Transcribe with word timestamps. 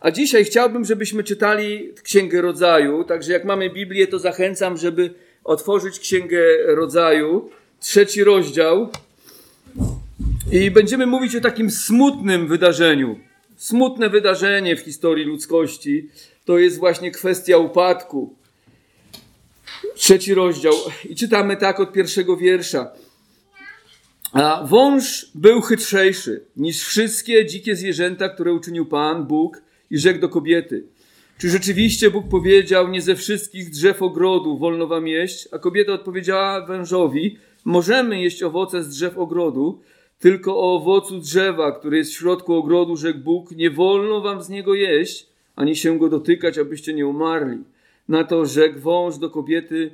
A 0.00 0.10
dzisiaj 0.10 0.44
chciałbym, 0.44 0.84
żebyśmy 0.84 1.24
czytali 1.24 1.92
Księgę 2.02 2.40
Rodzaju, 2.40 3.04
także 3.04 3.32
jak 3.32 3.44
mamy 3.44 3.70
Biblię, 3.70 4.06
to 4.06 4.18
zachęcam, 4.18 4.76
żeby 4.76 5.14
otworzyć 5.44 5.98
Księgę 5.98 6.42
Rodzaju, 6.66 7.50
trzeci 7.80 8.24
rozdział. 8.24 8.88
I 10.52 10.70
będziemy 10.70 11.06
mówić 11.06 11.36
o 11.36 11.40
takim 11.40 11.70
smutnym 11.70 12.48
wydarzeniu. 12.48 13.20
Smutne 13.56 14.10
wydarzenie 14.10 14.76
w 14.76 14.80
historii 14.80 15.24
ludzkości 15.24 16.08
to 16.44 16.58
jest 16.58 16.78
właśnie 16.78 17.10
kwestia 17.10 17.56
upadku. 17.56 18.34
Trzeci 19.94 20.34
rozdział. 20.34 20.74
I 21.08 21.16
czytamy 21.16 21.56
tak 21.56 21.80
od 21.80 21.92
pierwszego 21.92 22.36
wiersza. 22.36 22.92
A 24.32 24.64
wąż 24.66 25.26
był 25.34 25.60
chytrzejszy 25.60 26.44
niż 26.56 26.84
wszystkie 26.84 27.46
dzikie 27.46 27.76
zwierzęta, 27.76 28.28
które 28.28 28.52
uczynił 28.52 28.86
Pan 28.86 29.24
Bóg 29.24 29.62
i 29.90 29.98
rzekł 29.98 30.20
do 30.20 30.28
kobiety. 30.28 30.84
Czy 31.38 31.50
rzeczywiście 31.50 32.10
Bóg 32.10 32.28
powiedział, 32.28 32.88
nie 32.88 33.02
ze 33.02 33.16
wszystkich 33.16 33.70
drzew 33.70 34.02
ogrodu 34.02 34.58
wolno 34.58 34.86
wam 34.86 35.08
jeść? 35.08 35.48
A 35.52 35.58
kobieta 35.58 35.92
odpowiedziała 35.92 36.66
wężowi, 36.66 37.36
możemy 37.64 38.22
jeść 38.22 38.42
owoce 38.42 38.82
z 38.82 38.88
drzew 38.88 39.18
ogrodu, 39.18 39.80
tylko 40.18 40.56
o 40.56 40.76
owocu 40.76 41.18
drzewa, 41.18 41.72
który 41.72 41.96
jest 41.96 42.10
w 42.10 42.16
środku 42.16 42.54
ogrodu, 42.54 42.96
rzekł 42.96 43.18
Bóg, 43.18 43.50
nie 43.50 43.70
wolno 43.70 44.20
wam 44.20 44.42
z 44.42 44.48
niego 44.48 44.74
jeść, 44.74 45.26
ani 45.56 45.76
się 45.76 45.98
go 45.98 46.08
dotykać, 46.08 46.58
abyście 46.58 46.94
nie 46.94 47.06
umarli. 47.06 47.58
Na 48.08 48.24
to 48.24 48.46
rzekł 48.46 48.78
wąż 48.78 49.18
do 49.18 49.30
kobiety, 49.30 49.90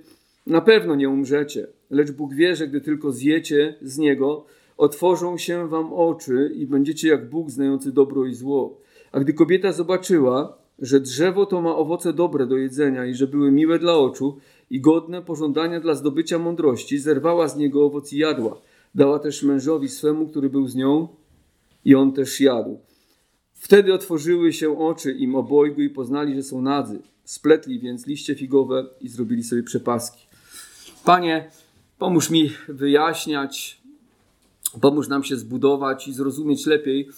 na 0.46 0.60
pewno 0.60 0.94
nie 0.94 1.08
umrzecie, 1.08 1.66
lecz 1.90 2.10
Bóg 2.10 2.34
wie, 2.34 2.56
że 2.56 2.68
gdy 2.68 2.80
tylko 2.80 3.12
zjecie 3.12 3.74
z 3.82 3.98
niego, 3.98 4.46
otworzą 4.76 5.38
się 5.38 5.68
wam 5.68 5.92
oczy 5.92 6.52
i 6.54 6.66
będziecie 6.66 7.08
jak 7.08 7.30
Bóg 7.30 7.50
znający 7.50 7.92
dobro 7.92 8.26
i 8.26 8.34
zło. 8.34 8.80
A 9.16 9.20
gdy 9.20 9.32
kobieta 9.32 9.72
zobaczyła, 9.72 10.58
że 10.78 11.00
drzewo 11.00 11.46
to 11.46 11.60
ma 11.60 11.76
owoce 11.76 12.12
dobre 12.12 12.46
do 12.46 12.56
jedzenia 12.56 13.06
i 13.06 13.14
że 13.14 13.26
były 13.26 13.52
miłe 13.52 13.78
dla 13.78 13.94
oczu 13.94 14.38
i 14.70 14.80
godne 14.80 15.22
pożądania 15.22 15.80
dla 15.80 15.94
zdobycia 15.94 16.38
mądrości, 16.38 16.98
zerwała 16.98 17.48
z 17.48 17.56
niego 17.56 17.84
owoc 17.84 18.12
i 18.12 18.18
jadła. 18.18 18.60
Dała 18.94 19.18
też 19.18 19.42
mężowi 19.42 19.88
swemu, 19.88 20.28
który 20.28 20.50
był 20.50 20.68
z 20.68 20.74
nią 20.74 21.08
i 21.84 21.94
on 21.94 22.12
też 22.12 22.40
jadł. 22.40 22.78
Wtedy 23.54 23.94
otworzyły 23.94 24.52
się 24.52 24.78
oczy 24.78 25.12
im 25.12 25.34
obojgu 25.34 25.82
i 25.82 25.90
poznali, 25.90 26.34
że 26.34 26.42
są 26.42 26.62
nadzy. 26.62 26.98
Spletli 27.24 27.80
więc 27.80 28.06
liście 28.06 28.34
figowe 28.34 28.86
i 29.00 29.08
zrobili 29.08 29.44
sobie 29.44 29.62
przepaski. 29.62 30.26
Panie, 31.04 31.50
pomóż 31.98 32.30
mi 32.30 32.50
wyjaśniać, 32.68 33.80
pomóż 34.80 35.08
nam 35.08 35.24
się 35.24 35.36
zbudować 35.36 36.08
i 36.08 36.12
zrozumieć 36.12 36.66
lepiej, 36.66 37.08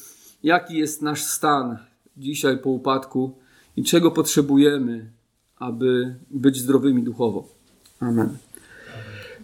jaki 0.43 0.79
jest 0.79 1.03
nasz 1.03 1.23
stan 1.23 1.79
dzisiaj 2.17 2.59
po 2.59 2.71
upadku 2.71 3.39
i 3.77 3.85
czego 3.85 4.11
potrzebujemy, 4.11 5.11
aby 5.57 6.15
być 6.31 6.57
zdrowymi 6.57 7.03
duchowo. 7.03 7.49
Amen. 8.01 8.37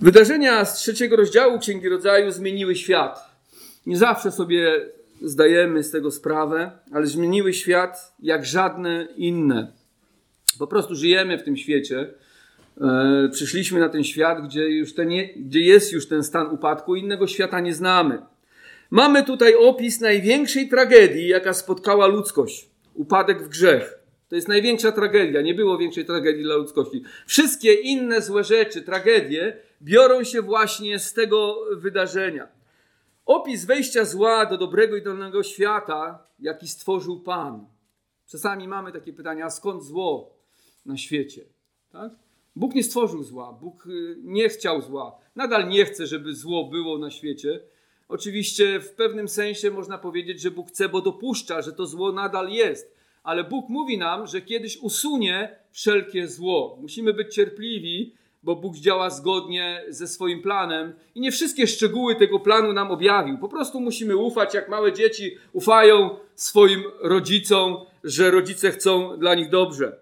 Wydarzenia 0.01 0.65
z 0.65 0.75
trzeciego 0.75 1.17
rozdziału 1.17 1.59
Księgi 1.59 1.89
Rodzaju 1.89 2.31
zmieniły 2.31 2.77
świat. 2.77 3.31
Nie 3.87 3.97
zawsze 3.97 4.33
sobie 4.33 4.81
zdajemy 5.23 5.83
z 5.83 5.91
tego 5.91 6.11
sprawę, 6.11 6.71
ale 6.93 7.07
zmieniły 7.07 7.53
świat 7.53 8.15
jak 8.21 8.45
żadne 8.45 9.09
inne. 9.17 9.73
Po 10.59 10.67
prostu 10.67 10.95
żyjemy 10.95 11.39
w 11.39 11.43
tym 11.43 11.57
świecie. 11.57 12.15
E, 12.81 13.29
przyszliśmy 13.33 13.81
na 13.81 13.89
ten 13.89 14.05
świat, 14.05 14.45
gdzie, 14.45 14.69
już 14.69 14.95
ten, 14.95 15.09
gdzie 15.37 15.61
jest 15.61 15.93
już 15.93 16.09
ten 16.09 16.25
stan 16.25 16.47
upadku, 16.47 16.97
innego 16.97 17.27
świata 17.27 17.61
nie 17.61 17.75
znamy. 17.75 18.19
Mamy 18.95 19.25
tutaj 19.25 19.55
opis 19.55 20.01
największej 20.01 20.69
tragedii, 20.69 21.29
jaka 21.29 21.55
spotkała 21.55 22.07
ludzkość 22.07 22.71
upadek 22.95 23.43
w 23.43 23.49
grzech. 23.49 23.99
To 24.29 24.37
jest 24.37 24.49
największa 24.49 24.93
tragedia. 24.93 25.43
Nie 25.43 25.55
było 25.55 25.79
większej 25.79 26.05
tragedii 26.05 26.43
dla 26.43 26.55
ludzkości. 26.55 27.03
Wszystkie 27.27 27.75
inne 27.75 28.23
złe 28.23 28.45
rzeczy, 28.45 28.83
tragedie, 28.83 29.57
biorą 29.83 30.25
się 30.25 30.43
właśnie 30.43 30.99
z 30.99 31.13
tego 31.13 31.57
wydarzenia. 31.77 32.49
Opis 33.27 33.65
wejścia 33.65 34.05
zła 34.05 34.47
do 34.47 34.59
dobrego 34.59 34.97
i 34.97 35.03
dolnego 35.03 35.43
świata, 35.43 36.27
jaki 36.39 36.69
stworzył 36.69 37.21
Pan. 37.21 37.67
Czasami 38.27 38.69
mamy 38.69 38.93
takie 38.93 39.13
pytania, 39.13 39.51
skąd 39.51 39.85
zło 39.85 40.39
na 40.87 40.97
świecie? 40.97 41.43
Tak? 41.93 42.13
Bóg 42.57 42.75
nie 42.75 42.85
stworzył 42.85 43.23
zła, 43.23 43.53
Bóg 43.53 43.87
y, 43.87 44.17
nie 44.23 44.49
chciał 44.49 44.83
zła. 44.83 45.19
Nadal 45.37 45.69
nie 45.69 45.85
chce, 45.85 46.07
żeby 46.07 46.35
zło 46.35 46.65
było 46.65 46.99
na 46.99 47.11
świecie. 47.11 47.61
Oczywiście 48.09 48.81
w 48.81 48.91
pewnym 48.91 49.29
sensie 49.29 49.71
można 49.71 49.99
powiedzieć, 49.99 50.41
że 50.41 50.51
Bóg 50.51 50.69
chce, 50.69 50.89
bo 50.89 51.01
dopuszcza, 51.01 51.63
że 51.63 51.73
to 51.73 51.87
zło 51.87 52.13
nadal 52.13 52.51
jest. 52.51 52.95
Ale 53.23 53.45
Bóg 53.45 53.69
mówi 53.69 53.99
nam, 53.99 54.27
że 54.27 54.43
kiedyś 54.43 54.77
usunie 54.77 55.57
wszelkie 55.71 56.29
zło. 56.29 56.79
Musimy 56.81 57.15
być 57.15 57.35
cierpliwi, 57.35 58.13
bo 58.43 58.57
Bóg 58.57 58.77
działa 58.77 59.11
zgodnie 59.11 59.85
ze 59.89 60.09
swoim 60.09 60.43
planem 60.43 60.93
i 61.15 61.21
nie 61.21 61.33
wszystkie 61.33 61.67
szczegóły 61.67 62.17
tego 62.17 62.41
planu 62.41 62.73
nam 62.73 62.91
objawił. 62.91 63.39
Po 63.39 63.49
prostu 63.49 63.81
musimy 63.81 64.17
ufać, 64.17 64.55
jak 64.55 64.69
małe 64.69 64.93
dzieci 64.93 65.37
ufają 65.53 66.17
swoim 66.35 66.83
rodzicom, 67.01 67.77
że 68.05 68.31
rodzice 68.31 68.71
chcą 68.71 69.19
dla 69.19 69.35
nich 69.35 69.51
dobrze. 69.51 69.97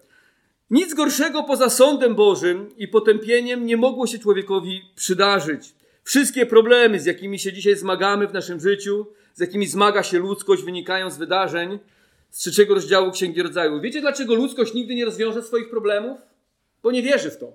Nic 0.69 0.93
gorszego 0.93 1.43
poza 1.43 1.69
sądem 1.69 2.15
Bożym 2.15 2.69
i 2.77 2.87
potępieniem 2.87 3.65
nie 3.65 3.77
mogło 3.77 4.07
się 4.07 4.19
człowiekowi 4.19 4.81
przydarzyć. 4.95 5.73
Wszystkie 6.03 6.45
problemy, 6.45 6.99
z 6.99 7.05
jakimi 7.05 7.39
się 7.39 7.53
dzisiaj 7.53 7.75
zmagamy 7.75 8.27
w 8.27 8.33
naszym 8.33 8.59
życiu, 8.59 9.05
z 9.33 9.39
jakimi 9.39 9.67
zmaga 9.67 10.03
się 10.03 10.19
ludzkość, 10.19 10.63
wynikają 10.63 11.09
z 11.09 11.17
wydarzeń 11.17 11.79
z 12.29 12.37
trzeciego 12.37 12.73
rozdziału 12.73 13.11
Księgi 13.11 13.41
Rodzaju. 13.43 13.81
Wiecie, 13.81 14.01
dlaczego 14.01 14.35
ludzkość 14.35 14.73
nigdy 14.73 14.95
nie 14.95 15.05
rozwiąże 15.05 15.41
swoich 15.41 15.69
problemów? 15.69 16.17
Bo 16.83 16.91
nie 16.91 17.01
wierzy 17.01 17.31
w 17.31 17.37
to. 17.37 17.51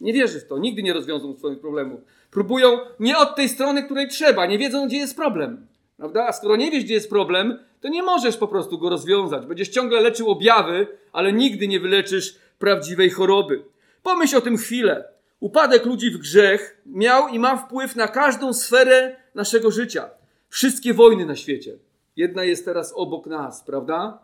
Nie 0.00 0.12
wierzy 0.12 0.40
w 0.40 0.46
to. 0.46 0.58
Nigdy 0.58 0.82
nie 0.82 0.92
rozwiążą 0.92 1.36
swoich 1.38 1.60
problemów. 1.60 2.00
Próbują 2.30 2.78
nie 3.00 3.18
od 3.18 3.36
tej 3.36 3.48
strony, 3.48 3.82
której 3.82 4.08
trzeba. 4.08 4.46
Nie 4.46 4.58
wiedzą, 4.58 4.86
gdzie 4.86 4.96
jest 4.96 5.16
problem. 5.16 5.66
Prawda? 5.96 6.26
A 6.26 6.32
skoro 6.32 6.56
nie 6.56 6.70
wiesz, 6.70 6.84
gdzie 6.84 6.94
jest 6.94 7.10
problem, 7.10 7.58
to 7.80 7.88
nie 7.88 8.02
możesz 8.02 8.36
po 8.36 8.48
prostu 8.48 8.78
go 8.78 8.90
rozwiązać. 8.90 9.46
Będziesz 9.46 9.68
ciągle 9.68 10.00
leczył 10.00 10.30
objawy, 10.30 10.86
ale 11.12 11.32
nigdy 11.32 11.68
nie 11.68 11.80
wyleczysz 11.80 12.36
prawdziwej 12.58 13.10
choroby. 13.10 13.62
Pomyśl 14.02 14.36
o 14.36 14.40
tym 14.40 14.56
chwilę. 14.56 15.04
Upadek 15.40 15.86
ludzi 15.86 16.10
w 16.10 16.18
grzech 16.18 16.82
miał 16.86 17.28
i 17.28 17.38
ma 17.38 17.56
wpływ 17.56 17.96
na 17.96 18.08
każdą 18.08 18.52
sferę 18.52 19.16
naszego 19.34 19.70
życia. 19.70 20.10
Wszystkie 20.48 20.94
wojny 20.94 21.26
na 21.26 21.36
świecie. 21.36 21.78
Jedna 22.16 22.44
jest 22.44 22.64
teraz 22.64 22.92
obok 22.96 23.26
nas, 23.26 23.64
prawda? 23.64 24.18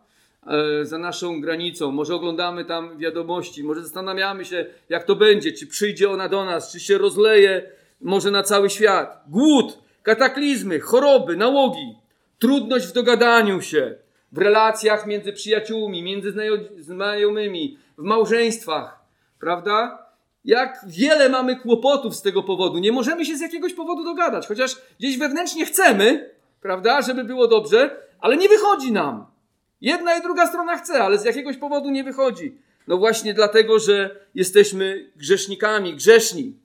E, 0.46 0.84
za 0.84 0.98
naszą 0.98 1.40
granicą. 1.40 1.92
Może 1.92 2.14
oglądamy 2.14 2.64
tam 2.64 2.98
wiadomości, 2.98 3.64
może 3.64 3.82
zastanawiamy 3.82 4.44
się, 4.44 4.66
jak 4.88 5.04
to 5.04 5.16
będzie, 5.16 5.52
czy 5.52 5.66
przyjdzie 5.66 6.10
ona 6.10 6.28
do 6.28 6.44
nas, 6.44 6.72
czy 6.72 6.80
się 6.80 6.98
rozleje 6.98 7.70
może 8.00 8.30
na 8.30 8.42
cały 8.42 8.70
świat. 8.70 9.24
Głód, 9.28 9.78
kataklizmy, 10.02 10.80
choroby, 10.80 11.36
nałogi, 11.36 11.94
trudność 12.38 12.86
w 12.86 12.92
dogadaniu 12.92 13.60
się, 13.60 13.94
w 14.32 14.38
relacjach 14.38 15.06
między 15.06 15.32
przyjaciółmi, 15.32 16.02
między 16.02 16.34
znajomymi, 16.78 17.78
w 17.98 18.02
małżeństwach, 18.02 19.00
prawda? 19.40 20.05
Jak 20.46 20.84
wiele 20.86 21.28
mamy 21.28 21.56
kłopotów 21.56 22.16
z 22.16 22.22
tego 22.22 22.42
powodu. 22.42 22.78
Nie 22.78 22.92
możemy 22.92 23.24
się 23.24 23.36
z 23.36 23.40
jakiegoś 23.40 23.72
powodu 23.72 24.04
dogadać, 24.04 24.46
chociaż 24.46 24.76
gdzieś 24.98 25.18
wewnętrznie 25.18 25.66
chcemy, 25.66 26.30
prawda, 26.60 27.02
żeby 27.02 27.24
było 27.24 27.48
dobrze, 27.48 27.96
ale 28.20 28.36
nie 28.36 28.48
wychodzi 28.48 28.92
nam. 28.92 29.26
Jedna 29.80 30.18
i 30.18 30.22
druga 30.22 30.46
strona 30.46 30.76
chce, 30.76 31.02
ale 31.02 31.18
z 31.18 31.24
jakiegoś 31.24 31.56
powodu 31.56 31.90
nie 31.90 32.04
wychodzi. 32.04 32.58
No 32.88 32.96
właśnie 32.96 33.34
dlatego, 33.34 33.78
że 33.78 34.20
jesteśmy 34.34 35.10
grzesznikami, 35.16 35.94
grzeszni. 35.94 36.56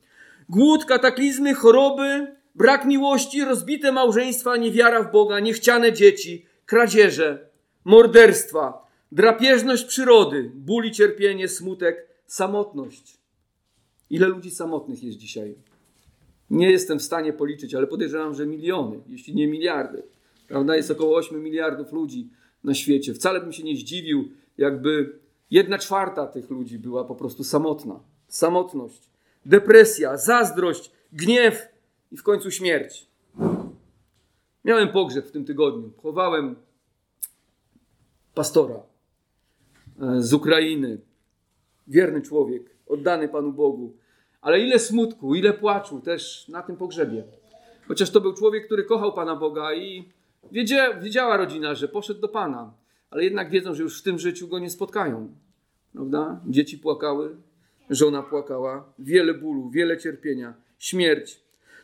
Głód, 0.50 0.86
kataklizmy, 0.86 1.54
choroby, 1.54 2.36
brak 2.56 2.86
miłości, 2.86 3.44
rozbite 3.44 3.92
małżeństwa, 3.92 4.58
niewiara 4.58 5.04
w 5.04 5.12
Boga, 5.12 5.40
niechciane 5.40 5.94
dzieci, 5.94 6.46
kradzieże, 6.66 7.40
morderstwa, 7.86 8.88
drapieżność 9.12 9.86
przyrody, 9.86 10.52
ból 10.56 10.86
i 10.86 10.92
cierpienie, 10.92 11.48
smutek, 11.48 12.08
samotność. 12.26 13.21
Ile 14.12 14.28
ludzi 14.28 14.52
samotnych 14.52 15.04
jest 15.04 15.18
dzisiaj? 15.18 15.56
Nie 16.50 16.72
jestem 16.72 17.00
w 17.00 17.04
stanie 17.04 17.34
policzyć, 17.34 17.76
ale 17.76 17.88
podejrzewam, 17.88 18.36
że 18.36 18.46
miliony, 18.46 19.00
jeśli 19.08 19.36
nie 19.36 19.48
miliardy. 19.48 20.04
Prawda? 20.48 20.76
Jest 20.76 20.92
około 20.92 21.18
8 21.18 21.44
miliardów 21.44 21.92
ludzi 21.92 22.30
na 22.64 22.74
świecie. 22.74 23.14
Wcale 23.14 23.42
bym 23.42 23.54
się 23.54 23.64
nie 23.64 23.76
zdziwił, 23.76 24.30
jakby 24.58 25.20
jedna 25.52 25.78
czwarta 25.78 26.28
tych 26.28 26.50
ludzi 26.50 26.80
była 26.80 27.04
po 27.04 27.16
prostu 27.16 27.44
samotna. 27.44 28.00
Samotność, 28.28 29.10
depresja, 29.46 30.18
zazdrość, 30.18 30.92
gniew 31.14 31.68
i 32.12 32.18
w 32.18 32.24
końcu 32.24 32.52
śmierć. 32.52 33.08
Miałem 34.66 34.90
pogrzeb 34.90 35.26
w 35.28 35.32
tym 35.32 35.46
tygodniu. 35.46 35.92
Chowałem 35.98 36.56
pastora 38.34 38.84
e, 40.02 40.22
z 40.22 40.34
Ukrainy. 40.34 41.02
Wierny 41.88 42.22
człowiek, 42.22 42.76
oddany 42.88 43.30
Panu 43.30 43.54
Bogu. 43.54 44.01
Ale 44.42 44.60
ile 44.60 44.80
smutku, 44.80 45.36
ile 45.36 45.54
płaczu 45.54 46.02
też 46.02 46.48
na 46.48 46.62
tym 46.62 46.78
pogrzebie. 46.78 47.24
Chociaż 47.88 48.10
to 48.10 48.22
był 48.22 48.34
człowiek, 48.34 48.66
który 48.66 48.84
kochał 48.84 49.14
Pana 49.14 49.36
Boga 49.36 49.74
i 49.74 50.10
wiedziała 51.02 51.38
rodzina, 51.38 51.76
że 51.76 51.88
poszedł 51.88 52.22
do 52.22 52.28
Pana. 52.28 52.74
ale 53.10 53.24
jednak 53.24 53.50
wiedzą, 53.50 53.76
że 53.76 53.84
już 53.84 54.00
w 54.00 54.04
tym 54.04 54.20
życiu 54.20 54.48
go 54.48 54.60
nie 54.60 54.70
spotkają. 54.70 55.30
Prawda? 55.94 56.40
Dzieci 56.48 56.78
płakały, 56.78 57.36
żona 57.90 58.24
płakała, 58.24 58.94
wiele 59.00 59.34
bólu, 59.34 59.70
wiele 59.70 59.98
cierpienia, 59.98 60.54
śmierć. 60.80 61.40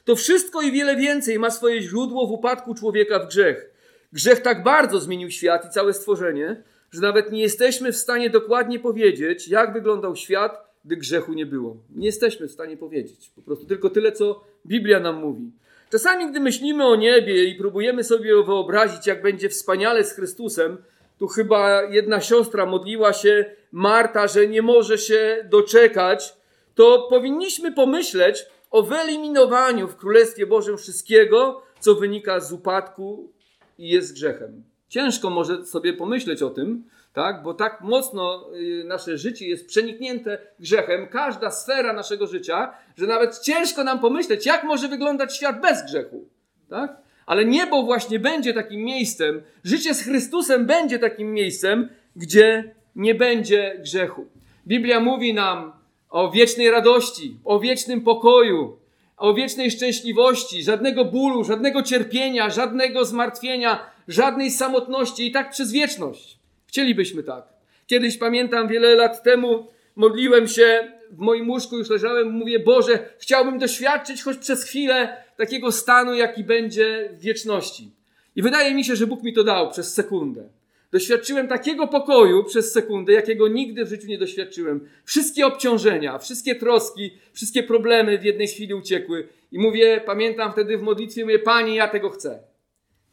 To 0.06 0.15
wszystko 0.15 0.62
i 0.62 0.71
wiele 0.71 0.95
więcej 0.95 1.39
ma 1.39 1.50
swoje 1.50 1.81
źródło 1.81 2.27
w 2.27 2.31
upadku 2.31 2.75
człowieka 2.75 3.19
w 3.19 3.27
grzech. 3.27 3.69
Grzech 4.13 4.39
tak 4.42 4.63
bardzo 4.63 5.00
zmienił 5.00 5.31
świat 5.31 5.65
i 5.65 5.69
całe 5.69 5.94
stworzenie, 5.94 6.63
że 6.92 7.01
nawet 7.01 7.31
nie 7.31 7.42
jesteśmy 7.42 7.92
w 7.92 7.98
stanie 7.98 8.30
dokładnie 8.30 8.80
powiedzieć, 8.80 9.48
jak 9.48 9.74
wyglądał 9.74 10.15
świat, 10.15 10.67
gdy 10.88 10.98
grzechu 10.98 11.34
nie 11.34 11.45
było. 11.45 11.78
Nie 11.95 12.06
jesteśmy 12.06 12.48
w 12.48 12.51
stanie 12.51 12.78
powiedzieć. 12.78 13.31
Po 13.36 13.42
prostu 13.42 13.66
tylko 13.66 13.89
tyle, 13.89 14.12
co 14.12 14.44
Biblia 14.66 15.00
nam 15.00 15.16
mówi. 15.16 15.51
Czasami, 15.92 16.31
gdy 16.31 16.39
myślimy 16.39 16.86
o 16.86 16.95
niebie 16.95 17.44
i 17.44 17.56
próbujemy 17.56 18.04
sobie 18.04 18.44
wyobrazić, 18.44 19.07
jak 19.07 19.22
będzie 19.22 19.50
wspaniale 19.50 20.04
z 20.04 20.13
Chrystusem, 20.13 20.78
tu 21.19 21.28
chyba 21.28 21.84
jedna 21.84 22.22
siostra 22.22 22.66
modliła 22.66 23.13
się, 23.13 23.45
Marta, 23.72 24.28
że 24.28 24.48
nie 24.48 24.62
może 24.62 24.98
się 24.98 25.48
doczekać, 25.50 26.34
to 26.75 27.07
powinniśmy 27.10 27.72
pomyśleć 27.72 28.45
o 28.72 28.84
wyeliminowaniu 28.84 29.88
w 29.88 29.95
Królestwie 29.95 30.45
Bożym 30.45 30.78
wszystkiego, 30.78 31.62
co 31.80 31.95
wynika 31.95 32.39
z 32.39 32.51
upadku 32.51 33.31
i 33.78 33.89
jest 33.89 34.13
grzechem. 34.13 34.63
Ciężko 34.89 35.30
może 35.30 35.66
sobie 35.66 35.94
pomyśleć 35.94 36.42
o 36.42 36.50
tym, 36.50 36.84
tak? 37.18 37.44
bo 37.44 37.54
tak 37.54 37.81
mocno 37.81 38.50
y, 38.56 38.84
nasze 38.84 39.18
życie 39.18 39.48
jest 39.48 39.68
przeniknięte 39.68 40.38
grzechem, 40.60 41.08
każda 41.08 41.52
sfera 41.52 41.94
naszego 41.94 42.28
życia, 42.28 42.74
że 42.98 43.08
nawet 43.08 43.40
ciężko 43.40 43.84
nam 43.84 44.00
pomyśleć, 44.00 44.46
jak 44.46 44.64
może 44.64 44.88
wyglądać 44.88 45.36
świat 45.36 45.62
bez 45.62 45.86
grzechu. 45.86 46.28
Tak? 46.69 46.98
Ale 47.25 47.46
niebo 47.46 47.84
właśnie 47.84 48.19
będzie 48.19 48.54
takim 48.54 48.81
miejscem, 48.84 49.42
życie 49.64 49.94
z 49.94 50.04
Chrystusem 50.04 50.66
będzie 50.66 51.00
takim 51.00 51.34
miejscem, 51.34 51.90
gdzie 52.16 52.75
nie 52.96 53.16
będzie 53.16 53.80
grzechu. 53.80 54.25
Biblia 54.68 55.00
mówi 55.00 55.34
nam 55.34 55.74
o 56.10 56.31
wiecznej 56.31 56.72
radości, 56.72 57.40
o 57.44 57.60
wiecznym 57.60 58.02
pokoju, 58.02 58.78
o 59.18 59.34
wiecznej 59.34 59.72
szczęśliwości, 59.72 60.63
żadnego 60.63 61.06
bólu, 61.06 61.44
żadnego 61.44 61.84
cierpienia, 61.84 62.50
żadnego 62.50 63.06
zmartwienia, 63.06 63.80
żadnej 64.08 64.52
samotności 64.52 65.28
i 65.28 65.31
tak 65.31 65.50
przez 65.50 65.72
wieczność. 65.72 66.37
Chcielibyśmy 66.68 67.24
tak. 67.24 67.44
Kiedyś 67.88 68.18
pamiętam 68.18 68.68
wiele 68.68 68.96
lat 68.96 69.24
temu 69.24 69.68
modliłem 69.96 70.48
się 70.48 70.92
w 71.12 71.18
moim 71.18 71.50
łóżku, 71.50 71.78
już 71.78 71.90
leżałem, 71.90 72.30
mówię: 72.31 72.60
Boże, 72.60 73.10
chciałbym 73.19 73.60
doświadczyć 73.60 74.24
choć 74.24 74.38
przez 74.38 74.64
chwilę 74.64 75.24
takiego 75.38 75.72
stanu, 75.72 76.14
jaki 76.14 76.44
będzie 76.44 77.10
w 77.14 77.19
wieczności. 77.19 77.92
I 78.36 78.42
wydaje 78.42 78.75
mi 78.75 78.84
się, 78.84 78.96
że 78.96 79.08
Bóg 79.08 79.24
mi 79.24 79.34
to 79.34 79.44
dał 79.44 79.72
przez 79.72 79.94
sekundę. 79.94 80.50
Doświadczyłem 80.92 81.48
takiego 81.48 81.88
pokoju 81.88 82.44
przez 82.44 82.72
sekundę, 82.72 83.13
jakiego 83.13 83.48
nigdy 83.48 83.86
w 83.86 83.90
życiu 83.90 84.08
nie 84.08 84.18
doświadczyłem. 84.18 84.90
Wszystkie 85.06 85.48
obciążenia, 85.48 86.18
wszystkie 86.18 86.56
troski, 86.56 87.12
wszystkie 87.34 87.63
problemy 87.63 88.18
w 88.18 88.24
jednej 88.24 88.48
chwili 88.48 88.74
uciekły. 88.74 89.28
I 89.52 89.60
mówię, 89.60 90.02
pamiętam 90.06 90.52
wtedy 90.52 90.78
w 90.78 90.81
modlitwie, 90.81 91.24
mówię, 91.24 91.40
Panie, 91.40 91.75
ja 91.75 91.88
tego 91.88 92.10
chcę. 92.10 92.40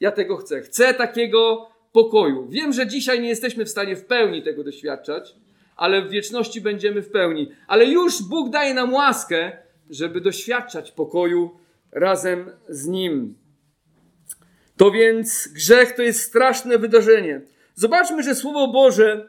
Ja 0.00 0.12
tego 0.12 0.36
chcę. 0.36 0.60
Chcę 0.60 0.94
takiego 0.94 1.68
pokoju. 1.94 2.46
Wiem, 2.48 2.72
że 2.72 2.86
dzisiaj 2.86 3.20
nie 3.20 3.28
jesteśmy 3.28 3.64
w 3.64 3.70
stanie 3.70 3.96
w 3.96 4.04
pełni 4.04 4.42
tego 4.42 4.64
doświadczać, 4.64 5.34
ale 5.76 6.02
w 6.02 6.10
wieczności 6.10 6.60
będziemy 6.60 7.02
w 7.02 7.10
pełni. 7.10 7.50
Ale 7.66 7.84
już 7.84 8.22
Bóg 8.22 8.50
daje 8.50 8.74
nam 8.74 8.94
łaskę, 8.94 9.52
żeby 9.90 10.20
doświadczać 10.20 10.92
pokoju 10.92 11.50
razem 11.92 12.50
z 12.68 12.86
Nim. 12.86 13.34
To 14.76 14.90
więc 14.90 15.48
grzech 15.48 15.92
to 15.92 16.02
jest 16.02 16.20
straszne 16.20 16.78
wydarzenie. 16.78 17.40
Zobaczmy, 17.74 18.22
że 18.22 18.34
Słowo 18.34 18.68
Boże 18.68 19.28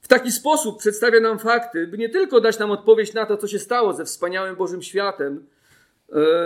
w 0.00 0.08
taki 0.08 0.32
sposób 0.32 0.78
przedstawia 0.78 1.20
nam 1.20 1.38
fakty, 1.38 1.86
by 1.86 1.98
nie 1.98 2.08
tylko 2.08 2.40
dać 2.40 2.58
nam 2.58 2.70
odpowiedź 2.70 3.14
na 3.14 3.26
to, 3.26 3.36
co 3.36 3.48
się 3.48 3.58
stało 3.58 3.92
ze 3.92 4.04
wspaniałym 4.04 4.56
Bożym 4.56 4.82
światem, 4.82 5.46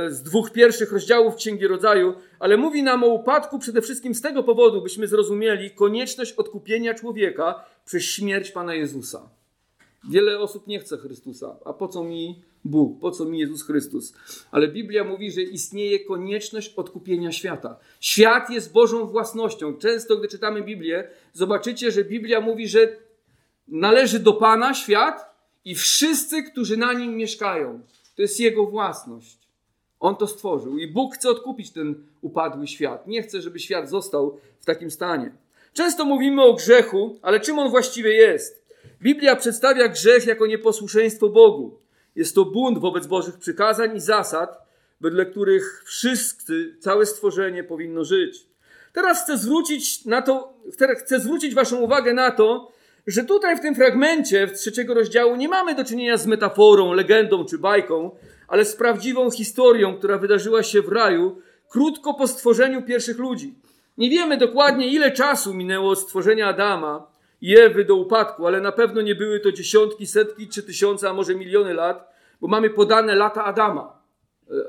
z 0.08 0.22
dwóch 0.22 0.50
pierwszych 0.52 0.92
rozdziałów 0.92 1.34
Księgi 1.34 1.66
Rodzaju, 1.66 2.14
ale 2.38 2.56
mówi 2.56 2.82
nam 2.82 3.04
o 3.04 3.06
upadku 3.06 3.58
przede 3.58 3.82
wszystkim 3.82 4.14
z 4.14 4.20
tego 4.20 4.42
powodu, 4.42 4.82
byśmy 4.82 5.06
zrozumieli 5.06 5.70
konieczność 5.70 6.32
odkupienia 6.32 6.94
człowieka 6.94 7.64
przez 7.84 8.02
śmierć 8.02 8.50
Pana 8.50 8.74
Jezusa. 8.74 9.28
Wiele 10.10 10.38
osób 10.38 10.66
nie 10.66 10.80
chce 10.80 10.98
Chrystusa. 10.98 11.56
A 11.64 11.72
po 11.72 11.88
co 11.88 12.04
mi 12.04 12.42
Bóg? 12.64 13.00
Po 13.00 13.10
co 13.10 13.24
mi 13.24 13.38
Jezus 13.38 13.62
Chrystus? 13.62 14.14
Ale 14.50 14.68
Biblia 14.68 15.04
mówi, 15.04 15.32
że 15.32 15.42
istnieje 15.42 16.04
konieczność 16.04 16.74
odkupienia 16.74 17.32
świata. 17.32 17.78
Świat 18.00 18.50
jest 18.50 18.72
Bożą 18.72 19.06
własnością. 19.06 19.74
Często, 19.74 20.16
gdy 20.16 20.28
czytamy 20.28 20.62
Biblię, 20.62 21.08
zobaczycie, 21.32 21.90
że 21.90 22.04
Biblia 22.04 22.40
mówi, 22.40 22.68
że 22.68 22.96
należy 23.68 24.18
do 24.18 24.32
Pana 24.32 24.74
świat 24.74 25.34
i 25.64 25.74
wszyscy, 25.74 26.42
którzy 26.42 26.76
na 26.76 26.92
nim 26.92 27.16
mieszkają. 27.16 27.80
To 28.16 28.22
jest 28.22 28.40
Jego 28.40 28.66
własność. 28.66 29.47
On 30.00 30.16
to 30.16 30.26
stworzył 30.26 30.78
i 30.78 30.86
Bóg 30.86 31.14
chce 31.14 31.30
odkupić 31.30 31.70
ten 31.70 31.94
upadły 32.20 32.66
świat. 32.66 33.06
Nie 33.06 33.22
chce, 33.22 33.40
żeby 33.40 33.58
świat 33.58 33.90
został 33.90 34.38
w 34.60 34.64
takim 34.64 34.90
stanie. 34.90 35.32
Często 35.72 36.04
mówimy 36.04 36.42
o 36.42 36.54
grzechu, 36.54 37.18
ale 37.22 37.40
czym 37.40 37.58
on 37.58 37.70
właściwie 37.70 38.12
jest? 38.12 38.64
Biblia 39.02 39.36
przedstawia 39.36 39.88
grzech 39.88 40.26
jako 40.26 40.46
nieposłuszeństwo 40.46 41.28
Bogu. 41.28 41.78
Jest 42.16 42.34
to 42.34 42.44
bunt 42.44 42.78
wobec 42.78 43.06
Bożych 43.06 43.38
przykazań 43.38 43.96
i 43.96 44.00
zasad, 44.00 44.58
wedle 45.00 45.26
których 45.26 45.82
wszyscy, 45.86 46.76
całe 46.80 47.06
stworzenie 47.06 47.64
powinno 47.64 48.04
żyć. 48.04 48.46
Teraz 48.92 49.24
chcę 49.24 49.38
zwrócić 49.38 50.04
na 50.04 50.22
to, 50.22 50.54
chcę 50.98 51.20
zwrócić 51.20 51.54
waszą 51.54 51.76
uwagę 51.76 52.14
na 52.14 52.30
to, 52.30 52.72
że 53.06 53.24
tutaj 53.24 53.56
w 53.56 53.60
tym 53.60 53.74
fragmencie 53.74 54.48
z 54.48 54.60
trzeciego 54.60 54.94
rozdziału 54.94 55.36
nie 55.36 55.48
mamy 55.48 55.74
do 55.74 55.84
czynienia 55.84 56.16
z 56.16 56.26
metaforą, 56.26 56.92
legendą 56.92 57.44
czy 57.44 57.58
bajką, 57.58 58.10
ale 58.48 58.64
z 58.64 58.76
prawdziwą 58.76 59.30
historią, 59.30 59.96
która 59.96 60.18
wydarzyła 60.18 60.62
się 60.62 60.82
w 60.82 60.88
raju 60.88 61.42
krótko 61.68 62.14
po 62.14 62.28
stworzeniu 62.28 62.82
pierwszych 62.82 63.18
ludzi. 63.18 63.54
Nie 63.98 64.10
wiemy 64.10 64.36
dokładnie, 64.36 64.88
ile 64.88 65.12
czasu 65.12 65.54
minęło 65.54 65.90
od 65.90 65.98
stworzenia 65.98 66.48
Adama 66.48 67.06
i 67.40 67.58
Ewy 67.58 67.84
do 67.84 67.94
upadku, 67.94 68.46
ale 68.46 68.60
na 68.60 68.72
pewno 68.72 69.02
nie 69.02 69.14
były 69.14 69.40
to 69.40 69.52
dziesiątki, 69.52 70.06
setki 70.06 70.48
czy 70.48 70.62
tysiące, 70.62 71.10
a 71.10 71.12
może 71.12 71.34
miliony 71.34 71.74
lat, 71.74 72.12
bo 72.40 72.48
mamy 72.48 72.70
podane 72.70 73.14
lata 73.14 73.44
Adama. 73.44 73.98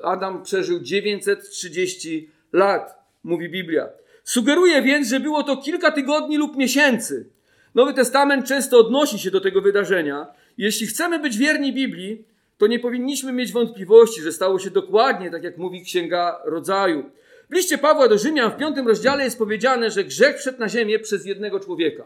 Adam 0.03 0.43
przeżył 0.43 0.79
930 0.79 2.29
lat, 2.53 2.95
mówi 3.23 3.49
Biblia. 3.49 3.89
Sugeruje 4.23 4.81
więc, 4.81 5.07
że 5.07 5.19
było 5.19 5.43
to 5.43 5.57
kilka 5.57 5.91
tygodni 5.91 6.37
lub 6.37 6.55
miesięcy. 6.55 7.29
Nowy 7.75 7.93
Testament 7.93 8.47
często 8.47 8.79
odnosi 8.79 9.19
się 9.19 9.31
do 9.31 9.41
tego 9.41 9.61
wydarzenia. 9.61 10.27
Jeśli 10.57 10.87
chcemy 10.87 11.19
być 11.19 11.37
wierni 11.37 11.73
Biblii, 11.73 12.25
to 12.59 12.67
nie 12.67 12.79
powinniśmy 12.79 13.33
mieć 13.33 13.51
wątpliwości, 13.51 14.21
że 14.21 14.31
stało 14.31 14.59
się 14.59 14.69
dokładnie 14.69 15.31
tak, 15.31 15.43
jak 15.43 15.57
mówi 15.57 15.81
Księga 15.81 16.41
Rodzaju. 16.45 17.11
W 17.49 17.53
liście 17.53 17.77
Pawła 17.77 18.07
do 18.07 18.17
Rzymian 18.17 18.51
w 18.51 18.57
piątym 18.57 18.87
rozdziale 18.87 19.23
jest 19.23 19.37
powiedziane, 19.37 19.91
że 19.91 20.03
grzech 20.03 20.37
wszedł 20.37 20.59
na 20.59 20.69
ziemię 20.69 20.99
przez 20.99 21.25
jednego 21.25 21.59
człowieka. 21.59 22.03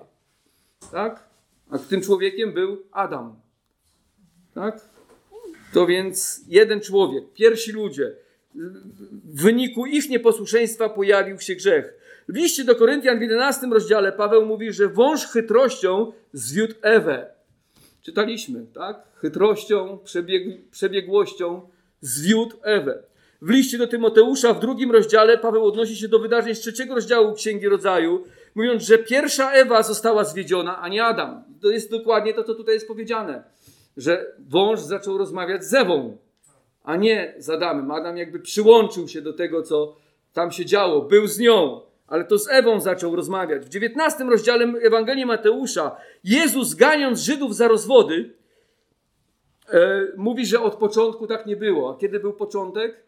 Tak? 0.91 1.23
A 1.69 1.77
tym 1.79 2.01
człowiekiem 2.01 2.53
był 2.53 2.83
Adam. 2.91 3.35
Tak? 4.55 4.81
To 5.73 5.85
więc 5.85 6.41
jeden 6.47 6.81
człowiek, 6.81 7.23
pierwsi 7.33 7.71
ludzie, 7.71 8.15
w 8.55 9.41
wyniku 9.41 9.85
ich 9.85 10.09
nieposłuszeństwa 10.09 10.89
pojawił 10.89 11.39
się 11.39 11.55
grzech. 11.55 11.93
W 12.29 12.35
liście 12.35 12.63
do 12.63 12.75
Koryntian 12.75 13.19
w 13.19 13.21
11 13.21 13.67
rozdziale 13.67 14.11
Paweł 14.11 14.45
mówi, 14.45 14.73
że 14.73 14.87
wąż 14.87 15.25
chytrością 15.25 16.11
zwiódł 16.33 16.75
Ewę. 16.81 17.32
Czytaliśmy, 18.03 18.65
tak? 18.73 19.03
Chytrością, 19.15 19.99
przebieg, 20.03 20.69
przebiegłością 20.71 21.69
zwiódł 22.01 22.55
Ewę. 22.61 23.03
W 23.41 23.49
liście 23.49 23.77
do 23.77 23.87
Tymoteusza 23.87 24.53
w 24.53 24.59
drugim 24.59 24.91
rozdziale 24.91 25.37
Paweł 25.37 25.65
odnosi 25.65 25.95
się 25.95 26.07
do 26.07 26.19
wydarzeń 26.19 26.55
z 26.55 26.59
trzeciego 26.59 26.95
rozdziału 26.95 27.33
Księgi 27.33 27.67
Rodzaju, 27.67 28.23
mówiąc, 28.55 28.83
że 28.83 28.97
pierwsza 28.97 29.51
Ewa 29.51 29.83
została 29.83 30.23
zwiedziona, 30.23 30.81
a 30.81 30.89
nie 30.89 31.05
Adam. 31.05 31.43
To 31.61 31.69
jest 31.69 31.91
dokładnie 31.91 32.33
to, 32.33 32.43
co 32.43 32.55
tutaj 32.55 32.73
jest 32.73 32.87
powiedziane, 32.87 33.43
że 33.97 34.25
wąż 34.49 34.79
zaczął 34.79 35.17
rozmawiać 35.17 35.63
z 35.63 35.73
Ewą, 35.73 36.17
a 36.83 36.95
nie 36.95 37.35
z 37.37 37.49
Adamem. 37.49 37.91
Adam 37.91 38.17
jakby 38.17 38.39
przyłączył 38.39 39.07
się 39.07 39.21
do 39.21 39.33
tego, 39.33 39.61
co 39.61 39.95
tam 40.33 40.51
się 40.51 40.65
działo, 40.65 41.01
był 41.01 41.27
z 41.27 41.39
nią, 41.39 41.81
ale 42.07 42.23
to 42.23 42.37
z 42.37 42.47
Ewą 42.49 42.79
zaczął 42.79 43.15
rozmawiać. 43.15 43.65
W 43.65 43.69
dziewiętnastym 43.69 44.29
rozdziale 44.29 44.65
Ewangelii 44.65 45.25
Mateusza 45.25 45.95
Jezus 46.23 46.73
ganiąc 46.73 47.19
Żydów 47.19 47.55
za 47.55 47.67
rozwody, 47.67 48.33
e, 49.69 50.01
mówi, 50.17 50.45
że 50.45 50.61
od 50.61 50.75
początku 50.75 51.27
tak 51.27 51.45
nie 51.45 51.55
było. 51.55 51.95
A 51.95 51.97
kiedy 51.99 52.19
był 52.19 52.33
początek? 52.33 53.03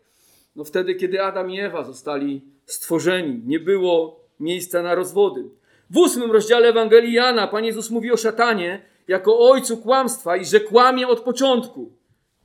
No 0.56 0.64
wtedy, 0.64 0.96
kiedy 0.96 1.24
Adam 1.24 1.52
i 1.52 1.60
Ewa 1.60 1.84
zostali 1.84 2.42
stworzeni. 2.66 3.42
Nie 3.46 3.60
było 3.60 4.20
miejsca 4.40 4.82
na 4.82 4.96
rozwody. 4.96 5.44
W 5.90 5.98
ósmym 5.98 6.32
rozdziale 6.32 6.68
Ewangelii 6.68 7.14
Jana 7.14 7.48
Pan 7.48 7.66
Jezus 7.66 7.90
mówi 7.90 8.12
o 8.12 8.18
szatanie 8.18 8.82
jako 9.08 9.40
ojcu 9.40 9.78
kłamstwa 9.78 10.38
i 10.38 10.46
że 10.46 10.60
kłamie 10.60 11.08
od 11.08 11.20
początku. 11.20 11.92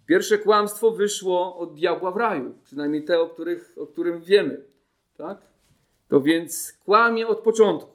Pierwsze 0.06 0.38
kłamstwo 0.38 0.90
wyszło 0.90 1.56
od 1.56 1.74
diabła 1.74 2.10
w 2.10 2.16
raju, 2.16 2.54
przynajmniej 2.64 3.04
te, 3.04 3.20
o, 3.20 3.28
których, 3.28 3.74
o 3.78 3.86
którym 3.86 4.20
wiemy. 4.20 4.64
Tak? 5.16 5.49
To 6.10 6.20
więc 6.20 6.72
kłamie 6.84 7.26
od 7.26 7.38
początku. 7.38 7.90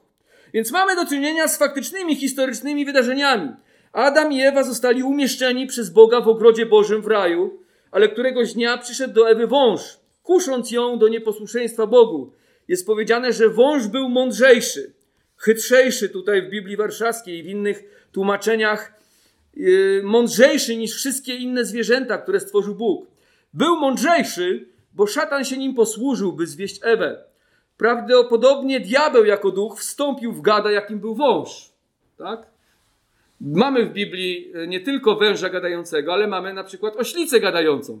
Więc 0.52 0.72
mamy 0.72 0.96
do 0.96 1.06
czynienia 1.06 1.48
z 1.48 1.58
faktycznymi, 1.58 2.16
historycznymi 2.16 2.84
wydarzeniami. 2.84 3.50
Adam 3.92 4.32
i 4.32 4.42
Ewa 4.42 4.64
zostali 4.64 5.02
umieszczeni 5.02 5.66
przez 5.66 5.90
Boga 5.90 6.20
w 6.20 6.28
ogrodzie 6.28 6.66
Bożym 6.66 7.02
w 7.02 7.06
raju, 7.06 7.58
ale 7.90 8.08
któregoś 8.08 8.52
dnia 8.52 8.78
przyszedł 8.78 9.14
do 9.14 9.30
Ewy 9.30 9.46
wąż, 9.46 9.80
kusząc 10.22 10.70
ją 10.70 10.98
do 10.98 11.08
nieposłuszeństwa 11.08 11.86
Bogu. 11.86 12.32
Jest 12.68 12.86
powiedziane, 12.86 13.32
że 13.32 13.48
wąż 13.48 13.86
był 13.86 14.08
mądrzejszy, 14.08 14.92
chytrzejszy 15.36 16.08
tutaj 16.08 16.42
w 16.42 16.50
Biblii 16.50 16.76
Warszawskiej 16.76 17.38
i 17.38 17.42
w 17.42 17.46
innych 17.46 18.08
tłumaczeniach, 18.12 18.92
yy, 19.54 20.00
mądrzejszy 20.04 20.76
niż 20.76 20.94
wszystkie 20.94 21.36
inne 21.36 21.64
zwierzęta, 21.64 22.18
które 22.18 22.40
stworzył 22.40 22.74
Bóg. 22.74 23.06
Był 23.54 23.76
mądrzejszy, 23.76 24.68
bo 24.94 25.06
szatan 25.06 25.44
się 25.44 25.58
nim 25.58 25.74
posłużył, 25.74 26.32
by 26.32 26.46
zwieść 26.46 26.80
Ewę. 26.82 27.24
Prawdopodobnie 27.76 28.80
diabeł 28.80 29.24
jako 29.24 29.50
duch 29.50 29.78
wstąpił 29.78 30.32
w 30.32 30.40
gada, 30.40 30.70
jakim 30.70 30.98
był 30.98 31.14
wąż. 31.14 31.72
Tak? 32.18 32.46
Mamy 33.40 33.86
w 33.86 33.92
Biblii 33.92 34.52
e, 34.54 34.66
nie 34.66 34.80
tylko 34.80 35.16
węża 35.16 35.48
gadającego, 35.48 36.12
ale 36.12 36.26
mamy 36.26 36.52
na 36.52 36.64
przykład 36.64 36.96
oślicę 36.96 37.40
gadającą, 37.40 37.98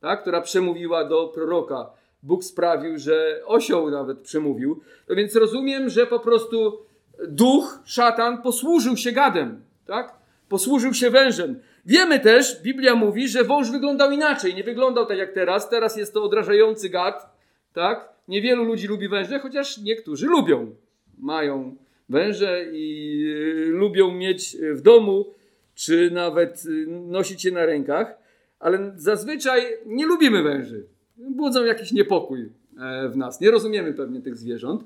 tak? 0.00 0.20
która 0.20 0.40
przemówiła 0.40 1.04
do 1.04 1.28
proroka. 1.28 1.90
Bóg 2.22 2.44
sprawił, 2.44 2.98
że 2.98 3.40
osioł 3.46 3.90
nawet 3.90 4.18
przemówił. 4.18 4.80
No 5.08 5.16
więc 5.16 5.36
rozumiem, 5.36 5.88
że 5.90 6.06
po 6.06 6.20
prostu 6.20 6.78
duch, 7.28 7.78
szatan 7.84 8.42
posłużył 8.42 8.96
się 8.96 9.12
gadem, 9.12 9.62
tak? 9.86 10.14
Posłużył 10.48 10.94
się 10.94 11.10
wężem. 11.10 11.60
Wiemy 11.86 12.20
też, 12.20 12.62
Biblia 12.62 12.94
mówi, 12.94 13.28
że 13.28 13.44
wąż 13.44 13.70
wyglądał 13.70 14.10
inaczej. 14.10 14.54
Nie 14.54 14.64
wyglądał 14.64 15.06
tak 15.06 15.18
jak 15.18 15.32
teraz. 15.32 15.68
Teraz 15.68 15.96
jest 15.96 16.14
to 16.14 16.22
odrażający 16.22 16.88
gad, 16.88 17.36
tak? 17.72 18.15
Niewielu 18.28 18.64
ludzi 18.64 18.86
lubi 18.86 19.08
węże, 19.08 19.38
chociaż 19.38 19.78
niektórzy 19.78 20.26
lubią. 20.26 20.74
Mają 21.18 21.76
węże 22.08 22.64
i 22.72 23.18
y, 23.26 23.70
lubią 23.70 24.10
mieć 24.12 24.56
w 24.72 24.80
domu, 24.80 25.34
czy 25.74 26.10
nawet 26.10 26.64
y, 26.66 26.86
nosić 26.86 27.44
je 27.44 27.52
na 27.52 27.66
rękach, 27.66 28.18
ale 28.60 28.92
zazwyczaj 28.96 29.62
nie 29.86 30.06
lubimy 30.06 30.42
węży. 30.42 30.86
Budzą 31.16 31.64
jakiś 31.64 31.92
niepokój 31.92 32.40
e, 32.80 33.08
w 33.08 33.16
nas. 33.16 33.40
Nie 33.40 33.50
rozumiemy 33.50 33.94
pewnie 33.94 34.20
tych 34.20 34.36
zwierząt, 34.36 34.84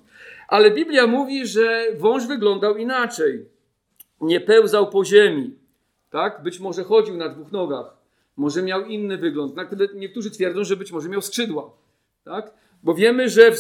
ale 0.48 0.70
Biblia 0.70 1.06
mówi, 1.06 1.46
że 1.46 1.86
wąż 1.98 2.26
wyglądał 2.26 2.76
inaczej. 2.76 3.44
Nie 4.20 4.40
pełzał 4.40 4.90
po 4.90 5.04
ziemi, 5.04 5.54
tak? 6.10 6.42
Być 6.42 6.60
może 6.60 6.84
chodził 6.84 7.16
na 7.16 7.28
dwóch 7.28 7.52
nogach, 7.52 7.96
może 8.36 8.62
miał 8.62 8.84
inny 8.84 9.18
wygląd. 9.18 9.54
Niektórzy 9.94 10.30
twierdzą, 10.30 10.64
że 10.64 10.76
być 10.76 10.92
może 10.92 11.08
miał 11.08 11.22
skrzydła, 11.22 11.70
tak? 12.24 12.52
Bo 12.82 12.94
wiemy, 12.94 13.28
że 13.28 13.56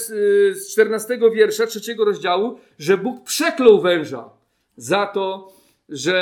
z 0.52 0.72
14 0.72 1.18
wiersza 1.34 1.66
trzeciego 1.66 2.04
rozdziału, 2.04 2.58
że 2.78 2.98
Bóg 2.98 3.24
przeklął 3.24 3.80
węża 3.80 4.30
za 4.76 5.06
to, 5.06 5.52
że 5.88 6.16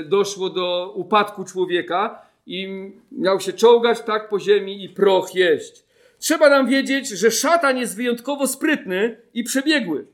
e, 0.00 0.04
doszło 0.04 0.50
do 0.50 0.92
upadku 0.96 1.44
człowieka 1.44 2.26
i 2.46 2.90
miał 3.12 3.40
się 3.40 3.52
czołgać 3.52 4.00
tak 4.00 4.28
po 4.28 4.40
ziemi 4.40 4.84
i 4.84 4.88
proch 4.88 5.34
jeść. 5.34 5.84
Trzeba 6.18 6.48
nam 6.48 6.68
wiedzieć, 6.68 7.08
że 7.08 7.30
szatan 7.30 7.78
jest 7.78 7.96
wyjątkowo 7.96 8.46
sprytny 8.46 9.16
i 9.34 9.44
przebiegły. 9.44 10.06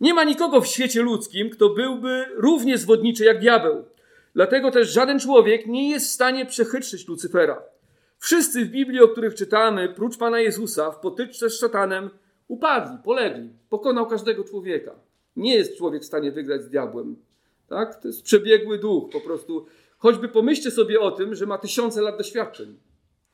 Nie 0.00 0.14
ma 0.14 0.24
nikogo 0.24 0.60
w 0.60 0.66
świecie 0.66 1.02
ludzkim, 1.02 1.50
kto 1.50 1.68
byłby 1.68 2.24
równie 2.36 2.78
zwodniczy 2.78 3.24
jak 3.24 3.40
diabeł. 3.40 3.84
Dlatego 4.34 4.70
też 4.70 4.88
żaden 4.88 5.20
człowiek 5.20 5.66
nie 5.66 5.90
jest 5.90 6.06
w 6.06 6.12
stanie 6.12 6.46
przechytrzyć 6.46 7.08
Lucyfera. 7.08 7.62
Wszyscy 8.24 8.64
w 8.64 8.70
Biblii, 8.70 9.00
o 9.00 9.08
których 9.08 9.34
czytamy, 9.34 9.88
prócz 9.88 10.16
Pana 10.16 10.40
Jezusa, 10.40 10.90
w 10.90 11.00
potyczce 11.00 11.50
z 11.50 11.58
szatanem 11.58 12.10
upadli, 12.48 12.98
polegli. 13.04 13.50
Pokonał 13.68 14.06
każdego 14.06 14.44
człowieka. 14.44 14.94
Nie 15.36 15.54
jest 15.54 15.76
człowiek 15.76 16.02
w 16.02 16.06
stanie 16.06 16.32
wygrać 16.32 16.62
z 16.62 16.68
diabłem. 16.68 17.16
Tak? 17.68 18.00
To 18.00 18.08
jest 18.08 18.22
przebiegły 18.22 18.78
duch, 18.78 19.10
po 19.12 19.20
prostu. 19.20 19.66
Choćby 19.98 20.28
pomyślcie 20.28 20.70
sobie 20.70 21.00
o 21.00 21.10
tym, 21.10 21.34
że 21.34 21.46
ma 21.46 21.58
tysiące 21.58 22.02
lat 22.02 22.18
doświadczeń. 22.18 22.78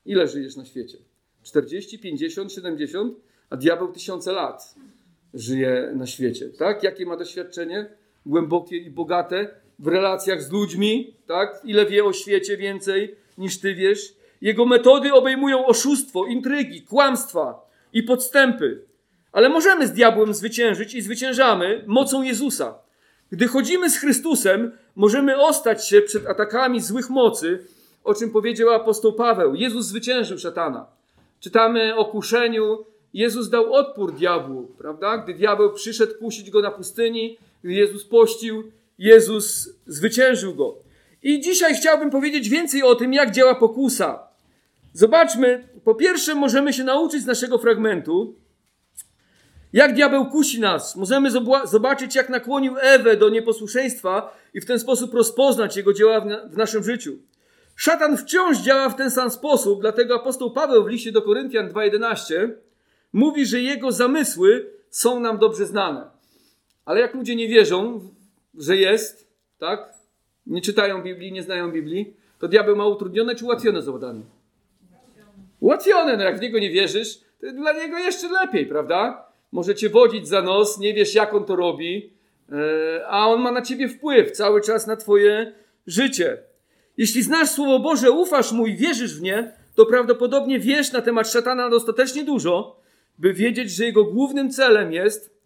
Ile 0.05 0.29
żyjesz 0.29 0.57
na 0.57 0.65
świecie? 0.65 0.99
40, 1.43 1.99
50, 1.99 2.53
70? 2.53 3.19
A 3.51 3.57
diabeł 3.57 3.93
tysiące 3.93 4.33
lat 4.33 4.75
żyje 5.35 5.93
na 5.97 6.07
świecie. 6.07 6.49
Tak? 6.49 6.83
Jakie 6.83 7.07
ma 7.07 7.17
doświadczenie? 7.17 7.91
Głębokie 8.27 8.77
i 8.77 8.91
bogate 8.91 9.55
w 9.79 9.87
relacjach 9.87 10.43
z 10.43 10.53
ludźmi. 10.53 11.15
Tak? 11.27 11.61
Ile 11.65 11.87
wie 11.87 12.05
o 12.05 12.13
świecie 12.13 12.57
więcej 12.57 13.15
niż 13.39 13.61
ty 13.61 13.75
wiesz? 13.75 14.20
Jego 14.41 14.67
metody 14.67 15.13
obejmują 15.13 15.67
oszustwo, 15.67 16.27
intrygi, 16.27 16.83
kłamstwa 16.83 17.71
i 17.93 18.03
podstępy. 18.03 18.85
Ale 19.33 19.49
możemy 19.49 19.87
z 19.87 19.93
diabłem 19.93 20.35
zwyciężyć 20.35 20.95
i 20.95 21.03
zwyciężamy 21.03 21.85
mocą 21.87 22.23
Jezusa. 22.23 22.79
Gdy 23.33 23.47
chodzimy 23.47 23.91
z 23.91 23.99
Chrystusem, 23.99 24.73
możemy 24.97 25.41
ostać 25.41 25.89
się 25.89 26.03
przed 26.03 26.27
atakami 26.27 26.81
złych 26.81 27.11
mocy, 27.11 27.65
o 28.05 28.15
czym 28.15 28.31
powiedział 28.31 28.71
apostoł 28.71 29.13
Paweł. 29.13 29.55
Jezus 29.55 29.87
zwyciężył 29.87 30.39
szatana. 30.39 30.87
Czytamy 31.41 31.97
o 31.97 32.05
kuszeniu. 32.05 32.85
Jezus 33.15 33.49
dał 33.49 33.75
odpór 33.75 34.15
diabłu, 34.15 34.69
prawda? 34.79 35.19
Gdy 35.19 35.35
diabeł 35.35 35.73
przyszedł 35.73 36.15
kusić 36.19 36.51
go 36.51 36.63
na 36.63 36.71
pustyni, 36.71 37.39
gdy 37.65 37.73
Jezus 37.73 38.05
pościł, 38.05 38.73
Jezus 38.99 39.69
zwyciężył 39.87 40.55
go. 40.55 40.75
I 41.23 41.41
dzisiaj 41.41 41.75
chciałbym 41.75 42.11
powiedzieć 42.11 42.49
więcej 42.49 42.83
o 42.83 42.95
tym, 42.95 43.13
jak 43.13 43.31
działa 43.31 43.55
pokusa. 43.55 44.30
Zobaczmy, 44.93 45.69
po 45.85 45.95
pierwsze, 45.95 46.35
możemy 46.35 46.73
się 46.73 46.85
nauczyć 46.85 47.23
z 47.23 47.27
naszego 47.27 47.59
fragmentu, 47.59 48.35
jak 49.73 49.95
diabeł 49.95 50.27
kusi 50.27 50.61
nas. 50.61 50.97
Możemy 50.97 51.31
zobaczyć, 51.65 52.15
jak 52.15 52.29
nakłonił 52.29 52.75
Ewę 52.81 53.17
do 53.17 53.29
nieposłuszeństwa 53.29 54.37
i 54.55 54.61
w 54.61 54.67
ten 54.67 54.79
sposób 54.79 55.15
rozpoznać 55.15 55.77
jego 55.77 55.93
dzieła 55.93 56.21
w, 56.21 56.27
na 56.27 56.49
w 56.49 56.57
naszym 56.57 56.85
życiu. 56.85 57.19
Szatan 57.77 58.17
wciąż 58.17 58.59
działa 58.59 58.89
w 58.89 58.97
ten 58.97 59.11
sam 59.11 59.31
sposób, 59.31 59.81
dlatego 59.81 60.15
apostoł 60.15 60.51
Paweł 60.51 60.85
w 60.85 60.89
liście 60.89 61.13
do 61.13 61.23
Koryntian 61.23 61.69
2:11 61.69 62.51
mówi, 63.13 63.47
że 63.47 63.61
jego 63.61 63.93
zamysły 63.93 64.71
są 64.91 65.21
nam 65.21 65.39
dobrze 65.39 65.67
znane. 65.67 66.11
Ale 66.85 67.01
jak 67.01 67.15
ludzie 67.15 67.37
nie 67.37 67.49
wierzą, 67.49 68.09
że 68.55 68.77
jest, 68.77 69.29
tak? 69.59 69.95
Nie 70.47 70.61
czytają 70.61 71.03
Biblii, 71.03 71.33
nie 71.33 71.43
znają 71.43 71.73
Biblii, 71.73 72.15
to 72.39 72.49
diabeł 72.49 72.77
ma 72.77 72.87
utrudnione 72.87 73.35
czy 73.35 73.45
ułatwione 73.45 73.83
zadanie? 73.83 74.23
Ułatwione, 75.61 76.17
no 76.17 76.25
jak 76.25 76.39
w 76.39 76.43
niego 76.43 76.59
nie 76.59 76.71
wierzysz, 76.71 77.21
to 77.41 77.53
dla 77.53 77.73
niego 77.73 77.99
jeszcze 77.99 78.29
lepiej, 78.29 78.67
prawda? 78.67 79.27
Może 79.53 79.75
cię 79.75 79.89
wodzić 79.89 80.29
za 80.29 80.43
nos, 80.43 80.79
nie 80.79 80.95
wiesz 80.95 81.15
jak 81.15 81.35
on 81.35 81.45
to 81.45 81.57
robi, 81.57 82.13
e, 82.53 83.07
a 83.07 83.27
on 83.27 83.41
ma 83.41 83.53
na 83.53 83.63
ciebie 83.63 83.89
wpływ 83.89 84.31
cały 84.31 84.61
czas 84.61 84.87
na 84.87 84.97
twoje 84.97 85.53
życie. 85.87 86.39
Jeśli 86.97 87.23
znasz 87.23 87.51
Słowo 87.51 87.79
Boże, 87.79 88.11
ufasz 88.11 88.53
mu 88.53 88.67
i 88.67 88.77
wierzysz 88.77 89.19
w 89.19 89.23
nie, 89.23 89.53
to 89.75 89.87
prawdopodobnie 89.87 90.59
wiesz 90.59 90.93
na 90.93 91.03
temat 91.03 91.31
szatana 91.31 91.71
dostatecznie 91.71 92.25
dużo, 92.25 92.81
by 93.19 93.33
wiedzieć, 93.33 93.71
że 93.71 93.85
jego 93.85 94.05
głównym 94.05 94.51
celem 94.51 94.93
jest, 94.93 95.41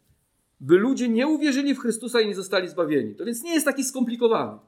by 0.61 0.77
ludzie 0.77 1.09
nie 1.09 1.27
uwierzyli 1.27 1.75
w 1.75 1.79
Chrystusa 1.79 2.21
i 2.21 2.27
nie 2.27 2.35
zostali 2.35 2.69
zbawieni. 2.69 3.15
To 3.15 3.25
więc 3.25 3.43
nie 3.43 3.55
jest 3.55 3.67
taki 3.67 3.85
skomplikowany. 3.85 4.59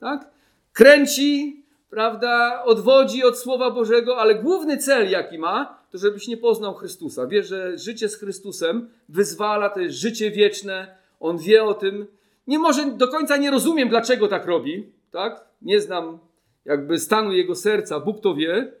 Tak? 0.00 0.30
Kręci, 0.72 1.64
prawda, 1.96 2.62
odwodzi 2.64 3.24
od 3.24 3.38
Słowa 3.38 3.70
Bożego, 3.70 4.18
ale 4.18 4.34
główny 4.34 4.78
cel, 4.78 5.10
jaki 5.10 5.38
ma, 5.38 5.78
to 5.90 5.98
żebyś 5.98 6.28
nie 6.28 6.36
poznał 6.36 6.74
Chrystusa. 6.74 7.26
Wie, 7.26 7.42
że 7.42 7.78
życie 7.78 8.08
z 8.08 8.16
Chrystusem 8.16 8.88
wyzwala, 9.08 9.70
to 9.70 9.80
jest 9.80 9.96
życie 9.96 10.30
wieczne, 10.30 10.96
on 11.20 11.38
wie 11.38 11.64
o 11.64 11.74
tym. 11.74 12.06
Nie 12.46 12.58
może, 12.58 12.86
do 12.86 13.08
końca 13.08 13.36
nie 13.36 13.50
rozumiem, 13.50 13.88
dlaczego 13.88 14.28
tak 14.28 14.46
robi, 14.46 14.92
tak? 15.10 15.44
Nie 15.62 15.80
znam 15.80 16.18
jakby 16.64 16.98
stanu 16.98 17.32
jego 17.32 17.54
serca, 17.54 18.00
Bóg 18.00 18.20
to 18.20 18.34
wie, 18.34 18.72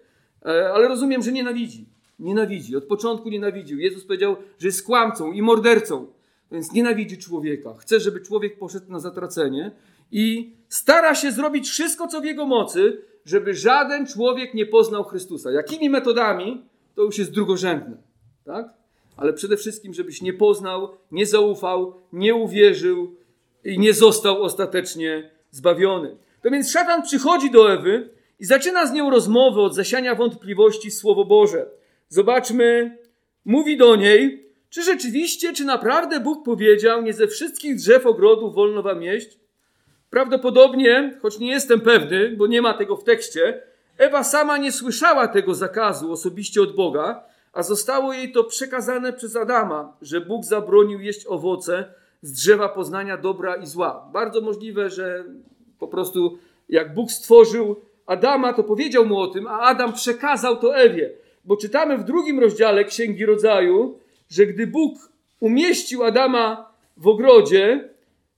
e, 0.46 0.72
ale 0.72 0.88
rozumiem, 0.88 1.22
że 1.22 1.32
nienawidzi. 1.32 1.88
Nienawidzi, 2.18 2.76
od 2.76 2.84
początku 2.84 3.28
nienawidził. 3.28 3.78
Jezus 3.78 4.04
powiedział, 4.04 4.36
że 4.58 4.68
jest 4.68 4.86
kłamcą 4.86 5.32
i 5.32 5.42
mordercą, 5.42 6.06
więc 6.52 6.72
nienawidzi 6.72 7.18
człowieka. 7.18 7.74
Chce, 7.78 8.00
żeby 8.00 8.20
człowiek 8.20 8.58
poszedł 8.58 8.92
na 8.92 9.00
zatracenie 9.00 9.70
i 10.12 10.52
stara 10.68 11.14
się 11.14 11.32
zrobić 11.32 11.68
wszystko, 11.68 12.08
co 12.08 12.20
w 12.20 12.24
jego 12.24 12.46
mocy, 12.46 13.02
żeby 13.24 13.54
żaden 13.54 14.06
człowiek 14.06 14.54
nie 14.54 14.66
poznał 14.66 15.04
Chrystusa. 15.04 15.50
Jakimi 15.50 15.90
metodami, 15.90 16.64
to 16.94 17.02
już 17.02 17.18
jest 17.18 17.30
drugorzędne. 17.30 17.96
Tak? 18.44 18.68
Ale 19.16 19.32
przede 19.32 19.56
wszystkim, 19.56 19.94
żebyś 19.94 20.22
nie 20.22 20.32
poznał, 20.32 20.88
nie 21.10 21.26
zaufał, 21.26 21.94
nie 22.12 22.34
uwierzył 22.34 23.16
i 23.64 23.78
nie 23.78 23.92
został 23.94 24.42
ostatecznie 24.42 25.30
zbawiony. 25.50 26.16
To 26.42 26.50
więc 26.50 26.70
szatan 26.70 27.02
przychodzi 27.02 27.50
do 27.50 27.72
Ewy 27.72 28.10
i 28.40 28.44
zaczyna 28.44 28.86
z 28.86 28.92
nią 28.92 29.10
rozmowę 29.10 29.60
od 29.60 29.74
zasiania 29.74 30.14
wątpliwości 30.14 30.90
Słowo 30.90 31.24
Boże. 31.24 31.66
Zobaczmy, 32.08 32.98
mówi 33.44 33.76
do 33.76 33.96
niej, 33.96 34.46
czy 34.70 34.82
rzeczywiście, 34.82 35.52
czy 35.52 35.64
naprawdę 35.64 36.20
Bóg 36.20 36.44
powiedział, 36.44 37.02
nie 37.02 37.12
ze 37.12 37.28
wszystkich 37.28 37.76
drzew 37.76 38.06
ogrodu 38.06 38.52
wolno 38.52 38.82
wam 38.82 39.02
jeść? 39.02 39.38
Prawdopodobnie, 40.16 41.18
choć 41.22 41.38
nie 41.38 41.50
jestem 41.50 41.80
pewny, 41.80 42.36
bo 42.36 42.46
nie 42.46 42.62
ma 42.62 42.74
tego 42.74 42.96
w 42.96 43.04
tekście, 43.04 43.62
Ewa 43.98 44.24
sama 44.24 44.58
nie 44.58 44.72
słyszała 44.72 45.28
tego 45.28 45.54
zakazu 45.54 46.12
osobiście 46.12 46.62
od 46.62 46.76
Boga, 46.76 47.24
a 47.52 47.62
zostało 47.62 48.12
jej 48.12 48.32
to 48.32 48.44
przekazane 48.44 49.12
przez 49.12 49.36
Adama, 49.36 49.96
że 50.02 50.20
Bóg 50.20 50.44
zabronił 50.44 51.00
jeść 51.00 51.26
owoce 51.26 51.84
z 52.22 52.32
drzewa 52.32 52.68
poznania 52.68 53.16
dobra 53.16 53.56
i 53.56 53.66
zła. 53.66 54.08
Bardzo 54.12 54.40
możliwe, 54.40 54.90
że 54.90 55.24
po 55.78 55.88
prostu 55.88 56.38
jak 56.68 56.94
Bóg 56.94 57.10
stworzył 57.10 57.76
Adama, 58.06 58.52
to 58.52 58.64
powiedział 58.64 59.06
mu 59.06 59.18
o 59.18 59.26
tym, 59.26 59.46
a 59.46 59.60
Adam 59.60 59.92
przekazał 59.92 60.56
to 60.56 60.76
Ewie. 60.76 61.10
Bo 61.44 61.56
czytamy 61.56 61.98
w 61.98 62.04
drugim 62.04 62.40
rozdziale 62.40 62.84
Księgi 62.84 63.26
Rodzaju, 63.26 63.98
że 64.28 64.46
gdy 64.46 64.66
Bóg 64.66 64.94
umieścił 65.40 66.04
Adama 66.04 66.72
w 66.96 67.06
ogrodzie, 67.06 67.95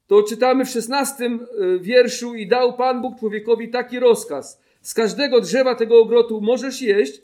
to 0.08 0.22
czytamy 0.22 0.64
w 0.64 0.70
szesnastym 0.70 1.46
y, 1.74 1.78
wierszu 1.78 2.34
i 2.34 2.46
dał 2.46 2.72
Pan 2.72 3.02
Bóg 3.02 3.18
człowiekowi 3.18 3.68
taki 3.68 4.00
rozkaz. 4.00 4.60
Z 4.82 4.94
każdego 4.94 5.40
drzewa 5.40 5.74
tego 5.74 6.00
ogrodu 6.00 6.40
możesz 6.40 6.82
jeść, 6.82 7.22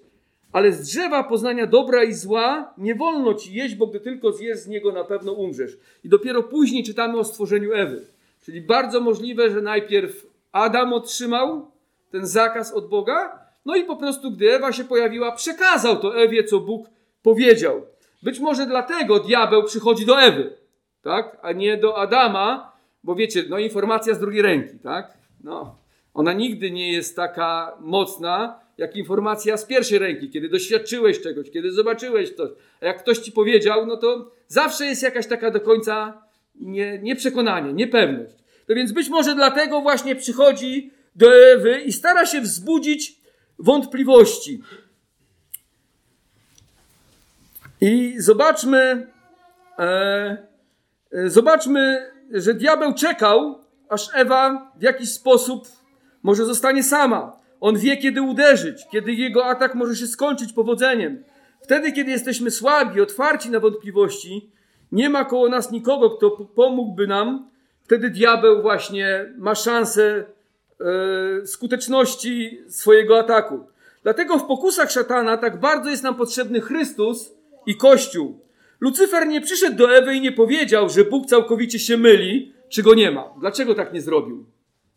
ale 0.52 0.72
z 0.72 0.80
drzewa 0.80 1.24
poznania 1.24 1.66
dobra 1.66 2.04
i 2.04 2.14
zła 2.14 2.74
nie 2.78 2.94
wolno 2.94 3.34
ci 3.34 3.54
jeść, 3.54 3.74
bo 3.74 3.86
gdy 3.86 4.00
tylko 4.00 4.32
zjesz 4.32 4.58
z 4.58 4.68
niego, 4.68 4.92
na 4.92 5.04
pewno 5.04 5.32
umrzesz. 5.32 5.78
I 6.04 6.08
dopiero 6.08 6.42
później 6.42 6.84
czytamy 6.84 7.18
o 7.18 7.24
stworzeniu 7.24 7.72
Ewy. 7.72 8.06
Czyli 8.44 8.60
bardzo 8.60 9.00
możliwe, 9.00 9.50
że 9.50 9.62
najpierw 9.62 10.26
Adam 10.52 10.92
otrzymał 10.92 11.70
ten 12.10 12.26
zakaz 12.26 12.72
od 12.72 12.88
Boga, 12.88 13.38
no 13.64 13.76
i 13.76 13.84
po 13.84 13.96
prostu, 13.96 14.30
gdy 14.30 14.54
Ewa 14.54 14.72
się 14.72 14.84
pojawiła, 14.84 15.32
przekazał 15.32 15.96
to 15.96 16.22
Ewie, 16.22 16.44
co 16.44 16.60
Bóg 16.60 16.86
powiedział. 17.22 17.82
Być 18.22 18.40
może 18.40 18.66
dlatego 18.66 19.20
diabeł 19.20 19.62
przychodzi 19.62 20.06
do 20.06 20.22
Ewy, 20.22 20.56
tak? 21.02 21.36
a 21.42 21.52
nie 21.52 21.76
do 21.76 21.98
Adama, 21.98 22.73
bo 23.04 23.14
wiecie, 23.14 23.44
no 23.48 23.58
informacja 23.58 24.14
z 24.14 24.20
drugiej 24.20 24.42
ręki, 24.42 24.78
tak? 24.78 25.18
No, 25.44 25.78
ona 26.14 26.32
nigdy 26.32 26.70
nie 26.70 26.92
jest 26.92 27.16
taka 27.16 27.76
mocna, 27.80 28.60
jak 28.78 28.96
informacja 28.96 29.56
z 29.56 29.64
pierwszej 29.64 29.98
ręki, 29.98 30.30
kiedy 30.30 30.48
doświadczyłeś 30.48 31.20
czegoś, 31.20 31.50
kiedy 31.50 31.72
zobaczyłeś 31.72 32.34
coś. 32.34 32.50
A 32.80 32.86
jak 32.86 32.98
ktoś 32.98 33.18
ci 33.18 33.32
powiedział, 33.32 33.86
no 33.86 33.96
to 33.96 34.30
zawsze 34.48 34.86
jest 34.86 35.02
jakaś 35.02 35.26
taka 35.26 35.50
do 35.50 35.60
końca 35.60 36.22
nie, 36.54 36.98
nieprzekonanie, 36.98 37.72
niepewność. 37.72 38.34
No 38.68 38.74
więc 38.74 38.92
być 38.92 39.08
może 39.08 39.34
dlatego 39.34 39.80
właśnie 39.80 40.16
przychodzi 40.16 40.90
do 41.14 41.36
Ewy 41.36 41.80
i 41.80 41.92
stara 41.92 42.26
się 42.26 42.40
wzbudzić 42.40 43.20
wątpliwości. 43.58 44.62
I 47.80 48.14
zobaczmy, 48.18 49.06
e, 49.78 49.82
e, 51.12 51.30
zobaczmy, 51.30 52.13
że 52.30 52.54
diabeł 52.54 52.94
czekał, 52.94 53.58
aż 53.88 54.08
Ewa 54.14 54.72
w 54.76 54.82
jakiś 54.82 55.12
sposób 55.12 55.68
może 56.22 56.44
zostanie 56.44 56.82
sama. 56.82 57.36
On 57.60 57.78
wie, 57.78 57.96
kiedy 57.96 58.22
uderzyć, 58.22 58.86
kiedy 58.92 59.12
jego 59.12 59.46
atak 59.46 59.74
może 59.74 59.96
się 59.96 60.06
skończyć 60.06 60.52
powodzeniem. 60.52 61.24
Wtedy, 61.62 61.92
kiedy 61.92 62.10
jesteśmy 62.10 62.50
słabi, 62.50 63.00
otwarci 63.00 63.50
na 63.50 63.60
wątpliwości, 63.60 64.50
nie 64.92 65.10
ma 65.10 65.24
koło 65.24 65.48
nas 65.48 65.70
nikogo, 65.70 66.10
kto 66.10 66.30
pomógłby 66.30 67.06
nam. 67.06 67.48
Wtedy 67.82 68.10
diabeł 68.10 68.62
właśnie 68.62 69.32
ma 69.38 69.54
szansę 69.54 70.24
e, 71.42 71.46
skuteczności 71.46 72.60
swojego 72.68 73.18
ataku. 73.18 73.66
Dlatego 74.02 74.38
w 74.38 74.46
pokusach 74.46 74.90
szatana 74.90 75.36
tak 75.36 75.60
bardzo 75.60 75.90
jest 75.90 76.02
nam 76.02 76.14
potrzebny 76.14 76.60
Chrystus 76.60 77.32
i 77.66 77.76
Kościół. 77.76 78.43
Lucyfer 78.84 79.28
nie 79.28 79.40
przyszedł 79.40 79.76
do 79.76 79.96
Ewy 79.96 80.14
i 80.14 80.20
nie 80.20 80.32
powiedział, 80.32 80.88
że 80.88 81.04
Bóg 81.04 81.26
całkowicie 81.26 81.78
się 81.78 81.96
myli, 81.96 82.52
czy 82.68 82.82
go 82.82 82.94
nie 82.94 83.10
ma. 83.10 83.24
Dlaczego 83.40 83.74
tak 83.74 83.92
nie 83.92 84.00
zrobił? 84.00 84.44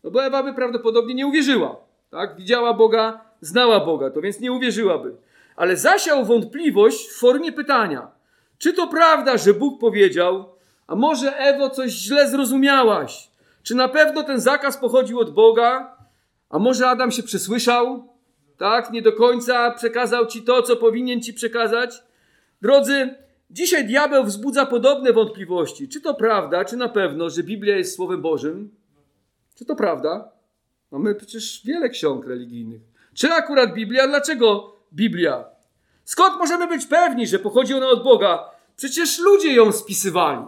No 0.04 0.10
bo 0.10 0.24
Ewa 0.24 0.42
by 0.42 0.54
prawdopodobnie 0.54 1.14
nie 1.14 1.26
uwierzyła. 1.26 1.76
Tak? 2.10 2.36
Widziała 2.36 2.74
Boga, 2.74 3.20
znała 3.40 3.80
Boga, 3.80 4.10
to 4.10 4.20
więc 4.20 4.40
nie 4.40 4.52
uwierzyłaby. 4.52 5.16
Ale 5.56 5.76
zasiał 5.76 6.24
wątpliwość 6.24 7.08
w 7.08 7.18
formie 7.18 7.52
pytania. 7.52 8.10
Czy 8.58 8.72
to 8.72 8.86
prawda, 8.86 9.36
że 9.36 9.54
Bóg 9.54 9.80
powiedział, 9.80 10.44
a 10.86 10.94
może 10.94 11.36
Ewo 11.36 11.70
coś 11.70 11.90
źle 11.90 12.30
zrozumiałaś? 12.30 13.30
Czy 13.62 13.74
na 13.74 13.88
pewno 13.88 14.22
ten 14.22 14.40
zakaz 14.40 14.76
pochodził 14.76 15.20
od 15.20 15.34
Boga? 15.34 15.96
A 16.50 16.58
może 16.58 16.88
Adam 16.88 17.10
się 17.10 17.22
przesłyszał? 17.22 18.08
Tak, 18.58 18.90
nie 18.90 19.02
do 19.02 19.12
końca 19.12 19.70
przekazał 19.70 20.26
ci 20.26 20.42
to, 20.42 20.62
co 20.62 20.76
powinien 20.76 21.22
ci 21.22 21.34
przekazać? 21.34 22.02
Drodzy, 22.62 23.14
dzisiaj 23.50 23.86
diabeł 23.86 24.24
wzbudza 24.24 24.66
podobne 24.66 25.12
wątpliwości. 25.12 25.88
Czy 25.88 26.00
to 26.00 26.14
prawda, 26.14 26.64
czy 26.64 26.76
na 26.76 26.88
pewno, 26.88 27.30
że 27.30 27.42
Biblia 27.42 27.76
jest 27.76 27.96
Słowem 27.96 28.22
Bożym? 28.22 28.70
Czy 29.54 29.64
to 29.64 29.76
prawda? 29.76 30.32
Mamy 30.90 31.14
przecież 31.14 31.62
wiele 31.64 31.88
ksiąg 31.88 32.26
religijnych. 32.26 32.82
Czy 33.14 33.32
akurat 33.32 33.74
Biblia? 33.74 34.08
Dlaczego 34.08 34.76
Biblia? 34.92 35.44
Skąd 36.04 36.38
możemy 36.38 36.66
być 36.66 36.86
pewni, 36.86 37.26
że 37.26 37.38
pochodzi 37.38 37.74
ona 37.74 37.88
od 37.88 38.04
Boga? 38.04 38.50
Przecież 38.76 39.18
ludzie 39.18 39.52
ją 39.52 39.72
spisywali. 39.72 40.44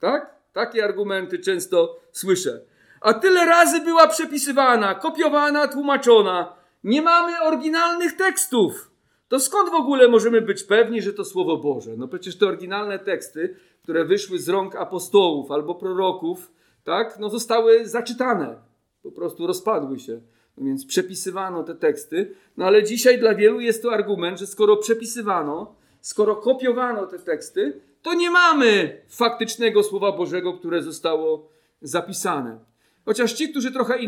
Tak? 0.00 0.34
Takie 0.52 0.84
argumenty 0.84 1.38
często 1.38 2.00
słyszę. 2.12 2.60
A 3.00 3.14
tyle 3.14 3.46
razy 3.46 3.80
była 3.80 4.08
przepisywana, 4.08 4.94
kopiowana, 4.94 5.68
tłumaczona. 5.68 6.52
Nie 6.84 7.02
mamy 7.02 7.40
oryginalnych 7.40 8.16
tekstów. 8.16 8.87
To 9.28 9.40
skąd 9.40 9.70
w 9.70 9.74
ogóle 9.74 10.08
możemy 10.08 10.40
być 10.40 10.64
pewni, 10.64 11.02
że 11.02 11.12
to 11.12 11.24
Słowo 11.24 11.56
Boże? 11.56 11.96
No 11.96 12.08
przecież 12.08 12.38
te 12.38 12.46
oryginalne 12.46 12.98
teksty, 12.98 13.56
które 13.82 14.04
wyszły 14.04 14.38
z 14.38 14.48
rąk 14.48 14.76
apostołów 14.76 15.50
albo 15.50 15.74
proroków, 15.74 16.52
tak, 16.84 17.18
no 17.18 17.30
zostały 17.30 17.86
zaczytane. 17.88 18.56
Po 19.02 19.12
prostu 19.12 19.46
rozpadły 19.46 19.98
się. 19.98 20.20
No 20.56 20.64
więc 20.64 20.86
przepisywano 20.86 21.62
te 21.62 21.74
teksty. 21.74 22.34
No 22.56 22.64
ale 22.64 22.84
dzisiaj 22.84 23.18
dla 23.18 23.34
wielu 23.34 23.60
jest 23.60 23.82
to 23.82 23.92
argument, 23.92 24.38
że 24.38 24.46
skoro 24.46 24.76
przepisywano, 24.76 25.74
skoro 26.00 26.36
kopiowano 26.36 27.06
te 27.06 27.18
teksty, 27.18 27.80
to 28.02 28.14
nie 28.14 28.30
mamy 28.30 29.00
faktycznego 29.08 29.82
Słowa 29.82 30.12
Bożego, 30.12 30.52
które 30.52 30.82
zostało 30.82 31.48
zapisane. 31.82 32.58
Chociaż 33.04 33.32
ci, 33.32 33.48
którzy 33.48 33.72
trochę 33.72 33.98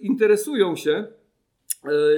interesują 0.00 0.76
się 0.76 1.06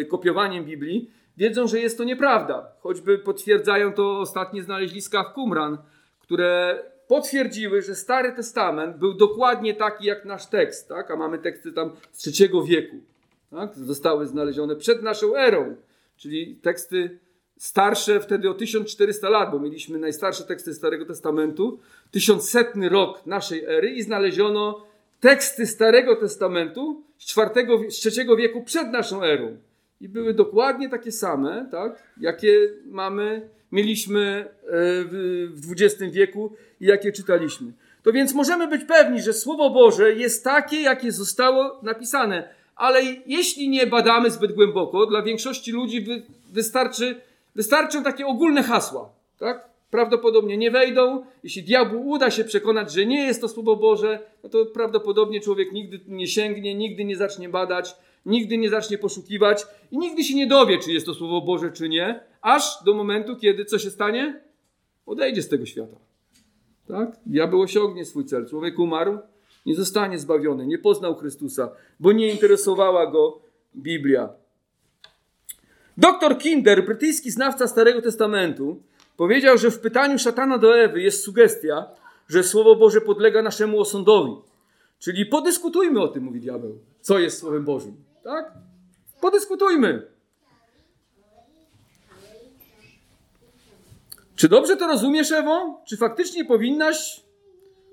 e, 0.00 0.04
kopiowaniem 0.04 0.64
Biblii, 0.64 1.10
wiedzą, 1.38 1.66
że 1.66 1.80
jest 1.80 1.98
to 1.98 2.04
nieprawda. 2.04 2.72
Choćby 2.80 3.18
potwierdzają 3.18 3.92
to 3.92 4.18
ostatnie 4.18 4.62
znaleziska 4.62 5.24
w 5.24 5.32
Qumran, 5.34 5.78
które 6.20 6.82
potwierdziły, 7.08 7.82
że 7.82 7.94
Stary 7.94 8.32
Testament 8.32 8.96
był 8.96 9.14
dokładnie 9.14 9.74
taki 9.74 10.06
jak 10.06 10.24
nasz 10.24 10.46
tekst, 10.46 10.88
tak? 10.88 11.10
a 11.10 11.16
mamy 11.16 11.38
teksty 11.38 11.72
tam 11.72 11.90
z 12.12 12.18
trzeciego 12.18 12.62
wieku. 12.62 12.96
Tak? 13.50 13.74
Zostały 13.74 14.26
znalezione 14.26 14.76
przed 14.76 15.02
naszą 15.02 15.36
erą, 15.36 15.76
czyli 16.16 16.56
teksty 16.56 17.18
starsze 17.56 18.20
wtedy 18.20 18.50
o 18.50 18.54
1400 18.54 19.28
lat, 19.28 19.50
bo 19.50 19.58
mieliśmy 19.58 19.98
najstarsze 19.98 20.44
teksty 20.44 20.74
Starego 20.74 21.06
Testamentu, 21.06 21.78
tysiącsetny 22.10 22.88
rok 22.88 23.26
naszej 23.26 23.64
ery 23.64 23.90
i 23.90 24.02
znaleziono 24.02 24.86
teksty 25.20 25.66
Starego 25.66 26.16
Testamentu 26.16 27.02
z, 27.18 27.26
czwartego, 27.26 27.78
z 27.90 27.94
trzeciego 27.94 28.36
wieku 28.36 28.62
przed 28.62 28.90
naszą 28.90 29.22
erą. 29.22 29.56
I 30.00 30.08
były 30.08 30.34
dokładnie 30.34 30.88
takie 30.88 31.12
same, 31.12 31.68
tak, 31.70 32.02
jakie 32.20 32.68
mamy, 32.86 33.48
mieliśmy 33.72 34.20
e, 34.20 34.48
w 35.50 35.72
XX 35.72 36.12
wieku 36.12 36.52
i 36.80 36.86
jakie 36.86 37.12
czytaliśmy. 37.12 37.72
To 38.02 38.12
więc 38.12 38.34
możemy 38.34 38.68
być 38.68 38.84
pewni, 38.84 39.22
że 39.22 39.32
Słowo 39.32 39.70
Boże 39.70 40.12
jest 40.12 40.44
takie, 40.44 40.80
jakie 40.80 41.12
zostało 41.12 41.80
napisane. 41.82 42.48
Ale 42.76 43.00
jeśli 43.26 43.68
nie 43.68 43.86
badamy 43.86 44.30
zbyt 44.30 44.52
głęboko, 44.52 45.06
dla 45.06 45.22
większości 45.22 45.72
ludzi 45.72 46.06
wystarczy, 46.52 47.20
wystarczą 47.54 48.02
takie 48.02 48.26
ogólne 48.26 48.62
hasła. 48.62 49.10
Tak? 49.38 49.68
Prawdopodobnie 49.90 50.56
nie 50.56 50.70
wejdą. 50.70 51.24
Jeśli 51.44 51.62
diabłu 51.62 52.08
uda 52.10 52.30
się 52.30 52.44
przekonać, 52.44 52.92
że 52.92 53.06
nie 53.06 53.26
jest 53.26 53.40
to 53.40 53.48
Słowo 53.48 53.76
Boże, 53.76 54.18
no 54.44 54.48
to 54.48 54.66
prawdopodobnie 54.66 55.40
człowiek 55.40 55.72
nigdy 55.72 56.00
nie 56.06 56.26
sięgnie, 56.26 56.74
nigdy 56.74 57.04
nie 57.04 57.16
zacznie 57.16 57.48
badać, 57.48 57.94
nigdy 58.26 58.58
nie 58.58 58.70
zacznie 58.70 58.98
poszukiwać 58.98 59.66
i 59.90 59.98
nigdy 59.98 60.24
się 60.24 60.34
nie 60.34 60.46
dowie, 60.46 60.78
czy 60.78 60.92
jest 60.92 61.06
to 61.06 61.14
Słowo 61.14 61.40
Boże, 61.40 61.72
czy 61.72 61.88
nie, 61.88 62.20
aż 62.42 62.84
do 62.84 62.94
momentu, 62.94 63.36
kiedy 63.36 63.64
co 63.64 63.78
się 63.78 63.90
stanie? 63.90 64.40
Odejdzie 65.06 65.42
z 65.42 65.48
tego 65.48 65.66
świata. 65.66 65.96
Tak? 66.88 67.16
Diabeł 67.26 67.60
osiągnie 67.60 68.04
swój 68.04 68.24
cel. 68.24 68.48
Człowiek 68.48 68.78
umarł, 68.78 69.18
nie 69.66 69.74
zostanie 69.74 70.18
zbawiony, 70.18 70.66
nie 70.66 70.78
poznał 70.78 71.14
Chrystusa, 71.14 71.70
bo 72.00 72.12
nie 72.12 72.30
interesowała 72.30 73.10
go 73.10 73.40
Biblia. 73.76 74.28
Doktor 75.96 76.38
Kinder, 76.38 76.84
brytyjski 76.84 77.30
znawca 77.30 77.66
Starego 77.68 78.02
Testamentu, 78.02 78.82
powiedział, 79.16 79.58
że 79.58 79.70
w 79.70 79.80
pytaniu 79.80 80.18
szatana 80.18 80.58
do 80.58 80.78
Ewy 80.78 81.02
jest 81.02 81.22
sugestia, 81.24 81.86
że 82.28 82.42
Słowo 82.42 82.76
Boże 82.76 83.00
podlega 83.00 83.42
naszemu 83.42 83.80
osądowi. 83.80 84.32
Czyli 84.98 85.26
podyskutujmy 85.26 86.00
o 86.00 86.08
tym, 86.08 86.24
mówi 86.24 86.40
diabeł, 86.40 86.78
co 87.00 87.18
jest 87.18 87.38
Słowem 87.38 87.64
Bożym. 87.64 88.07
Tak? 88.28 88.52
Podyskutujmy. 89.20 90.06
Czy 94.36 94.48
dobrze 94.48 94.76
to 94.76 94.86
rozumiesz, 94.86 95.32
Ewo? 95.32 95.80
Czy 95.86 95.96
faktycznie 95.96 96.44
powinnaś, 96.44 97.20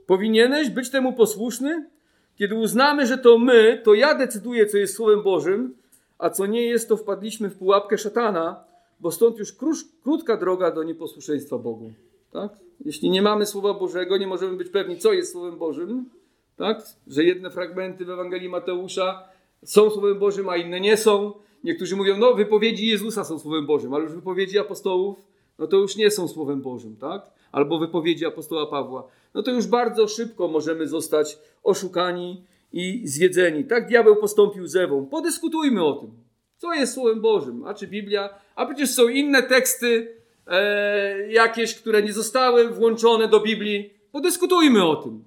powinieneś 0.07 0.69
być 0.69 0.89
temu 0.89 1.13
posłuszny? 1.13 1.89
Kiedy 2.35 2.55
uznamy, 2.55 3.07
że 3.07 3.17
to 3.17 3.37
my, 3.37 3.81
to 3.83 3.93
ja 3.93 4.15
decyduję, 4.15 4.65
co 4.65 4.77
jest 4.77 4.95
Słowem 4.95 5.23
Bożym, 5.23 5.75
a 6.17 6.29
co 6.29 6.45
nie 6.45 6.65
jest, 6.65 6.89
to 6.89 6.97
wpadliśmy 6.97 7.49
w 7.49 7.57
pułapkę 7.57 7.97
szatana, 7.97 8.63
bo 8.99 9.11
stąd 9.11 9.39
już 9.39 9.55
krótka 10.03 10.37
droga 10.37 10.71
do 10.71 10.83
nieposłuszeństwa 10.83 11.57
Bogu. 11.57 11.93
Tak? 12.31 12.51
Jeśli 12.85 13.09
nie 13.09 13.21
mamy 13.21 13.45
Słowa 13.45 13.73
Bożego, 13.73 14.17
nie 14.17 14.27
możemy 14.27 14.57
być 14.57 14.69
pewni, 14.69 14.97
co 14.97 15.13
jest 15.13 15.31
Słowem 15.31 15.57
Bożym, 15.57 16.09
tak? 16.57 16.81
że 17.07 17.23
jedne 17.23 17.49
fragmenty 17.49 18.05
w 18.05 18.09
Ewangelii 18.09 18.49
Mateusza 18.49 19.34
są 19.63 19.89
Słowem 19.89 20.19
Bożym, 20.19 20.49
a 20.49 20.57
inne 20.57 20.79
nie 20.79 20.97
są. 20.97 21.33
Niektórzy 21.63 21.95
mówią, 21.95 22.17
no 22.17 22.33
wypowiedzi 22.33 22.87
Jezusa 22.87 23.23
są 23.23 23.39
Słowem 23.39 23.65
Bożym, 23.65 23.93
ale 23.93 24.03
już 24.03 24.13
wypowiedzi 24.13 24.59
apostołów, 24.59 25.17
no 25.59 25.67
to 25.67 25.77
już 25.77 25.95
nie 25.95 26.11
są 26.11 26.27
Słowem 26.27 26.61
Bożym, 26.61 26.95
tak? 26.95 27.31
Albo 27.51 27.79
wypowiedzi 27.79 28.25
apostoła 28.25 28.65
Pawła. 28.67 29.07
No 29.33 29.43
to 29.43 29.51
już 29.51 29.67
bardzo 29.67 30.07
szybko 30.07 30.47
możemy 30.47 30.87
zostać 30.87 31.37
oszukani 31.63 32.43
i 32.73 33.07
zwiedzeni. 33.07 33.63
Tak 33.63 33.87
diabeł 33.87 34.15
postąpił 34.15 34.67
z 34.67 34.75
Ewą. 34.75 35.05
Podyskutujmy 35.05 35.85
o 35.85 35.93
tym. 35.93 36.11
Co 36.57 36.73
jest 36.73 36.93
Słowem 36.93 37.21
Bożym? 37.21 37.63
A 37.67 37.73
czy 37.73 37.87
Biblia? 37.87 38.29
A 38.55 38.65
przecież 38.65 38.89
są 38.89 39.07
inne 39.07 39.43
teksty, 39.43 40.15
e, 40.47 41.31
jakieś, 41.31 41.75
które 41.75 42.03
nie 42.03 42.13
zostały 42.13 42.69
włączone 42.69 43.27
do 43.27 43.39
Biblii. 43.39 43.93
Podyskutujmy 44.11 44.85
o 44.85 44.95
tym. 44.95 45.23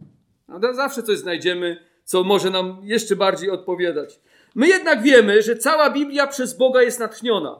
Zawsze 0.72 1.02
coś 1.02 1.18
znajdziemy, 1.18 1.76
co 2.08 2.24
może 2.24 2.50
nam 2.50 2.80
jeszcze 2.82 3.16
bardziej 3.16 3.50
odpowiadać. 3.50 4.20
My 4.54 4.68
jednak 4.68 5.02
wiemy, 5.02 5.42
że 5.42 5.56
cała 5.56 5.90
Biblia 5.90 6.26
przez 6.26 6.56
Boga 6.56 6.82
jest 6.82 7.00
natchniona, 7.00 7.58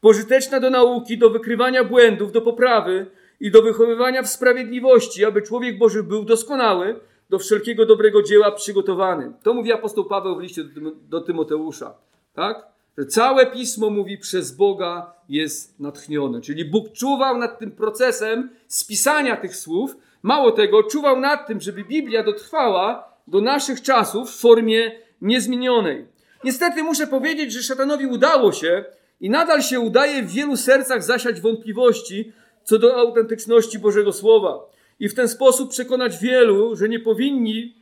pożyteczna 0.00 0.60
do 0.60 0.70
nauki, 0.70 1.18
do 1.18 1.30
wykrywania 1.30 1.84
błędów, 1.84 2.32
do 2.32 2.40
poprawy 2.40 3.06
i 3.40 3.50
do 3.50 3.62
wychowywania 3.62 4.22
w 4.22 4.28
sprawiedliwości, 4.28 5.24
aby 5.24 5.42
człowiek 5.42 5.78
Boży 5.78 6.02
był 6.02 6.24
doskonały, 6.24 7.00
do 7.30 7.38
wszelkiego 7.38 7.86
dobrego 7.86 8.22
dzieła 8.22 8.52
przygotowany. 8.52 9.32
To 9.42 9.54
mówi 9.54 9.72
apostoł 9.72 10.04
Paweł 10.04 10.36
w 10.36 10.40
liście 10.40 10.64
do 11.08 11.20
Tymoteusza. 11.20 11.94
Tak? 12.34 12.66
Że 12.98 13.06
całe 13.06 13.46
pismo 13.46 13.90
mówi 13.90 14.18
przez 14.18 14.56
Boga 14.56 15.12
jest 15.28 15.80
natchnione. 15.80 16.40
Czyli 16.40 16.64
Bóg 16.64 16.92
czuwał 16.92 17.38
nad 17.38 17.58
tym 17.58 17.72
procesem 17.72 18.50
spisania 18.68 19.36
tych 19.36 19.56
słów. 19.56 19.96
Mało 20.22 20.52
tego, 20.52 20.82
czuwał 20.82 21.20
nad 21.20 21.46
tym, 21.46 21.60
żeby 21.60 21.84
Biblia 21.84 22.22
dotrwała 22.22 23.07
do 23.30 23.40
naszych 23.40 23.82
czasów 23.82 24.30
w 24.30 24.40
formie 24.40 24.92
niezmienionej. 25.20 26.06
Niestety 26.44 26.82
muszę 26.82 27.06
powiedzieć, 27.06 27.52
że 27.52 27.62
szatanowi 27.62 28.06
udało 28.06 28.52
się 28.52 28.84
i 29.20 29.30
nadal 29.30 29.62
się 29.62 29.80
udaje 29.80 30.22
w 30.22 30.32
wielu 30.32 30.56
sercach 30.56 31.02
zasiać 31.02 31.40
wątpliwości 31.40 32.32
co 32.64 32.78
do 32.78 32.96
autentyczności 32.96 33.78
Bożego 33.78 34.12
Słowa 34.12 34.70
i 35.00 35.08
w 35.08 35.14
ten 35.14 35.28
sposób 35.28 35.70
przekonać 35.70 36.18
wielu, 36.18 36.76
że 36.76 36.88
nie 36.88 37.00
powinni 37.00 37.74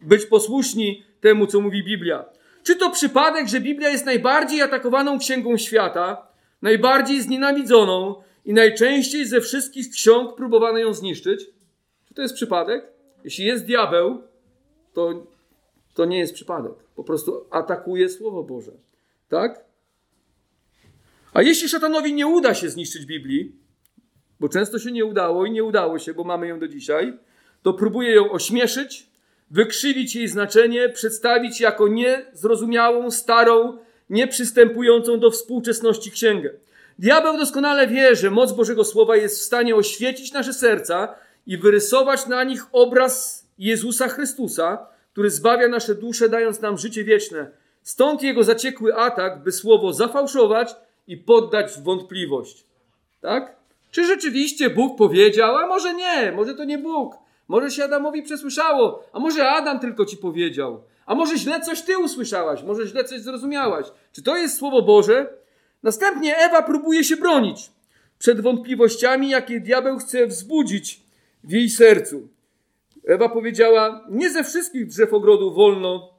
być 0.00 0.26
posłuszni 0.26 1.04
temu, 1.20 1.46
co 1.46 1.60
mówi 1.60 1.84
Biblia. 1.84 2.24
Czy 2.62 2.76
to 2.76 2.90
przypadek, 2.90 3.48
że 3.48 3.60
Biblia 3.60 3.88
jest 3.88 4.06
najbardziej 4.06 4.62
atakowaną 4.62 5.18
księgą 5.18 5.56
świata, 5.56 6.26
najbardziej 6.62 7.22
znienawidzoną 7.22 8.22
i 8.44 8.52
najczęściej 8.52 9.26
ze 9.26 9.40
wszystkich 9.40 9.90
ksiąg 9.90 10.36
próbowano 10.36 10.78
ją 10.78 10.94
zniszczyć? 10.94 11.46
Czy 12.08 12.14
to 12.14 12.22
jest 12.22 12.34
przypadek? 12.34 12.92
Jeśli 13.24 13.44
jest 13.44 13.66
diabeł, 13.66 14.22
to, 14.94 15.26
to 15.94 16.04
nie 16.04 16.18
jest 16.18 16.34
przypadek. 16.34 16.72
Po 16.96 17.04
prostu 17.04 17.46
atakuje 17.50 18.08
Słowo 18.08 18.42
Boże. 18.42 18.72
Tak? 19.28 19.64
A 21.32 21.42
jeśli 21.42 21.68
szatanowi 21.68 22.14
nie 22.14 22.26
uda 22.26 22.54
się 22.54 22.70
zniszczyć 22.70 23.06
Biblii, 23.06 23.52
bo 24.40 24.48
często 24.48 24.78
się 24.78 24.92
nie 24.92 25.04
udało 25.04 25.46
i 25.46 25.50
nie 25.50 25.64
udało 25.64 25.98
się, 25.98 26.14
bo 26.14 26.24
mamy 26.24 26.48
ją 26.48 26.58
do 26.58 26.68
dzisiaj, 26.68 27.18
to 27.62 27.72
próbuje 27.72 28.10
ją 28.14 28.30
ośmieszyć, 28.30 29.06
wykrzywić 29.50 30.16
jej 30.16 30.28
znaczenie, 30.28 30.88
przedstawić 30.88 31.60
jako 31.60 31.88
niezrozumiałą, 31.88 33.10
starą, 33.10 33.78
nieprzystępującą 34.10 35.20
do 35.20 35.30
współczesności 35.30 36.10
księgę. 36.10 36.50
Diabeł 36.98 37.38
doskonale 37.38 37.86
wie, 37.86 38.16
że 38.16 38.30
moc 38.30 38.52
Bożego 38.52 38.84
Słowa 38.84 39.16
jest 39.16 39.38
w 39.38 39.42
stanie 39.42 39.76
oświecić 39.76 40.32
nasze 40.32 40.52
serca 40.52 41.14
i 41.46 41.58
wyrysować 41.58 42.26
na 42.26 42.44
nich 42.44 42.66
obraz 42.72 43.43
Jezusa 43.58 44.08
Chrystusa, 44.08 44.86
który 45.12 45.30
zbawia 45.30 45.68
nasze 45.68 45.94
dusze, 45.94 46.28
dając 46.28 46.60
nam 46.60 46.78
życie 46.78 47.04
wieczne. 47.04 47.50
Stąd 47.82 48.22
jego 48.22 48.44
zaciekły 48.44 48.96
atak, 48.96 49.42
by 49.42 49.52
słowo 49.52 49.92
zafałszować 49.92 50.76
i 51.06 51.16
poddać 51.16 51.80
wątpliwość. 51.82 52.64
Tak? 53.20 53.56
Czy 53.90 54.06
rzeczywiście 54.06 54.70
Bóg 54.70 54.98
powiedział, 54.98 55.56
a 55.56 55.66
może 55.66 55.94
nie, 55.94 56.32
może 56.32 56.54
to 56.54 56.64
nie 56.64 56.78
Bóg, 56.78 57.16
może 57.48 57.70
się 57.70 57.84
Adamowi 57.84 58.22
przesłyszało, 58.22 59.04
a 59.12 59.18
może 59.18 59.50
Adam 59.50 59.80
tylko 59.80 60.04
ci 60.06 60.16
powiedział, 60.16 60.82
a 61.06 61.14
może 61.14 61.38
źle 61.38 61.60
coś 61.60 61.82
ty 61.82 61.98
usłyszałaś, 61.98 62.62
może 62.62 62.86
źle 62.86 63.04
coś 63.04 63.20
zrozumiałaś. 63.20 63.86
Czy 64.12 64.22
to 64.22 64.36
jest 64.36 64.58
Słowo 64.58 64.82
Boże? 64.82 65.32
Następnie 65.82 66.36
Ewa 66.36 66.62
próbuje 66.62 67.04
się 67.04 67.16
bronić 67.16 67.70
przed 68.18 68.40
wątpliwościami, 68.40 69.30
jakie 69.30 69.60
diabeł 69.60 69.98
chce 69.98 70.26
wzbudzić 70.26 71.00
w 71.44 71.52
jej 71.52 71.70
sercu. 71.70 72.28
Ewa 73.06 73.28
powiedziała: 73.28 74.06
Nie 74.10 74.30
ze 74.30 74.44
wszystkich 74.44 74.86
drzew 74.86 75.14
ogrodu 75.14 75.54
wolno. 75.54 76.14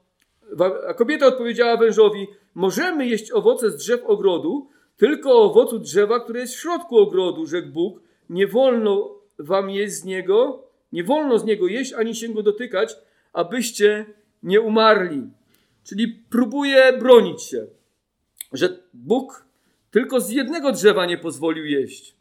A 0.88 0.94
kobieta 0.94 1.26
odpowiedziała 1.26 1.78
wężowi: 1.78 2.28
Możemy 2.56 3.08
jeść 3.08 3.32
owoce 3.32 3.72
z 3.72 3.76
drzew 3.76 4.04
ogrodu, 4.06 4.70
tylko 4.98 5.42
owocu 5.42 5.80
drzewa, 5.80 6.20
które 6.20 6.40
jest 6.40 6.54
w 6.54 6.60
środku 6.60 6.98
ogrodu, 6.98 7.46
rzekł 7.46 7.68
Bóg. 7.70 8.00
Nie 8.30 8.48
wolno 8.48 9.16
wam 9.40 9.70
jeść 9.70 9.94
z 9.94 10.04
niego, 10.04 10.64
nie 10.92 11.04
wolno 11.04 11.40
z 11.40 11.46
niego 11.46 11.68
jeść 11.68 11.94
ani 11.94 12.16
się 12.16 12.30
go 12.30 12.44
dotykać, 12.44 12.96
abyście 13.34 14.06
nie 14.44 14.62
umarli. 14.62 15.30
Czyli 15.84 16.08
próbuje 16.30 16.94
bronić 17.00 17.44
się, 17.44 17.68
że 18.54 18.80
Bóg 18.94 19.46
tylko 19.92 20.20
z 20.20 20.30
jednego 20.30 20.72
drzewa 20.72 21.06
nie 21.06 21.18
pozwolił 21.18 21.66
jeść, 21.66 22.16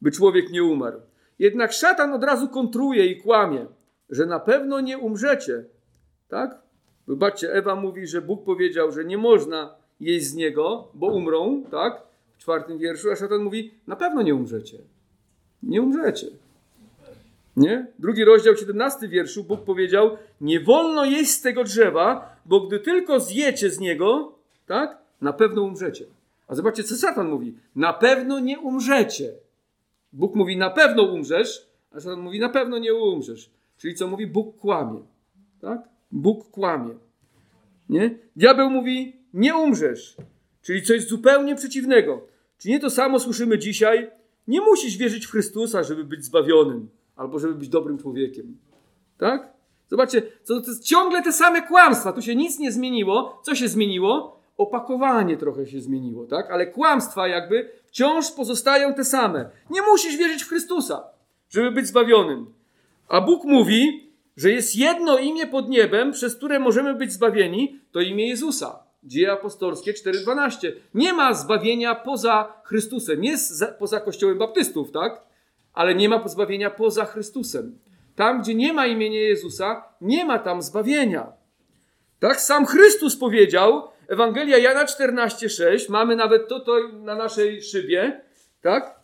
by 0.00 0.10
człowiek 0.10 0.50
nie 0.50 0.64
umarł. 0.64 1.00
Jednak 1.38 1.72
szatan 1.72 2.12
od 2.12 2.24
razu 2.24 2.48
kontruje 2.48 3.06
i 3.06 3.20
kłamie, 3.20 3.66
że 4.12 4.26
na 4.26 4.40
pewno 4.40 4.80
nie 4.80 4.98
umrzecie. 4.98 5.64
Tak? 6.28 6.58
Wybaczcie, 7.06 7.52
Ewa 7.52 7.74
mówi, 7.74 8.06
że 8.06 8.22
Bóg 8.22 8.44
powiedział, 8.44 8.92
że 8.92 9.04
nie 9.04 9.18
można 9.18 9.74
jeść 10.00 10.26
z 10.26 10.34
niego, 10.34 10.88
bo 10.94 11.06
umrą, 11.06 11.62
tak? 11.70 12.02
W 12.32 12.38
czwartym 12.38 12.78
wierszu, 12.78 13.10
a 13.10 13.16
szatan 13.16 13.42
mówi, 13.42 13.74
na 13.86 13.96
pewno 13.96 14.22
nie 14.22 14.34
umrzecie. 14.34 14.78
Nie 15.62 15.82
umrzecie. 15.82 16.26
Nie? 17.56 17.86
Drugi 17.98 18.24
rozdział, 18.24 18.56
17 18.56 19.08
wierszu, 19.08 19.44
Bóg 19.44 19.60
powiedział, 19.60 20.16
nie 20.40 20.60
wolno 20.60 21.04
jeść 21.04 21.30
z 21.30 21.40
tego 21.40 21.64
drzewa, 21.64 22.36
bo 22.46 22.60
gdy 22.60 22.80
tylko 22.80 23.20
zjecie 23.20 23.70
z 23.70 23.78
niego, 23.78 24.32
tak? 24.66 24.98
Na 25.20 25.32
pewno 25.32 25.62
umrzecie. 25.62 26.04
A 26.48 26.54
zobaczcie, 26.54 26.84
co 26.84 26.96
Satan 26.96 27.28
mówi. 27.28 27.54
Na 27.76 27.92
pewno 27.92 28.40
nie 28.40 28.60
umrzecie. 28.60 29.32
Bóg 30.12 30.34
mówi, 30.34 30.56
na 30.56 30.70
pewno 30.70 31.02
umrzesz, 31.02 31.66
a 31.92 32.00
Satan 32.00 32.20
mówi, 32.20 32.40
na 32.40 32.48
pewno 32.48 32.78
nie 32.78 32.94
umrzesz. 32.94 33.50
Czyli 33.82 33.94
co 33.94 34.08
mówi? 34.08 34.26
Bóg 34.26 34.58
kłamie. 34.58 35.00
Tak? 35.60 35.88
Bóg 36.12 36.50
kłamie. 36.50 36.94
Nie? 37.88 38.18
Diabeł 38.36 38.70
mówi, 38.70 39.16
nie 39.34 39.54
umrzesz. 39.54 40.16
Czyli 40.62 40.82
coś 40.82 41.08
zupełnie 41.08 41.56
przeciwnego. 41.56 42.26
Czy 42.58 42.68
nie 42.68 42.80
to 42.80 42.90
samo 42.90 43.18
słyszymy 43.18 43.58
dzisiaj? 43.58 44.10
Nie 44.48 44.60
musisz 44.60 44.96
wierzyć 44.96 45.26
w 45.26 45.30
Chrystusa, 45.30 45.82
żeby 45.82 46.04
być 46.04 46.24
zbawionym, 46.24 46.88
albo 47.16 47.38
żeby 47.38 47.54
być 47.54 47.68
dobrym 47.68 47.98
człowiekiem. 47.98 48.58
Tak? 49.18 49.52
Zobaczcie, 49.88 50.22
to, 50.22 50.60
to 50.60 50.70
jest 50.70 50.84
ciągle 50.84 51.22
te 51.22 51.32
same 51.32 51.62
kłamstwa. 51.62 52.12
Tu 52.12 52.22
się 52.22 52.36
nic 52.36 52.58
nie 52.58 52.72
zmieniło. 52.72 53.40
Co 53.44 53.54
się 53.54 53.68
zmieniło? 53.68 54.40
Opakowanie 54.56 55.36
trochę 55.36 55.66
się 55.66 55.80
zmieniło, 55.80 56.26
tak? 56.26 56.50
Ale 56.50 56.66
kłamstwa 56.66 57.28
jakby 57.28 57.70
wciąż 57.86 58.30
pozostają 58.30 58.94
te 58.94 59.04
same. 59.04 59.50
Nie 59.70 59.82
musisz 59.82 60.16
wierzyć 60.16 60.42
w 60.42 60.48
Chrystusa, 60.48 61.04
żeby 61.50 61.70
być 61.70 61.86
zbawionym. 61.86 62.61
A 63.12 63.20
Bóg 63.20 63.44
mówi, 63.44 64.10
że 64.36 64.50
jest 64.50 64.76
jedno 64.76 65.18
imię 65.18 65.46
pod 65.46 65.68
niebem, 65.68 66.12
przez 66.12 66.36
które 66.36 66.58
możemy 66.58 66.94
być 66.94 67.12
zbawieni, 67.12 67.80
to 67.90 68.00
imię 68.00 68.28
Jezusa. 68.28 68.82
Dzieje 69.04 69.32
apostolskie 69.32 69.92
4:12. 69.92 70.72
Nie 70.94 71.12
ma 71.12 71.34
zbawienia 71.34 71.94
poza 71.94 72.62
Chrystusem. 72.64 73.24
Jest 73.24 73.50
za, 73.50 73.66
poza 73.66 74.00
Kościołem 74.00 74.38
Baptystów, 74.38 74.92
tak? 74.92 75.22
Ale 75.72 75.94
nie 75.94 76.08
ma 76.08 76.28
zbawienia 76.28 76.70
poza 76.70 77.04
Chrystusem. 77.04 77.78
Tam, 78.16 78.42
gdzie 78.42 78.54
nie 78.54 78.72
ma 78.72 78.86
imienia 78.86 79.20
Jezusa, 79.20 79.84
nie 80.00 80.24
ma 80.24 80.38
tam 80.38 80.62
zbawienia. 80.62 81.32
Tak 82.18 82.40
sam 82.40 82.66
Chrystus 82.66 83.16
powiedział, 83.16 83.88
Ewangelia 84.08 84.58
Jana 84.58 84.84
14:6, 84.84 85.90
mamy 85.90 86.16
nawet 86.16 86.48
to, 86.48 86.60
to 86.60 86.88
na 86.92 87.14
naszej 87.14 87.62
szybie, 87.62 88.20
tak? 88.62 89.00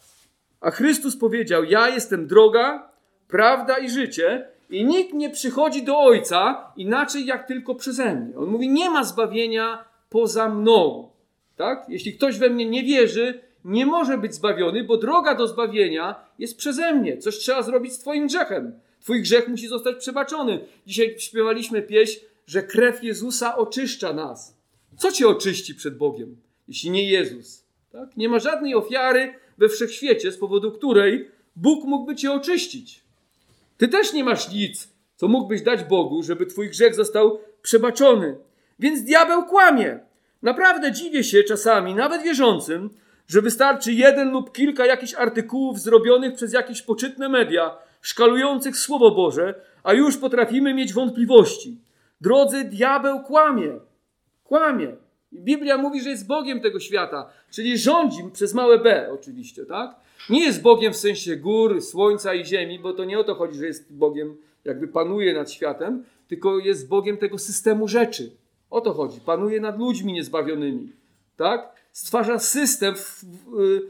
A 0.60 0.70
Chrystus 0.70 1.16
powiedział: 1.16 1.64
Ja 1.64 1.88
jestem 1.88 2.26
droga, 2.26 2.87
prawda 3.28 3.78
i 3.78 3.90
życie, 3.90 4.48
i 4.70 4.84
nikt 4.84 5.14
nie 5.14 5.30
przychodzi 5.30 5.82
do 5.82 5.98
Ojca 5.98 6.72
inaczej 6.76 7.26
jak 7.26 7.48
tylko 7.48 7.74
przeze 7.74 8.14
mnie. 8.14 8.38
On 8.38 8.48
mówi: 8.48 8.68
Nie 8.68 8.90
ma 8.90 9.04
zbawienia 9.04 9.84
poza 10.10 10.48
mną. 10.48 11.08
Tak? 11.56 11.86
Jeśli 11.88 12.14
ktoś 12.14 12.38
we 12.38 12.50
mnie 12.50 12.66
nie 12.66 12.82
wierzy, 12.82 13.40
nie 13.64 13.86
może 13.86 14.18
być 14.18 14.34
zbawiony, 14.34 14.84
bo 14.84 14.96
droga 14.96 15.34
do 15.34 15.48
zbawienia 15.48 16.14
jest 16.38 16.56
przeze 16.56 16.94
mnie. 16.94 17.18
Coś 17.18 17.38
trzeba 17.38 17.62
zrobić 17.62 17.92
z 17.92 17.98
Twoim 17.98 18.26
grzechem. 18.26 18.80
Twój 19.00 19.22
grzech 19.22 19.48
musi 19.48 19.68
zostać 19.68 19.96
przebaczony. 19.96 20.60
Dzisiaj 20.86 21.14
śpiewaliśmy 21.18 21.82
pieśń, 21.82 22.20
że 22.46 22.62
krew 22.62 23.04
Jezusa 23.04 23.56
oczyszcza 23.56 24.12
nas. 24.12 24.56
Co 24.96 25.12
cię 25.12 25.28
oczyści 25.28 25.74
przed 25.74 25.96
Bogiem, 25.96 26.36
jeśli 26.68 26.90
nie 26.90 27.10
Jezus? 27.10 27.64
Tak? 27.92 28.16
Nie 28.16 28.28
ma 28.28 28.38
żadnej 28.38 28.74
ofiary 28.74 29.34
we 29.58 29.68
wszechświecie, 29.68 30.32
z 30.32 30.38
powodu 30.38 30.72
której 30.72 31.30
Bóg 31.56 31.84
mógłby 31.84 32.16
cię 32.16 32.32
oczyścić. 32.32 33.07
Ty 33.78 33.88
też 33.88 34.12
nie 34.12 34.24
masz 34.24 34.52
nic, 34.52 34.88
co 35.16 35.28
mógłbyś 35.28 35.62
dać 35.62 35.84
Bogu, 35.84 36.22
żeby 36.22 36.46
twój 36.46 36.68
grzech 36.70 36.94
został 36.94 37.40
przebaczony. 37.62 38.36
Więc 38.78 39.02
diabeł 39.02 39.44
kłamie. 39.44 39.98
Naprawdę 40.42 40.92
dziwię 40.92 41.24
się 41.24 41.42
czasami, 41.42 41.94
nawet 41.94 42.22
wierzącym, 42.22 42.90
że 43.26 43.42
wystarczy 43.42 43.92
jeden 43.92 44.30
lub 44.30 44.52
kilka 44.52 44.86
jakichś 44.86 45.14
artykułów 45.14 45.80
zrobionych 45.80 46.34
przez 46.34 46.52
jakieś 46.52 46.82
poczytne 46.82 47.28
media, 47.28 47.76
szkalujących 48.00 48.76
Słowo 48.76 49.10
Boże, 49.10 49.54
a 49.82 49.92
już 49.92 50.16
potrafimy 50.16 50.74
mieć 50.74 50.92
wątpliwości. 50.92 51.78
Drodzy, 52.20 52.64
diabeł 52.64 53.22
kłamie. 53.22 53.72
Kłamie. 54.44 54.96
Biblia 55.32 55.76
mówi, 55.78 56.00
że 56.00 56.10
jest 56.10 56.26
Bogiem 56.26 56.60
tego 56.60 56.80
świata, 56.80 57.30
czyli 57.50 57.78
rządzi 57.78 58.22
przez 58.32 58.54
małe 58.54 58.78
b, 58.78 59.08
oczywiście, 59.12 59.66
tak? 59.66 59.94
Nie 60.30 60.44
jest 60.44 60.62
Bogiem 60.62 60.92
w 60.92 60.96
sensie 60.96 61.36
gór, 61.36 61.82
słońca 61.82 62.34
i 62.34 62.44
ziemi, 62.44 62.78
bo 62.78 62.92
to 62.92 63.04
nie 63.04 63.18
o 63.18 63.24
to 63.24 63.34
chodzi, 63.34 63.58
że 63.58 63.66
jest 63.66 63.92
Bogiem, 63.92 64.36
jakby 64.64 64.88
panuje 64.88 65.34
nad 65.34 65.50
światem, 65.50 66.04
tylko 66.28 66.58
jest 66.58 66.88
Bogiem 66.88 67.16
tego 67.16 67.38
systemu 67.38 67.88
rzeczy. 67.88 68.30
O 68.70 68.80
to 68.80 68.92
chodzi. 68.92 69.20
Panuje 69.20 69.60
nad 69.60 69.78
ludźmi 69.78 70.12
niezbawionymi, 70.12 70.92
tak? 71.36 71.72
Stwarza 71.92 72.38
system, 72.38 72.94
w, 72.94 73.24
w, 73.24 73.80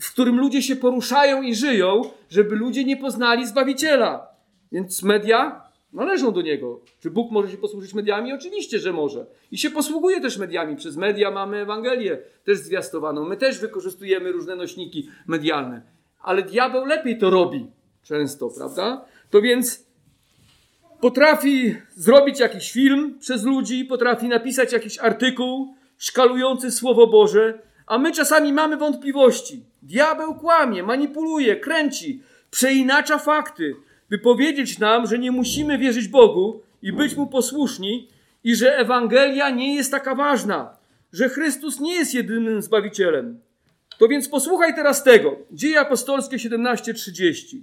w 0.00 0.12
którym 0.12 0.38
ludzie 0.38 0.62
się 0.62 0.76
poruszają 0.76 1.42
i 1.42 1.54
żyją, 1.54 2.02
żeby 2.28 2.56
ludzie 2.56 2.84
nie 2.84 2.96
poznali 2.96 3.46
Zbawiciela. 3.46 4.28
Więc 4.72 5.02
media 5.02 5.65
należą 5.96 6.32
do 6.32 6.42
Niego. 6.42 6.80
Czy 7.00 7.10
Bóg 7.10 7.30
może 7.30 7.50
się 7.50 7.56
posłużyć 7.56 7.94
mediami? 7.94 8.32
Oczywiście, 8.32 8.78
że 8.78 8.92
może. 8.92 9.26
I 9.52 9.58
się 9.58 9.70
posługuje 9.70 10.20
też 10.20 10.38
mediami. 10.38 10.76
Przez 10.76 10.96
media 10.96 11.30
mamy 11.30 11.56
Ewangelię 11.56 12.18
też 12.44 12.58
zwiastowaną. 12.58 13.24
My 13.24 13.36
też 13.36 13.58
wykorzystujemy 13.58 14.32
różne 14.32 14.56
nośniki 14.56 15.08
medialne. 15.26 15.82
Ale 16.22 16.42
diabeł 16.42 16.84
lepiej 16.84 17.18
to 17.18 17.30
robi 17.30 17.66
często, 18.02 18.50
prawda? 18.50 19.04
To 19.30 19.42
więc 19.42 19.86
potrafi 21.00 21.76
zrobić 21.94 22.40
jakiś 22.40 22.72
film 22.72 23.18
przez 23.20 23.44
ludzi, 23.44 23.84
potrafi 23.84 24.28
napisać 24.28 24.72
jakiś 24.72 24.98
artykuł 24.98 25.74
szkalujący 25.98 26.70
Słowo 26.70 27.06
Boże, 27.06 27.58
a 27.86 27.98
my 27.98 28.12
czasami 28.12 28.52
mamy 28.52 28.76
wątpliwości. 28.76 29.64
Diabeł 29.82 30.34
kłamie, 30.34 30.82
manipuluje, 30.82 31.56
kręci, 31.56 32.22
przeinacza 32.50 33.18
fakty, 33.18 33.76
by 34.10 34.18
powiedzieć 34.18 34.78
nam, 34.78 35.06
że 35.06 35.18
nie 35.18 35.30
musimy 35.32 35.78
wierzyć 35.78 36.08
Bogu 36.08 36.62
i 36.82 36.92
być 36.92 37.16
Mu 37.16 37.26
posłuszni 37.26 38.08
i 38.44 38.56
że 38.56 38.78
Ewangelia 38.78 39.50
nie 39.50 39.74
jest 39.74 39.90
taka 39.90 40.14
ważna, 40.14 40.76
że 41.12 41.28
Chrystus 41.28 41.80
nie 41.80 41.94
jest 41.94 42.14
jedynym 42.14 42.62
Zbawicielem. 42.62 43.40
To 43.98 44.08
więc 44.08 44.28
posłuchaj 44.28 44.74
teraz 44.74 45.04
tego. 45.04 45.36
Dzieje 45.52 45.80
apostolskie 45.80 46.36
17:30. 46.36 47.56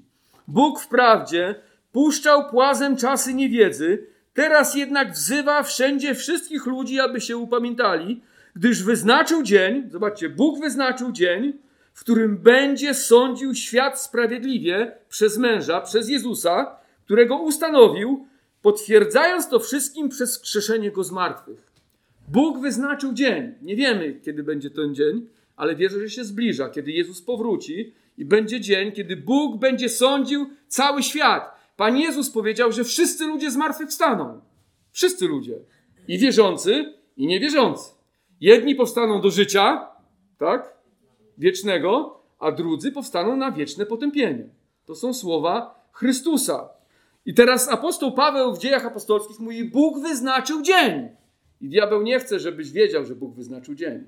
Bóg 0.48 0.80
wprawdzie 0.80 1.56
puszczał 1.92 2.50
płazem 2.50 2.98
czasy 2.98 3.34
niewiedzy, 3.34 4.08
teraz 4.34 4.76
jednak 4.76 5.12
wzywa 5.12 5.64
wszędzie 5.64 6.16
wszystkich 6.16 6.66
ludzi, 6.66 7.00
aby 7.00 7.22
się 7.22 7.38
upamiętali, 7.38 8.22
gdyż 8.56 8.84
wyznaczył 8.84 9.44
dzień, 9.44 9.90
zobaczcie, 9.92 10.30
Bóg 10.30 10.60
wyznaczył 10.60 11.12
dzień, 11.12 11.54
w 11.94 12.00
którym 12.00 12.38
będzie 12.38 12.94
sądził 12.94 13.56
świat 13.56 14.02
sprawiedliwie 14.02 14.98
przez 15.10 15.38
męża, 15.38 15.82
przez 15.82 16.10
Jezusa, 16.10 16.76
którego 17.06 17.38
ustanowił, 17.38 18.28
potwierdzając 18.62 19.50
to 19.50 19.60
wszystkim 19.60 20.10
przez 20.10 20.34
skrzeszenie 20.34 20.92
go 20.92 21.04
z 21.04 21.12
martwych. 21.12 21.72
Bóg 22.28 22.60
wyznaczył 22.60 23.14
dzień. 23.14 23.56
Nie 23.62 23.76
wiemy, 23.76 24.20
kiedy 24.26 24.44
będzie 24.44 24.70
ten 24.70 24.96
dzień, 24.96 25.28
ale 25.56 25.76
wierzę, 25.76 26.00
że 26.00 26.10
się 26.10 26.24
zbliża, 26.24 26.70
kiedy 26.70 26.92
Jezus 26.92 27.22
powróci 27.22 27.94
i 28.18 28.26
będzie 28.26 28.62
dzień, 28.62 28.92
kiedy 28.92 29.16
Bóg 29.18 29.60
będzie 29.60 29.90
sądził 29.90 30.50
cały 30.68 31.04
świat. 31.04 31.56
Pan 31.78 31.98
Jezus 31.98 32.30
powiedział, 32.30 32.72
że 32.72 32.84
wszyscy 32.84 33.26
ludzie 33.26 33.52
z 33.52 33.56
martwych 33.56 33.90
wstaną. 33.90 34.42
Wszyscy 34.92 35.28
ludzie. 35.28 35.58
I 36.08 36.18
wierzący, 36.18 36.94
i 37.18 37.28
niewierzący. 37.28 37.92
Jedni 38.42 38.76
powstaną 38.76 39.22
do 39.22 39.30
życia, 39.30 39.88
tak? 40.38 40.74
Wiecznego, 41.38 42.20
a 42.40 42.52
drudzy 42.52 42.92
powstaną 42.92 43.36
na 43.36 43.52
wieczne 43.52 43.86
potępienie. 43.86 44.48
To 44.86 44.96
są 44.96 45.14
słowa 45.14 45.84
Chrystusa. 45.92 46.70
I 47.26 47.34
teraz 47.34 47.70
apostoł 47.70 48.12
Paweł 48.12 48.54
w 48.54 48.60
dziejach 48.60 48.86
apostolskich 48.86 49.40
mówi: 49.40 49.64
Bóg 49.64 50.00
wyznaczył 50.00 50.62
dzień. 50.62 51.10
I 51.62 51.70
diabeł 51.70 52.02
nie 52.02 52.20
chce, 52.20 52.40
żebyś 52.40 52.72
wiedział, 52.72 53.06
że 53.06 53.16
Bóg 53.16 53.36
wyznaczył 53.36 53.76
dzień. 53.76 54.04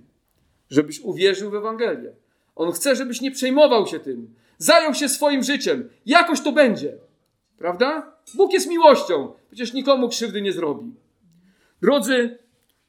Żebyś 0.69 0.99
uwierzył 0.99 1.51
w 1.51 1.55
Ewangelię. 1.55 2.13
On 2.55 2.71
chce, 2.71 2.95
żebyś 2.95 3.21
nie 3.21 3.31
przejmował 3.31 3.87
się 3.87 3.99
tym. 3.99 4.33
Zajął 4.57 4.93
się 4.93 5.09
swoim 5.09 5.43
życiem. 5.43 5.89
Jakoś 6.05 6.41
to 6.41 6.51
będzie. 6.51 6.97
Prawda? 7.57 8.15
Bóg 8.33 8.53
jest 8.53 8.67
miłością. 8.67 9.33
Przecież 9.47 9.73
nikomu 9.73 10.09
krzywdy 10.09 10.41
nie 10.41 10.51
zrobi. 10.53 10.93
Drodzy, 11.81 12.37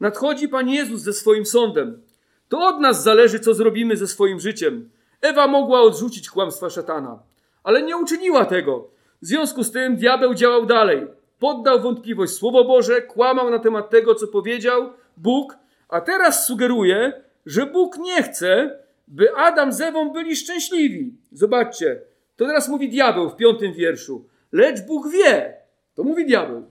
nadchodzi 0.00 0.48
Pan 0.48 0.68
Jezus 0.68 1.00
ze 1.00 1.12
swoim 1.12 1.46
sądem. 1.46 2.02
To 2.48 2.66
od 2.66 2.80
nas 2.80 3.02
zależy, 3.02 3.40
co 3.40 3.54
zrobimy 3.54 3.96
ze 3.96 4.06
swoim 4.06 4.40
życiem. 4.40 4.90
Ewa 5.20 5.46
mogła 5.46 5.80
odrzucić 5.80 6.30
kłamstwa 6.30 6.70
szatana, 6.70 7.18
ale 7.62 7.82
nie 7.82 7.96
uczyniła 7.96 8.44
tego. 8.44 8.88
W 9.22 9.26
związku 9.26 9.64
z 9.64 9.72
tym 9.72 9.96
diabeł 9.96 10.34
działał 10.34 10.66
dalej. 10.66 11.06
Poddał 11.38 11.80
wątpliwość 11.80 12.32
Słowo 12.32 12.64
Boże, 12.64 13.02
kłamał 13.02 13.50
na 13.50 13.58
temat 13.58 13.90
tego, 13.90 14.14
co 14.14 14.26
powiedział 14.26 14.92
Bóg, 15.16 15.56
a 15.88 16.00
teraz 16.00 16.46
sugeruje, 16.46 17.22
że 17.46 17.66
Bóg 17.66 17.98
nie 17.98 18.22
chce, 18.22 18.78
by 19.08 19.36
Adam 19.36 19.72
z 19.72 19.80
Ewą 19.80 20.12
byli 20.12 20.36
szczęśliwi. 20.36 21.14
Zobaczcie, 21.32 22.00
to 22.36 22.46
teraz 22.46 22.68
mówi 22.68 22.88
diabeł 22.88 23.30
w 23.30 23.36
piątym 23.36 23.72
wierszu. 23.72 24.28
Lecz 24.52 24.86
Bóg 24.86 25.10
wie. 25.10 25.56
To 25.94 26.04
mówi 26.04 26.26
diabeł. 26.26 26.64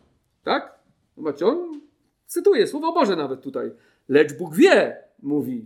Tak? 0.43 0.79
Zobaczcie, 1.17 1.45
on 1.45 1.81
cytuje 2.25 2.67
Słowo 2.67 2.93
Boże 2.93 3.15
nawet 3.15 3.41
tutaj. 3.41 3.71
Lecz 4.09 4.33
Bóg 4.33 4.55
wie, 4.55 4.97
mówi, 5.23 5.65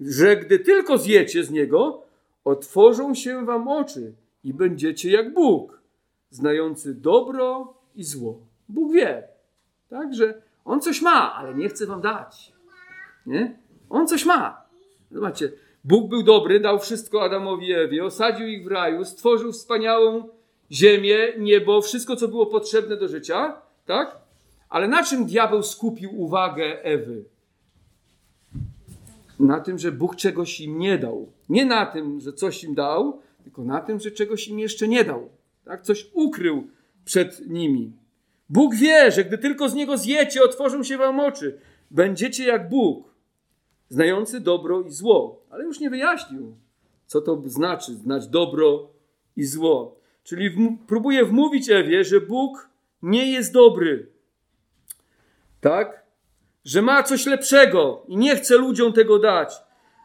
że 0.00 0.36
gdy 0.36 0.58
tylko 0.58 0.98
zjecie 0.98 1.44
z 1.44 1.50
niego, 1.50 2.02
otworzą 2.44 3.14
się 3.14 3.44
wam 3.44 3.68
oczy 3.68 4.12
i 4.44 4.54
będziecie 4.54 5.10
jak 5.10 5.34
Bóg, 5.34 5.80
znający 6.30 6.94
dobro 6.94 7.74
i 7.96 8.04
zło. 8.04 8.38
Bóg 8.68 8.92
wie, 8.92 9.28
tak, 9.88 10.14
że 10.14 10.42
on 10.64 10.80
coś 10.80 11.02
ma, 11.02 11.34
ale 11.34 11.54
nie 11.54 11.68
chce 11.68 11.86
wam 11.86 12.00
dać. 12.00 12.52
Nie? 13.26 13.58
On 13.90 14.06
coś 14.06 14.24
ma. 14.24 14.66
Zobaczcie, 15.10 15.52
Bóg 15.84 16.10
był 16.10 16.22
dobry, 16.22 16.60
dał 16.60 16.78
wszystko 16.78 17.22
Adamowi 17.22 17.68
i 17.68 17.72
Ewie, 17.72 18.04
osadził 18.04 18.46
ich 18.46 18.64
w 18.64 18.66
raju, 18.66 19.04
stworzył 19.04 19.52
wspaniałą 19.52 20.28
ziemię, 20.72 21.18
niebo, 21.38 21.82
wszystko, 21.82 22.16
co 22.16 22.28
było 22.28 22.46
potrzebne 22.46 22.96
do 22.96 23.08
życia, 23.08 23.56
tak? 23.86 24.16
Ale 24.68 24.88
na 24.88 25.04
czym 25.04 25.26
diabeł 25.26 25.62
skupił 25.62 26.20
uwagę 26.20 26.82
Ewy? 26.82 27.24
Na 29.40 29.60
tym, 29.60 29.78
że 29.78 29.92
Bóg 29.92 30.16
czegoś 30.16 30.60
im 30.60 30.78
nie 30.78 30.98
dał. 30.98 31.32
Nie 31.48 31.64
na 31.64 31.86
tym, 31.86 32.20
że 32.20 32.32
coś 32.32 32.64
im 32.64 32.74
dał, 32.74 33.20
tylko 33.42 33.64
na 33.64 33.80
tym, 33.80 34.00
że 34.00 34.10
czegoś 34.10 34.48
im 34.48 34.58
jeszcze 34.58 34.88
nie 34.88 35.04
dał. 35.04 35.28
Tak? 35.64 35.82
Coś 35.82 36.10
ukrył 36.12 36.66
przed 37.04 37.48
nimi. 37.48 37.92
Bóg 38.48 38.74
wie, 38.74 39.12
że 39.12 39.24
gdy 39.24 39.38
tylko 39.38 39.68
z 39.68 39.74
niego 39.74 39.98
zjecie, 39.98 40.42
otworzą 40.42 40.82
się 40.82 40.98
wam 40.98 41.20
oczy. 41.20 41.58
Będziecie 41.90 42.44
jak 42.46 42.68
Bóg, 42.68 43.14
znający 43.88 44.40
dobro 44.40 44.82
i 44.82 44.90
zło. 44.90 45.42
Ale 45.50 45.64
już 45.64 45.80
nie 45.80 45.90
wyjaśnił, 45.90 46.56
co 47.06 47.20
to 47.20 47.42
znaczy 47.46 47.94
znać 47.94 48.28
dobro 48.28 48.88
i 49.36 49.44
zło. 49.44 49.96
Czyli 50.24 50.76
próbuje 50.86 51.24
wmówić 51.24 51.70
Ewie, 51.70 52.04
że 52.04 52.20
Bóg 52.20 52.68
nie 53.02 53.32
jest 53.32 53.52
dobry. 53.52 54.06
Tak? 55.60 56.05
Że 56.66 56.82
ma 56.82 57.02
coś 57.02 57.26
lepszego 57.26 58.02
i 58.08 58.16
nie 58.16 58.36
chce 58.36 58.56
ludziom 58.56 58.92
tego 58.92 59.18
dać. 59.18 59.54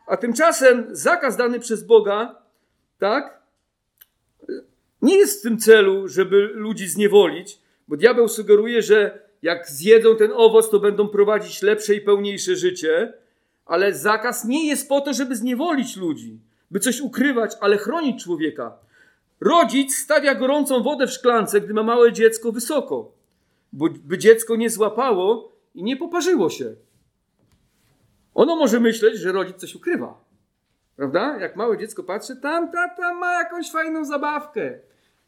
A 0.08 0.18
tymczasem 0.18 0.88
zakaz 0.92 1.38
dany 1.38 1.60
przez 1.60 1.84
Boga, 1.84 2.36
tak, 3.00 3.42
nie 5.02 5.18
jest 5.18 5.40
w 5.40 5.44
tym 5.44 5.58
celu, 5.58 6.08
żeby 6.08 6.36
ludzi 6.54 6.88
zniewolić, 6.88 7.60
bo 7.88 7.98
diabeł 7.98 8.28
sugeruje, 8.28 8.82
że 8.82 9.20
jak 9.42 9.70
zjedzą 9.70 10.16
ten 10.16 10.32
owoc, 10.36 10.70
to 10.70 10.80
będą 10.80 11.08
prowadzić 11.08 11.62
lepsze 11.62 11.96
i 11.96 12.02
pełniejsze 12.02 12.56
życie, 12.56 13.14
ale 13.66 13.94
zakaz 13.94 14.46
nie 14.46 14.68
jest 14.68 14.90
po 14.90 15.02
to, 15.02 15.14
żeby 15.14 15.36
zniewolić 15.36 15.98
ludzi, 15.98 16.40
by 16.72 16.80
coś 16.80 17.02
ukrywać, 17.02 17.52
ale 17.62 17.78
chronić 17.78 18.24
człowieka. 18.24 18.78
Rodzic 19.40 19.96
stawia 19.96 20.36
gorącą 20.36 20.84
wodę 20.84 21.08
w 21.08 21.12
szklance, 21.12 21.62
gdy 21.62 21.74
ma 21.74 21.84
małe 21.84 22.14
dziecko 22.14 22.52
wysoko, 22.52 23.12
bo, 23.74 23.90
by 24.04 24.18
dziecko 24.18 24.56
nie 24.56 24.70
złapało 24.70 25.52
i 25.76 25.84
nie 25.84 25.98
poparzyło 25.98 26.50
się. 26.50 26.76
Ono 28.34 28.56
może 28.56 28.80
myśleć, 28.80 29.20
że 29.20 29.32
rodzic 29.32 29.58
coś 29.58 29.76
ukrywa. 29.76 30.24
Prawda? 30.96 31.38
Jak 31.40 31.56
małe 31.56 31.78
dziecko 31.78 32.04
patrzy, 32.04 32.36
tam 32.36 32.72
tata 32.72 33.14
ma 33.14 33.34
jakąś 33.34 33.72
fajną 33.72 34.06
zabawkę. 34.06 34.80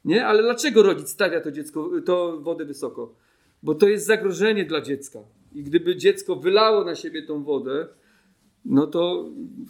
Nie? 0.06 0.26
Ale 0.26 0.44
dlaczego 0.44 0.84
rodzic 0.84 1.10
stawia 1.10 1.42
to, 1.42 1.52
dziecko, 1.52 1.90
to 2.06 2.40
wodę 2.42 2.66
wysoko? 2.66 3.16
Bo 3.64 3.76
to 3.76 3.88
jest 3.88 4.06
zagrożenie 4.06 4.66
dla 4.66 4.82
dziecka. 4.82 5.20
I 5.56 5.64
gdyby 5.64 5.96
dziecko 5.96 6.36
wylało 6.36 6.84
na 6.84 6.96
siebie 6.96 7.24
tą 7.24 7.44
wodę, 7.44 7.88
no 8.66 8.88
to 8.88 9.26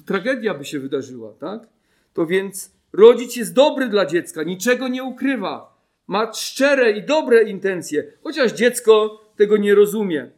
tragedia 0.05 0.53
by 0.53 0.65
się 0.65 0.79
wydarzyła, 0.79 1.33
tak? 1.39 1.67
To 2.13 2.25
więc 2.25 2.73
Rodzic 2.93 3.35
jest 3.35 3.53
dobry 3.53 3.89
dla 3.89 4.05
dziecka, 4.05 4.43
niczego 4.43 4.87
nie 4.87 5.03
ukrywa. 5.03 5.73
Ma 6.07 6.33
szczere 6.33 6.91
i 6.91 7.03
dobre 7.03 7.43
intencje, 7.43 8.11
chociaż 8.23 8.51
dziecko 8.51 9.21
tego 9.35 9.57
nie 9.57 9.75
rozumie. 9.75 10.31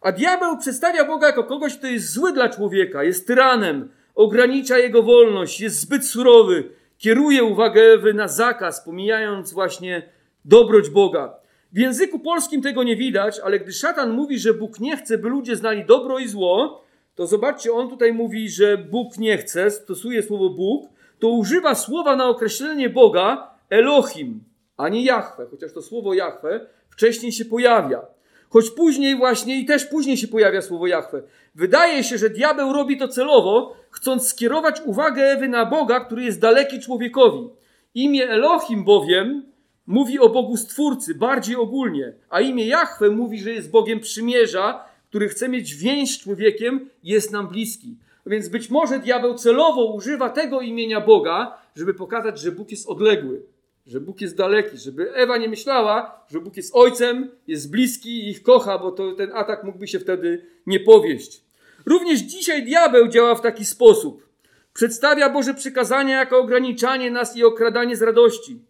A 0.00 0.12
diabeł 0.12 0.58
przedstawia 0.58 1.04
Boga 1.04 1.26
jako 1.26 1.44
kogoś, 1.44 1.78
kto 1.78 1.86
jest 1.86 2.12
zły 2.12 2.32
dla 2.32 2.48
człowieka, 2.48 3.04
jest 3.04 3.26
tyranem, 3.26 3.88
ogranicza 4.14 4.78
jego 4.78 5.02
wolność, 5.02 5.60
jest 5.60 5.80
zbyt 5.80 6.06
surowy, 6.06 6.70
kieruje 6.98 7.44
uwagę 7.44 7.82
Ewy 7.82 8.14
na 8.14 8.28
zakaz, 8.28 8.84
pomijając 8.84 9.52
właśnie 9.52 10.02
dobroć 10.44 10.90
Boga. 10.90 11.34
W 11.72 11.78
języku 11.78 12.18
polskim 12.18 12.62
tego 12.62 12.82
nie 12.82 12.96
widać, 12.96 13.40
ale 13.40 13.60
gdy 13.60 13.72
szatan 13.72 14.10
mówi, 14.10 14.38
że 14.38 14.54
Bóg 14.54 14.80
nie 14.80 14.96
chce, 14.96 15.18
by 15.18 15.28
ludzie 15.28 15.56
znali 15.56 15.84
dobro 15.84 16.18
i 16.18 16.28
zło, 16.28 16.84
to 17.14 17.26
zobaczcie, 17.26 17.72
on 17.72 17.90
tutaj 17.90 18.12
mówi, 18.12 18.48
że 18.48 18.78
Bóg 18.78 19.18
nie 19.18 19.38
chce, 19.38 19.70
stosuje 19.70 20.22
słowo 20.22 20.50
Bóg, 20.50 20.90
to 21.18 21.28
używa 21.28 21.74
słowa 21.74 22.16
na 22.16 22.28
określenie 22.28 22.90
Boga 22.90 23.50
Elohim, 23.70 24.44
a 24.76 24.88
nie 24.88 25.04
Jahwe, 25.04 25.46
chociaż 25.50 25.72
to 25.72 25.82
słowo 25.82 26.14
Jahwe 26.14 26.66
wcześniej 26.90 27.32
się 27.32 27.44
pojawia. 27.44 28.17
Choć 28.50 28.70
później 28.70 29.16
właśnie 29.16 29.60
i 29.60 29.66
też 29.66 29.84
później 29.84 30.16
się 30.16 30.28
pojawia 30.28 30.62
słowo 30.62 30.86
Jahwe. 30.86 31.22
Wydaje 31.54 32.04
się, 32.04 32.18
że 32.18 32.30
diabeł 32.30 32.72
robi 32.72 32.98
to 32.98 33.08
celowo, 33.08 33.76
chcąc 33.90 34.28
skierować 34.28 34.80
uwagę 34.84 35.22
Ewy 35.22 35.48
na 35.48 35.66
Boga, 35.66 36.00
który 36.00 36.22
jest 36.22 36.40
daleki 36.40 36.80
człowiekowi. 36.80 37.48
Imię 37.94 38.28
Elohim 38.28 38.84
bowiem 38.84 39.42
mówi 39.86 40.18
o 40.18 40.28
Bogu 40.28 40.56
Stwórcy 40.56 41.14
bardziej 41.14 41.56
ogólnie, 41.56 42.12
a 42.30 42.40
imię 42.40 42.66
Jahwe 42.66 43.10
mówi, 43.10 43.40
że 43.40 43.50
jest 43.50 43.70
Bogiem 43.70 44.00
przymierza, 44.00 44.84
który 45.08 45.28
chce 45.28 45.48
mieć 45.48 45.74
więź 45.74 46.14
z 46.14 46.20
człowiekiem, 46.20 46.90
jest 47.02 47.32
nam 47.32 47.48
bliski. 47.48 47.96
Więc 48.26 48.48
być 48.48 48.70
może 48.70 48.98
diabeł 48.98 49.34
celowo 49.34 49.84
używa 49.84 50.30
tego 50.30 50.60
imienia 50.60 51.00
Boga, 51.00 51.58
żeby 51.76 51.94
pokazać, 51.94 52.40
że 52.40 52.52
Bóg 52.52 52.70
jest 52.70 52.88
odległy, 52.88 53.42
że 53.88 54.00
Bóg 54.00 54.20
jest 54.20 54.36
daleki, 54.36 54.78
żeby 54.78 55.14
Ewa 55.14 55.36
nie 55.36 55.48
myślała, 55.48 56.24
że 56.30 56.40
Bóg 56.40 56.56
jest 56.56 56.74
ojcem, 56.74 57.30
jest 57.46 57.70
bliski 57.70 58.10
i 58.10 58.30
ich 58.30 58.42
kocha, 58.42 58.78
bo 58.78 58.92
to, 58.92 59.12
ten 59.12 59.30
atak 59.34 59.64
mógłby 59.64 59.88
się 59.88 60.00
wtedy 60.00 60.46
nie 60.66 60.80
powieść. 60.80 61.42
Również 61.86 62.18
dzisiaj 62.18 62.64
diabeł 62.64 63.08
działa 63.08 63.34
w 63.34 63.40
taki 63.40 63.64
sposób. 63.64 64.28
Przedstawia 64.74 65.30
Boże 65.30 65.54
przykazania 65.54 66.18
jako 66.18 66.38
ograniczanie 66.38 67.10
nas 67.10 67.36
i 67.36 67.44
okradanie 67.44 67.96
z 67.96 68.02
radości. 68.02 68.60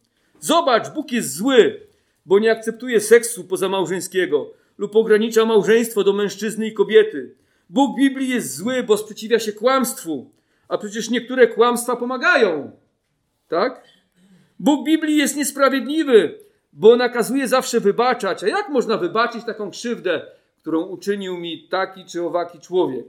Zobacz, 0.40 0.90
Bóg 0.90 1.12
jest 1.12 1.34
zły, 1.34 1.80
bo 2.26 2.38
nie 2.38 2.50
akceptuje 2.50 3.00
seksu 3.00 3.44
pozamałżeńskiego 3.44 4.50
lub 4.78 4.96
ogranicza 4.96 5.44
małżeństwo 5.44 6.04
do 6.04 6.12
mężczyzny 6.12 6.66
i 6.66 6.74
kobiety. 6.74 7.34
Bóg 7.70 7.96
Biblii 7.96 8.28
jest 8.28 8.56
zły, 8.56 8.82
bo 8.82 8.96
sprzeciwia 8.96 9.38
się 9.38 9.52
kłamstwu, 9.52 10.30
a 10.68 10.78
przecież 10.78 11.10
niektóre 11.10 11.46
kłamstwa 11.46 11.96
pomagają. 11.96 12.70
Tak? 13.48 13.82
Bóg 14.58 14.84
Biblii 14.84 15.16
jest 15.16 15.36
niesprawiedliwy, 15.36 16.38
bo 16.72 16.96
nakazuje 16.96 17.48
zawsze 17.48 17.80
wybaczać. 17.80 18.44
A 18.44 18.48
jak 18.48 18.68
można 18.68 18.96
wybaczyć 18.96 19.44
taką 19.44 19.70
krzywdę, 19.70 20.26
którą 20.58 20.82
uczynił 20.82 21.36
mi 21.36 21.68
taki 21.68 22.04
czy 22.04 22.22
owaki 22.22 22.60
człowiek? 22.60 23.06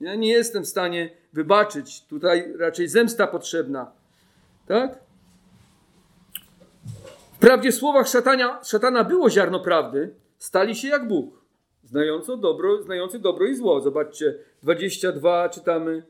Ja 0.00 0.14
nie 0.14 0.28
jestem 0.28 0.64
w 0.64 0.68
stanie 0.68 1.10
wybaczyć. 1.32 2.00
Tutaj 2.06 2.52
raczej 2.58 2.88
zemsta 2.88 3.26
potrzebna. 3.26 3.92
Tak? 4.66 4.98
Wprawdzie 7.32 7.72
w 7.72 7.74
słowach 7.74 8.08
szatania, 8.08 8.60
szatana 8.64 9.04
było 9.04 9.30
ziarno 9.30 9.60
prawdy, 9.60 10.14
stali 10.38 10.76
się 10.76 10.88
jak 10.88 11.08
Bóg, 11.08 11.44
znający 11.84 12.36
dobro, 12.36 12.82
znający 12.82 13.18
dobro 13.18 13.46
i 13.46 13.54
zło. 13.54 13.80
Zobaczcie, 13.80 14.34
22 14.62 15.48
czytamy. 15.48 16.02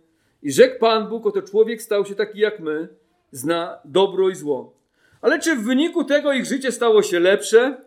I 0.43 0.53
rzekł 0.53 0.79
Pan 0.79 1.09
Bóg, 1.09 1.27
oto 1.27 1.43
człowiek 1.43 1.83
stał 1.83 2.07
się 2.07 2.15
taki 2.15 2.39
jak 2.39 2.61
my, 2.61 2.89
zna 3.33 3.79
dobro 3.85 4.29
i 4.29 4.35
zło. 4.35 4.79
Ale 5.21 5.39
czy 5.39 5.57
w 5.57 5.65
wyniku 5.65 6.05
tego 6.05 6.33
ich 6.33 6.47
życie 6.47 6.73
stało 6.73 7.03
się 7.03 7.21
lepsze, 7.21 7.81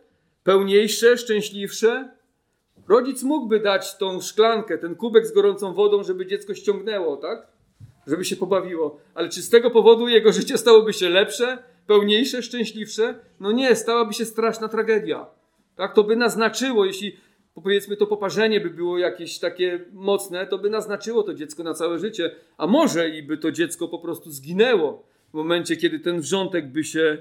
pełniejsze, 0.43 1.17
szczęśliwsze? 1.17 2.09
Rodzic 2.87 3.23
mógłby 3.23 3.59
dać 3.59 3.97
tą 3.97 4.21
szklankę, 4.21 4.77
ten 4.77 4.95
kubek 4.95 5.25
z 5.25 5.31
gorącą 5.31 5.73
wodą, 5.73 6.03
żeby 6.03 6.25
dziecko 6.25 6.53
ściągnęło, 6.53 7.17
tak? 7.17 7.47
Żeby 8.07 8.25
się 8.25 8.35
pobawiło. 8.35 8.99
Ale 9.13 9.29
czy 9.29 9.41
z 9.41 9.49
tego 9.49 9.71
powodu 9.71 10.07
jego 10.07 10.31
życie 10.31 10.57
stałoby 10.57 10.93
się 10.93 11.09
lepsze, 11.09 11.57
pełniejsze, 11.87 12.43
szczęśliwsze? 12.43 13.19
No 13.39 13.51
nie, 13.51 13.75
stałaby 13.75 14.13
się 14.13 14.25
straszna 14.25 14.67
tragedia. 14.67 15.25
Tak, 15.75 15.93
to 15.93 16.03
by 16.03 16.15
naznaczyło, 16.15 16.85
jeśli 16.85 17.17
powiedzmy 17.55 17.97
to 17.97 18.07
poparzenie 18.07 18.61
by 18.61 18.69
było 18.69 18.97
jakieś 18.97 19.39
takie 19.39 19.85
mocne, 19.93 20.47
to 20.47 20.57
by 20.57 20.69
naznaczyło 20.69 21.23
to 21.23 21.33
dziecko 21.33 21.63
na 21.63 21.73
całe 21.73 21.99
życie, 21.99 22.35
a 22.57 22.67
może 22.67 23.09
i 23.09 23.23
by 23.23 23.37
to 23.37 23.51
dziecko 23.51 23.87
po 23.87 23.99
prostu 23.99 24.31
zginęło 24.31 25.10
w 25.31 25.33
momencie, 25.33 25.75
kiedy 25.75 25.99
ten 25.99 26.21
wrzątek 26.21 26.71
by 26.71 26.83
się 26.83 27.17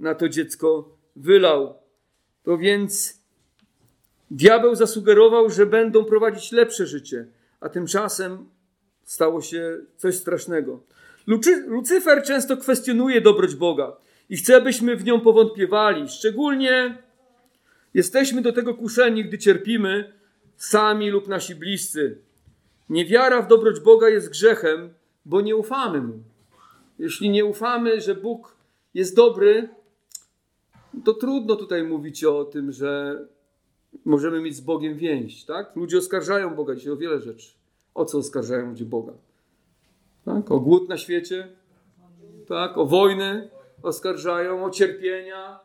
na 0.00 0.14
to 0.14 0.28
dziecko 0.28 0.96
wylał. 1.16 1.74
To 2.42 2.58
więc 2.58 3.20
diabeł 4.30 4.74
zasugerował, 4.74 5.50
że 5.50 5.66
będą 5.66 6.04
prowadzić 6.04 6.52
lepsze 6.52 6.86
życie, 6.86 7.26
a 7.60 7.68
tymczasem 7.68 8.48
stało 9.04 9.42
się 9.42 9.78
coś 9.96 10.14
strasznego. 10.14 10.82
Lucyfer 11.66 12.22
często 12.22 12.56
kwestionuje 12.56 13.20
dobroć 13.20 13.54
Boga 13.54 13.96
i 14.30 14.36
chce, 14.36 14.60
byśmy 14.60 14.96
w 14.96 15.04
nią 15.04 15.20
powątpiewali, 15.20 16.08
szczególnie 16.08 17.02
Jesteśmy 17.94 18.42
do 18.42 18.52
tego 18.52 18.74
kuszeni, 18.74 19.24
gdy 19.24 19.38
cierpimy 19.38 20.12
sami 20.56 21.10
lub 21.10 21.28
nasi 21.28 21.54
bliscy. 21.54 22.18
Niewiara 22.88 23.42
w 23.42 23.48
dobroć 23.48 23.80
Boga 23.80 24.08
jest 24.08 24.30
grzechem, 24.30 24.94
bo 25.24 25.40
nie 25.40 25.56
ufamy 25.56 26.00
Mu. 26.00 26.22
Jeśli 27.02 27.30
nie 27.30 27.44
ufamy, 27.44 28.00
że 28.00 28.14
Bóg 28.14 28.56
jest 28.94 29.16
dobry, 29.16 29.68
to 31.04 31.12
trudno 31.12 31.56
tutaj 31.56 31.82
mówić 31.82 32.24
o 32.24 32.44
tym, 32.44 32.72
że 32.72 33.18
możemy 34.04 34.40
mieć 34.40 34.56
z 34.56 34.60
Bogiem 34.60 34.96
więź. 34.96 35.44
Tak? 35.44 35.76
Ludzie 35.76 35.98
oskarżają 35.98 36.54
Boga 36.54 36.74
dzisiaj 36.74 36.92
o 36.92 36.96
wiele 36.96 37.20
rzeczy. 37.20 37.50
O 37.94 38.04
co 38.04 38.18
oskarżają 38.18 38.68
ludzie 38.68 38.84
Boga? 38.84 39.12
Tak? 40.24 40.50
O 40.50 40.60
głód 40.60 40.88
na 40.88 40.96
świecie, 40.96 41.48
tak? 42.48 42.78
o 42.78 42.86
wojny 42.86 43.48
oskarżają, 43.82 44.64
o 44.64 44.70
cierpienia, 44.70 45.60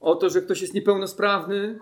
o 0.00 0.14
to, 0.14 0.30
że 0.30 0.42
ktoś 0.42 0.62
jest 0.62 0.74
niepełnosprawny. 0.74 1.78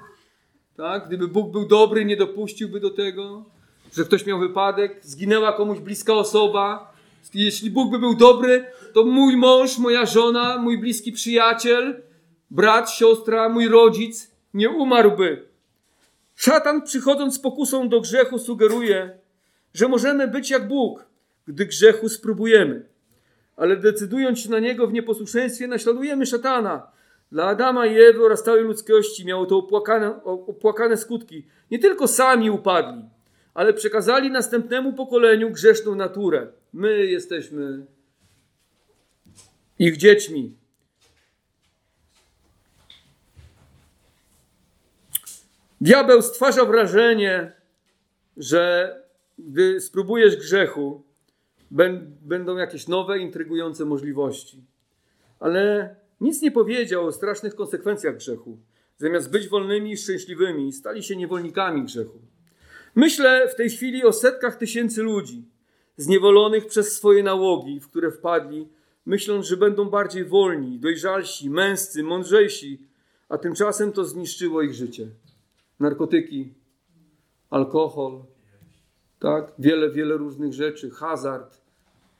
Tak? 0.76 1.06
Gdyby 1.06 1.28
Bóg 1.28 1.52
był 1.52 1.68
dobry, 1.68 2.04
nie 2.04 2.16
dopuściłby 2.16 2.80
do 2.80 2.90
tego, 2.90 3.44
że 3.92 4.04
ktoś 4.04 4.26
miał 4.26 4.38
wypadek, 4.38 5.00
zginęła 5.02 5.52
komuś 5.52 5.78
bliska 5.78 6.14
osoba. 6.14 6.92
Jeśli 7.34 7.70
Bóg 7.70 7.90
by 7.90 7.98
był 7.98 8.14
dobry, 8.14 8.64
to 8.92 9.05
mój 9.05 9.37
mąż, 9.37 9.79
moja 9.79 10.07
żona, 10.07 10.59
mój 10.59 10.79
bliski 10.79 11.12
przyjaciel, 11.12 12.03
brat, 12.50 12.90
siostra, 12.90 13.48
mój 13.48 13.68
rodzic 13.68 14.31
nie 14.55 14.70
umarłby. 14.70 15.48
Szatan, 16.37 16.83
przychodząc 16.83 17.35
z 17.35 17.38
pokusą 17.38 17.88
do 17.88 18.00
grzechu, 18.00 18.38
sugeruje, 18.38 19.18
że 19.74 19.88
możemy 19.88 20.29
być 20.29 20.50
jak 20.50 20.68
Bóg, 20.68 21.07
gdy 21.46 21.66
grzechu 21.66 22.09
spróbujemy. 22.09 22.87
Ale 23.57 23.76
decydując 23.76 24.38
się 24.38 24.50
na 24.50 24.59
niego 24.59 24.87
w 24.87 24.92
nieposłuszeństwie, 24.92 25.66
naśladujemy 25.66 26.26
szatana 26.26 26.87
dla 27.33 27.44
Adama 27.46 27.87
i 27.87 28.00
Ewy 28.00 28.24
oraz 28.24 28.42
całej 28.42 28.64
ludzkości 28.64 29.26
miało 29.26 29.46
to 29.46 29.57
opłakane, 29.57 30.24
opłakane 30.24 30.96
skutki. 30.96 31.46
Nie 31.70 31.79
tylko 31.79 32.09
sami 32.09 32.50
upadli, 32.50 33.03
ale 33.55 33.72
przekazali 33.72 34.31
następnemu 34.31 34.92
pokoleniu 34.92 35.50
grzeszną 35.50 35.94
naturę. 35.94 36.46
My 36.72 37.07
jesteśmy 37.07 37.87
ich 39.81 39.97
dziećmi. 39.97 40.57
Diabeł 45.81 46.23
stwarza 46.23 46.64
wrażenie, 46.64 47.53
że 48.37 48.95
gdy 49.38 49.81
spróbujesz 49.81 50.37
grzechu, 50.37 51.03
będą 52.21 52.57
jakieś 52.57 52.88
nowe, 52.88 53.19
intrygujące 53.19 53.85
możliwości. 53.85 54.64
Ale 55.39 55.97
nic 56.20 56.43
nie 56.43 56.51
powiedział 56.51 57.07
o 57.07 57.12
strasznych 57.12 57.55
konsekwencjach 57.55 58.16
grzechu. 58.16 58.59
Zamiast 58.99 59.31
być 59.31 59.49
wolnymi 59.49 59.93
i 59.93 59.97
szczęśliwymi, 59.97 60.72
stali 60.72 61.03
się 61.03 61.16
niewolnikami 61.16 61.85
grzechu. 61.85 62.18
Myślę 62.95 63.49
w 63.49 63.55
tej 63.55 63.70
chwili 63.70 64.05
o 64.05 64.12
setkach 64.12 64.57
tysięcy 64.57 65.03
ludzi, 65.03 65.45
zniewolonych 65.97 66.66
przez 66.66 66.97
swoje 66.97 67.22
nałogi, 67.22 67.81
w 67.81 67.89
które 67.89 68.11
wpadli, 68.11 68.68
myśląc, 69.11 69.46
że 69.46 69.56
będą 69.56 69.84
bardziej 69.84 70.24
wolni, 70.24 70.78
dojrzalsi, 70.78 71.50
męscy, 71.50 72.02
mądrzejsi, 72.02 72.80
a 73.28 73.38
tymczasem 73.38 73.92
to 73.92 74.04
zniszczyło 74.04 74.62
ich 74.62 74.74
życie. 74.74 75.08
Narkotyki, 75.80 76.54
alkohol, 77.50 78.22
tak? 79.18 79.52
Wiele, 79.58 79.90
wiele 79.90 80.16
różnych 80.16 80.52
rzeczy, 80.52 80.90
hazard. 80.90 81.61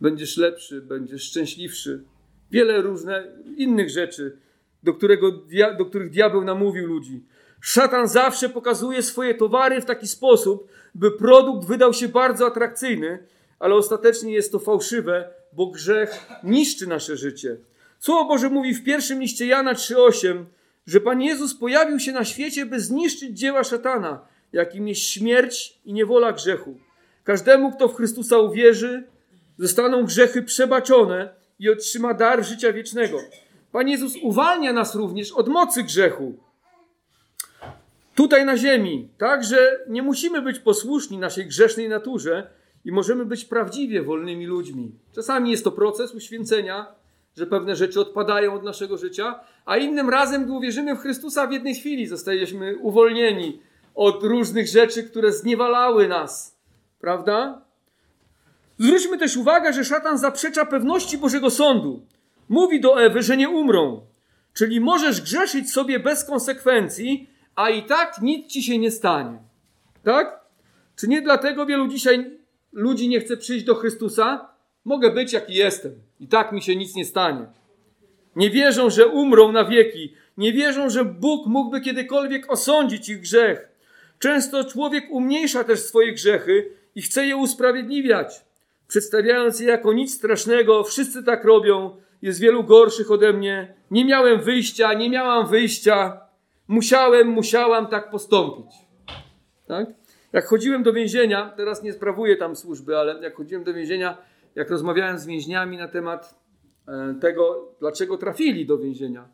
Będziesz 0.01 0.36
lepszy, 0.36 0.82
będziesz 0.82 1.22
szczęśliwszy 1.22 2.05
wiele 2.51 2.82
różnych 2.82 3.24
innych 3.57 3.91
rzeczy, 3.91 4.38
do, 4.82 4.95
którego, 4.95 5.32
do 5.78 5.84
których 5.84 6.11
diabeł 6.11 6.45
namówił 6.45 6.86
ludzi. 6.86 7.24
Szatan 7.61 8.09
zawsze 8.09 8.49
pokazuje 8.49 9.03
swoje 9.03 9.34
towary 9.34 9.80
w 9.80 9.84
taki 9.84 10.09
sposób, 10.09 10.68
by 10.95 11.11
produkt 11.11 11.68
wydał 11.68 11.93
się 11.93 12.09
bardzo 12.09 12.47
atrakcyjny, 12.47 13.26
ale 13.59 13.74
ostatecznie 13.74 14.32
jest 14.32 14.53
to 14.53 14.59
fałszywe, 14.59 15.39
bo 15.53 15.67
grzech 15.67 16.27
niszczy 16.45 16.87
nasze 16.87 17.17
życie. 17.17 17.57
Słowo 17.99 18.25
Boże 18.25 18.51
mówi 18.51 18.75
w 18.75 18.85
pierwszym 18.85 19.21
liście 19.21 19.47
Jana 19.47 19.75
3,8, 19.75 20.45
że 20.87 21.01
Pan 21.01 21.23
Jezus 21.23 21.55
pojawił 21.55 22.01
się 22.01 22.13
na 22.13 22.25
świecie, 22.25 22.67
by 22.67 22.81
zniszczyć 22.81 23.39
dzieła 23.39 23.65
szatana, 23.65 24.21
jakim 24.53 24.89
jest 24.89 25.01
śmierć 25.01 25.79
i 25.85 25.93
niewola 25.93 26.33
grzechu. 26.33 26.79
Każdemu, 27.25 27.73
kto 27.73 27.89
w 27.89 27.97
Chrystusa 27.97 28.39
uwierzy, 28.39 29.05
zostaną 29.59 30.05
grzechy 30.05 30.43
przebaczone 30.43 31.35
i 31.59 31.71
otrzyma 31.71 32.15
dar 32.15 32.45
życia 32.45 32.73
wiecznego. 32.73 33.19
Pan 33.73 33.89
Jezus 33.89 34.13
uwalnia 34.23 34.73
nas 34.73 34.95
również 34.95 35.33
od 35.33 35.49
mocy 35.49 35.83
grzechu. 35.83 36.35
Tutaj 38.15 38.45
na 38.45 38.57
ziemi, 38.57 39.09
tak, 39.19 39.45
że 39.45 39.79
nie 39.89 40.03
musimy 40.03 40.43
być 40.43 40.59
posłuszni 40.59 41.19
naszej 41.19 41.47
grzesznej 41.47 41.89
naturze 41.89 42.51
i 42.85 42.93
możemy 42.93 43.24
być 43.24 43.45
prawdziwie 43.45 44.03
wolnymi 44.03 44.47
ludźmi. 44.47 44.93
Czasami 45.14 45.51
jest 45.51 45.64
to 45.64 45.72
proces 45.72 46.14
uświęcenia, 46.14 46.87
że 47.37 47.47
pewne 47.47 47.76
rzeczy 47.76 48.01
odpadają 48.01 48.55
od 48.55 48.62
naszego 48.62 48.99
życia, 48.99 49.41
a 49.64 49.76
innym 49.76 50.11
razem, 50.11 50.45
gdy 50.45 50.53
uwierzymy 50.53 50.97
w 50.97 50.99
Chrystusa, 50.99 51.47
w 51.47 51.53
jednej 51.53 51.74
chwili 51.74 52.07
zostajemy 52.07 52.76
uwolnieni 52.76 53.61
od 53.95 54.22
różnych 54.22 54.68
rzeczy, 54.68 55.03
które 55.05 55.33
zniewalały 55.33 56.09
nas. 56.09 56.59
Prawda? 57.01 57.62
Zwróćmy 58.78 59.18
też 59.18 59.37
uwagę, 59.37 59.72
że 59.72 59.85
szatan 59.85 60.18
zaprzecza 60.18 60.66
pewności 60.66 61.18
Bożego 61.18 61.51
Sądu. 61.51 62.07
Mówi 62.49 62.81
do 62.81 63.03
Ewy, 63.03 63.22
że 63.22 63.37
nie 63.37 63.49
umrą. 63.49 64.01
Czyli 64.55 64.81
możesz 64.81 65.20
grzeszyć 65.20 65.72
sobie 65.72 66.01
bez 66.01 66.24
konsekwencji, 66.24 67.31
a 67.55 67.70
i 67.70 67.83
tak 67.83 68.22
nic 68.22 68.53
ci 68.53 68.62
się 68.62 68.78
nie 68.78 68.91
stanie. 68.91 69.39
Tak? 70.05 70.41
Czy 70.97 71.09
nie 71.09 71.22
dlatego 71.22 71.66
wielu 71.66 71.89
dzisiaj 71.89 72.39
ludzi 72.73 73.09
nie 73.09 73.21
chce 73.21 73.37
przyjść 73.37 73.64
do 73.64 73.75
Chrystusa? 73.75 74.49
Mogę 74.85 75.11
być 75.11 75.33
jaki 75.33 75.55
jestem. 75.55 75.93
I 76.21 76.29
tak 76.29 76.53
mi 76.53 76.62
się 76.62 76.77
nic 76.77 76.95
nie 76.95 77.05
stanie. 77.05 77.47
Nie 78.37 78.51
wierzą, 78.51 78.91
że 78.91 79.07
umrą 79.07 79.53
na 79.53 79.64
wieki. 79.64 80.14
Nie 80.37 80.53
wierzą, 80.53 80.91
że 80.91 81.05
Bóg 81.05 81.47
mógłby 81.47 81.81
kiedykolwiek 81.81 82.53
osądzić 82.53 83.09
ich 83.09 83.21
grzech. 83.21 83.68
Często 84.18 84.64
człowiek 84.64 85.05
umniejsza 85.11 85.64
też 85.64 85.81
swoje 85.81 86.12
grzechy 86.12 86.73
i 86.95 87.03
chce 87.03 87.27
je 87.27 87.37
usprawiedliwiać, 87.37 88.45
przedstawiając 88.89 89.61
je 89.61 89.68
jako 89.68 89.93
nic 89.93 90.14
strasznego. 90.14 90.85
Wszyscy 90.85 91.25
tak 91.25 91.45
robią. 91.45 91.97
Jest 92.23 92.41
wielu 92.41 92.64
gorszych 92.64 93.11
ode 93.11 93.33
mnie. 93.33 93.75
Nie 93.91 94.05
miałem 94.05 94.41
wyjścia, 94.41 94.95
nie 94.95 95.11
miałam 95.11 95.47
wyjścia. 95.47 96.21
Musiałem, 96.68 97.29
musiałam 97.29 97.87
tak 97.87 98.11
postąpić. 98.11 98.73
Tak? 99.66 99.87
Jak 100.33 100.47
chodziłem 100.47 100.83
do 100.83 100.93
więzienia, 100.93 101.53
teraz 101.57 101.83
nie 101.83 101.93
sprawuję 101.93 102.37
tam 102.37 102.57
służby, 102.57 102.99
ale 102.99 103.22
jak 103.22 103.37
chodziłem 103.37 103.64
do 103.64 103.74
więzienia, 103.74 104.18
jak 104.55 104.70
rozmawiałem 104.70 105.18
z 105.18 105.26
więźniami 105.26 105.76
na 105.76 105.89
temat 105.89 106.35
e, 106.89 107.14
tego, 107.20 107.74
dlaczego 107.81 108.18
trafili 108.18 108.66
do 108.66 108.78
więzienia, 108.78 109.28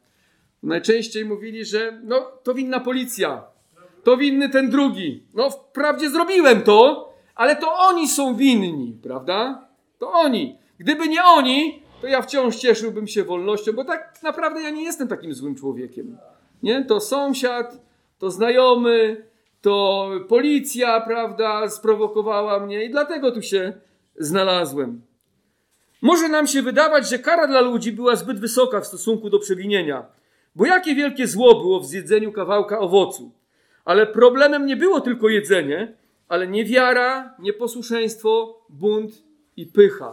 najczęściej 0.62 1.24
mówili, 1.24 1.64
że 1.64 2.00
no, 2.04 2.20
to 2.42 2.54
winna 2.54 2.80
policja, 2.80 3.44
to 4.04 4.16
winny 4.16 4.48
ten 4.48 4.70
drugi. 4.70 5.26
No, 5.34 5.50
wprawdzie 5.50 6.10
zrobiłem 6.10 6.62
to, 6.62 7.12
ale 7.34 7.56
to 7.56 7.72
oni 7.78 8.08
są 8.08 8.36
winni, 8.36 8.98
prawda? 9.02 9.68
To 9.98 10.12
oni. 10.12 10.58
Gdyby 10.78 11.08
nie 11.08 11.24
oni, 11.24 11.82
to 12.00 12.06
ja 12.06 12.22
wciąż 12.22 12.56
cieszyłbym 12.56 13.06
się 13.06 13.24
wolnością, 13.24 13.72
bo 13.72 13.84
tak 13.84 14.22
naprawdę 14.22 14.62
ja 14.62 14.70
nie 14.70 14.82
jestem 14.82 15.08
takim 15.08 15.34
złym 15.34 15.54
człowiekiem. 15.54 16.18
Nie? 16.62 16.84
To 16.84 17.00
sąsiad, 17.00 17.80
to 18.18 18.30
znajomy, 18.30 19.26
to 19.66 20.10
policja, 20.28 21.00
prawda, 21.00 21.68
sprowokowała 21.68 22.60
mnie 22.60 22.84
i 22.84 22.90
dlatego 22.90 23.32
tu 23.32 23.42
się 23.42 23.72
znalazłem. 24.18 25.02
Może 26.02 26.28
nam 26.28 26.46
się 26.46 26.62
wydawać, 26.62 27.08
że 27.08 27.18
kara 27.18 27.46
dla 27.46 27.60
ludzi 27.60 27.92
była 27.92 28.16
zbyt 28.16 28.40
wysoka 28.40 28.80
w 28.80 28.86
stosunku 28.86 29.30
do 29.30 29.38
przewinienia, 29.38 30.06
bo 30.56 30.66
jakie 30.66 30.94
wielkie 30.94 31.26
zło 31.26 31.54
było 31.54 31.80
w 31.80 31.86
zjedzeniu 31.86 32.32
kawałka 32.32 32.78
owocu. 32.78 33.30
Ale 33.84 34.06
problemem 34.06 34.66
nie 34.66 34.76
było 34.76 35.00
tylko 35.00 35.28
jedzenie, 35.28 35.96
ale 36.28 36.48
niewiara, 36.48 37.34
nieposłuszeństwo, 37.38 38.60
bunt 38.68 39.22
i 39.56 39.66
pycha. 39.66 40.10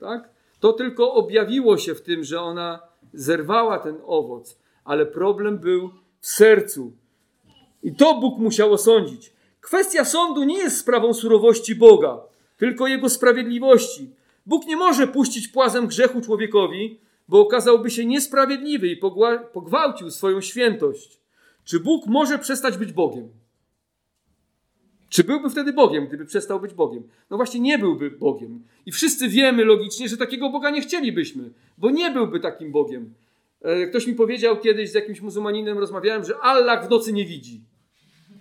Tak? 0.00 0.28
To 0.60 0.72
tylko 0.72 1.14
objawiło 1.14 1.78
się 1.78 1.94
w 1.94 2.02
tym, 2.02 2.24
że 2.24 2.40
ona 2.40 2.80
zerwała 3.12 3.78
ten 3.78 3.96
owoc, 4.06 4.58
ale 4.84 5.06
problem 5.06 5.58
był 5.58 5.90
w 6.20 6.26
sercu. 6.26 7.01
I 7.82 7.94
to 7.94 8.14
Bóg 8.14 8.38
musiał 8.38 8.72
osądzić. 8.72 9.32
Kwestia 9.60 10.04
sądu 10.04 10.44
nie 10.44 10.58
jest 10.58 10.78
sprawą 10.78 11.14
surowości 11.14 11.74
Boga, 11.74 12.20
tylko 12.56 12.86
Jego 12.86 13.08
sprawiedliwości. 13.08 14.10
Bóg 14.46 14.66
nie 14.66 14.76
może 14.76 15.06
puścić 15.06 15.48
płazem 15.48 15.86
grzechu 15.86 16.20
człowiekowi, 16.20 16.98
bo 17.28 17.40
okazałby 17.40 17.90
się 17.90 18.06
niesprawiedliwy 18.06 18.88
i 18.88 18.96
pogwałcił 19.52 20.10
swoją 20.10 20.40
świętość. 20.40 21.20
Czy 21.64 21.80
Bóg 21.80 22.06
może 22.06 22.38
przestać 22.38 22.76
być 22.76 22.92
Bogiem? 22.92 23.28
Czy 25.08 25.24
byłby 25.24 25.50
wtedy 25.50 25.72
Bogiem, 25.72 26.06
gdyby 26.06 26.24
przestał 26.24 26.60
być 26.60 26.74
Bogiem? 26.74 27.02
No 27.30 27.36
właśnie 27.36 27.60
nie 27.60 27.78
byłby 27.78 28.10
Bogiem. 28.10 28.62
I 28.86 28.92
wszyscy 28.92 29.28
wiemy 29.28 29.64
logicznie, 29.64 30.08
że 30.08 30.16
takiego 30.16 30.50
Boga 30.50 30.70
nie 30.70 30.80
chcielibyśmy, 30.80 31.50
bo 31.78 31.90
nie 31.90 32.10
byłby 32.10 32.40
takim 32.40 32.72
Bogiem. 32.72 33.14
E, 33.62 33.86
ktoś 33.86 34.06
mi 34.06 34.14
powiedział 34.14 34.58
kiedyś 34.60 34.90
z 34.90 34.94
jakimś 34.94 35.20
muzułmaninem, 35.20 35.78
rozmawiałem, 35.78 36.24
że 36.24 36.38
Allah 36.38 36.86
w 36.86 36.90
nocy 36.90 37.12
nie 37.12 37.24
widzi. 37.24 37.60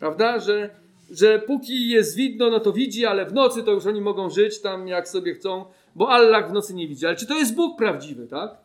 Prawda? 0.02 0.40
Że, 0.40 0.70
że 1.12 1.40
póki 1.40 1.90
jest 1.90 2.16
widno, 2.16 2.50
no 2.50 2.60
to 2.60 2.74
widzi, 2.74 3.06
ale 3.06 3.26
w 3.26 3.34
nocy 3.34 3.64
to 3.64 3.72
już 3.72 3.86
oni 3.86 4.02
mogą 4.02 4.30
żyć 4.30 4.62
tam 4.62 4.88
jak 4.88 5.10
sobie 5.10 5.34
chcą, 5.34 5.66
bo 5.96 6.10
Allah 6.10 6.50
w 6.50 6.54
nocy 6.54 6.74
nie 6.74 6.88
widzi. 6.88 7.06
Ale 7.06 7.16
czy 7.16 7.28
to 7.28 7.38
jest 7.38 7.56
Bóg 7.56 7.78
prawdziwy, 7.78 8.28
tak? 8.28 8.58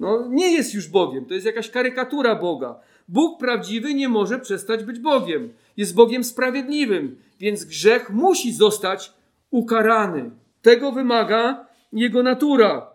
No 0.00 0.28
nie 0.28 0.52
jest 0.52 0.74
już 0.74 0.88
Bogiem, 0.88 1.24
to 1.26 1.34
jest 1.34 1.46
jakaś 1.46 1.70
karykatura 1.70 2.34
Boga. 2.34 2.80
Bóg 3.08 3.40
prawdziwy 3.40 3.94
nie 3.94 4.08
może 4.08 4.38
przestać 4.38 4.84
być 4.84 4.98
Bogiem. 4.98 5.52
Jest 5.76 5.94
Bogiem 5.94 6.24
sprawiedliwym, 6.24 7.16
więc 7.40 7.64
grzech 7.64 8.10
musi 8.10 8.52
zostać 8.52 9.12
ukarany. 9.50 10.30
Tego 10.62 10.92
wymaga 10.92 11.66
jego 11.92 12.22
natura. 12.22 12.90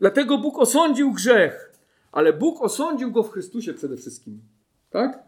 Dlatego 0.00 0.38
Bóg 0.38 0.58
osądził 0.58 1.12
grzech, 1.12 1.72
ale 2.12 2.32
Bóg 2.32 2.62
osądził 2.62 3.12
go 3.12 3.22
w 3.22 3.30
Chrystusie 3.30 3.74
przede 3.74 3.96
wszystkim. 3.96 4.40
Tak? 4.90 5.25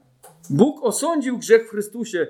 Bóg 0.51 0.84
osądził 0.84 1.39
grzech 1.39 1.66
w 1.66 1.70
Chrystusie. 1.70 2.26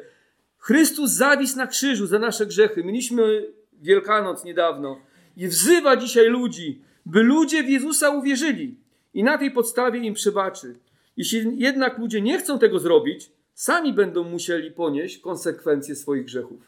Chrystus 0.58 1.10
zawisł 1.10 1.56
na 1.56 1.66
krzyżu 1.66 2.06
za 2.06 2.18
nasze 2.18 2.46
grzechy. 2.46 2.84
Mieliśmy 2.84 3.52
Wielkanoc 3.72 4.44
niedawno 4.44 5.00
i 5.36 5.48
wzywa 5.48 5.96
dzisiaj 5.96 6.28
ludzi, 6.28 6.82
by 7.06 7.22
ludzie 7.22 7.62
w 7.62 7.68
Jezusa 7.68 8.10
uwierzyli 8.10 8.76
i 9.14 9.24
na 9.24 9.38
tej 9.38 9.50
podstawie 9.50 10.00
im 10.00 10.14
przebaczy. 10.14 10.76
Jeśli 11.16 11.58
jednak 11.58 11.98
ludzie 11.98 12.20
nie 12.20 12.38
chcą 12.38 12.58
tego 12.58 12.78
zrobić, 12.78 13.30
sami 13.54 13.92
będą 13.92 14.24
musieli 14.24 14.70
ponieść 14.70 15.18
konsekwencje 15.18 15.94
swoich 15.94 16.24
grzechów. 16.24 16.60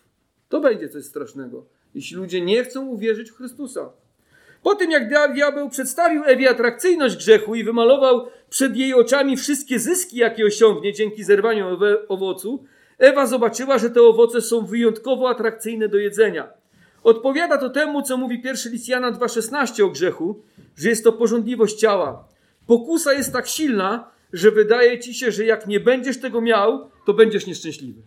To 0.48 0.60
będzie 0.60 0.88
coś 0.88 1.04
strasznego, 1.04 1.64
jeśli 1.94 2.16
ludzie 2.16 2.40
nie 2.40 2.64
chcą 2.64 2.86
uwierzyć 2.86 3.30
w 3.30 3.36
Chrystusa. 3.36 3.92
Po 4.62 4.74
tym, 4.74 4.90
jak 4.90 5.32
diabeł 5.34 5.70
przedstawił 5.70 6.24
Ewie 6.24 6.50
atrakcyjność 6.50 7.16
grzechu 7.16 7.54
i 7.54 7.64
wymalował 7.64 8.26
przed 8.50 8.76
jej 8.76 8.94
oczami 8.94 9.36
wszystkie 9.36 9.78
zyski, 9.78 10.16
jakie 10.16 10.44
osiągnie 10.46 10.92
dzięki 10.92 11.24
zerwaniu 11.24 11.78
owocu, 12.08 12.64
Ewa 12.98 13.26
zobaczyła, 13.26 13.78
że 13.78 13.90
te 13.90 14.02
owoce 14.02 14.40
są 14.40 14.66
wyjątkowo 14.66 15.30
atrakcyjne 15.30 15.88
do 15.88 15.98
jedzenia. 15.98 16.48
Odpowiada 17.02 17.58
to 17.58 17.70
temu, 17.70 18.02
co 18.02 18.16
mówi 18.16 18.42
pierwszy 18.42 18.70
list 18.70 18.88
Jana 18.88 19.12
2,16 19.12 19.84
o 19.84 19.88
grzechu, 19.88 20.42
że 20.76 20.88
jest 20.88 21.04
to 21.04 21.12
porządliwość 21.12 21.76
ciała. 21.76 22.28
Pokusa 22.66 23.12
jest 23.12 23.32
tak 23.32 23.48
silna, 23.48 24.10
że 24.32 24.50
wydaje 24.50 24.98
ci 24.98 25.14
się, 25.14 25.32
że 25.32 25.44
jak 25.44 25.66
nie 25.66 25.80
będziesz 25.80 26.20
tego 26.20 26.40
miał, 26.40 26.90
to 27.06 27.14
będziesz 27.14 27.46
nieszczęśliwy. 27.46 28.02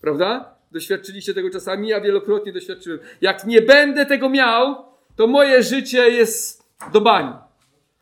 Prawda? 0.00 0.54
Doświadczyliście 0.72 1.34
tego 1.34 1.50
czasami, 1.50 1.88
ja 1.88 2.00
wielokrotnie 2.00 2.52
doświadczyłem. 2.52 2.98
Jak 3.20 3.46
nie 3.46 3.62
będę 3.62 4.06
tego 4.06 4.28
miał, 4.28 4.93
to 5.16 5.26
moje 5.26 5.62
życie 5.62 6.10
jest 6.10 6.64
do 6.92 7.00
bani. 7.00 7.32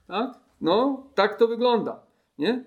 Tak? 0.06 0.30
No, 0.60 1.06
tak 1.14 1.38
to 1.38 1.48
wygląda. 1.48 2.00
Nie? 2.38 2.64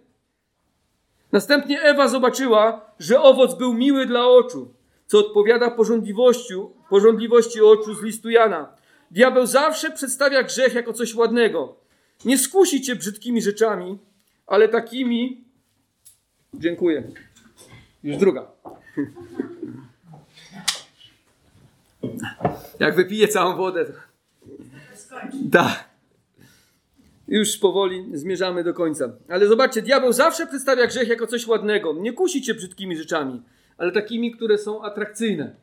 Następnie 1.31 1.81
Ewa 1.81 2.07
zobaczyła, 2.07 2.81
że 2.99 3.21
owoc 3.21 3.57
był 3.57 3.73
miły 3.73 4.05
dla 4.05 4.27
oczu, 4.27 4.73
co 5.07 5.19
odpowiada 5.19 5.71
porządliwości, 6.89 7.61
oczu 7.61 7.93
z 7.93 8.03
listu 8.03 8.29
Jana. 8.29 8.75
Diabeł 9.11 9.45
zawsze 9.45 9.91
przedstawia 9.91 10.43
grzech 10.43 10.73
jako 10.73 10.93
coś 10.93 11.15
ładnego. 11.15 11.75
Nie 12.25 12.37
skusi 12.37 12.81
cię 12.81 12.95
brzydkimi 12.95 13.41
rzeczami, 13.41 13.97
ale 14.47 14.69
takimi. 14.69 15.43
Dziękuję. 16.53 17.03
Już 18.03 18.17
druga. 18.17 18.47
Jak 22.79 22.95
wypiję 22.95 23.27
całą 23.27 23.55
wodę. 23.55 23.85
Tak. 25.51 25.89
Już 27.27 27.57
powoli 27.57 28.05
zmierzamy 28.13 28.63
do 28.63 28.73
końca. 28.73 29.13
Ale 29.29 29.47
zobaczcie, 29.47 29.81
diabeł 29.81 30.13
zawsze 30.13 30.47
przedstawia 30.47 30.87
grzech 30.87 31.07
jako 31.07 31.27
coś 31.27 31.47
ładnego. 31.47 31.93
Nie 31.93 32.13
kusi 32.13 32.41
cię 32.41 32.53
brzydkimi 32.53 32.97
rzeczami, 32.97 33.41
ale 33.77 33.91
takimi, 33.91 34.31
które 34.31 34.57
są 34.57 34.83
atrakcyjne. 34.83 35.55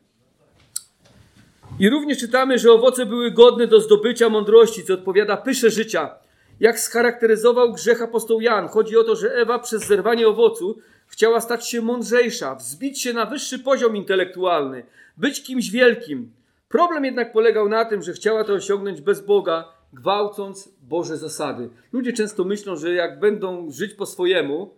I 1.79 1.91
również 1.91 2.19
czytamy, 2.19 2.59
że 2.59 2.73
owoce 2.73 3.07
były 3.07 3.31
godne 3.31 3.67
do 3.67 3.81
zdobycia 3.81 4.29
mądrości, 4.29 4.85
co 4.85 4.95
odpowiada 4.95 5.37
pysze 5.37 5.71
życia. 5.71 6.15
Jak 6.61 6.81
scharakteryzował 6.81 7.73
grzech 7.73 8.03
apostoł 8.03 8.41
Jan? 8.41 8.69
Chodzi 8.69 8.97
o 8.97 9.05
to, 9.05 9.17
że 9.17 9.35
Ewa 9.35 9.59
przez 9.59 9.87
zerwanie 9.87 10.29
owocu 10.29 10.79
chciała 11.07 11.41
stać 11.41 11.69
się 11.69 11.83
mądrzejsza, 11.83 12.55
wzbić 12.55 13.03
się 13.03 13.13
na 13.13 13.27
wyższy 13.27 13.59
poziom 13.59 13.97
intelektualny, 13.97 14.83
być 15.17 15.43
kimś 15.43 15.71
wielkim. 15.71 16.33
Problem 16.73 17.05
jednak 17.05 17.33
polegał 17.33 17.69
na 17.69 17.85
tym, 17.85 18.03
że 18.03 18.13
chciała 18.13 18.45
to 18.45 18.53
osiągnąć 18.53 19.01
bez 19.01 19.21
Boga, 19.21 19.65
gwałcąc 19.93 20.69
Boże 20.83 21.19
zasady. 21.19 21.71
Ludzie 21.93 22.13
często 22.13 22.45
myślą, 22.45 22.77
że 22.77 22.93
jak 22.93 23.21
będą 23.21 23.71
żyć 23.71 23.95
po 23.95 24.07
swojemu, 24.07 24.75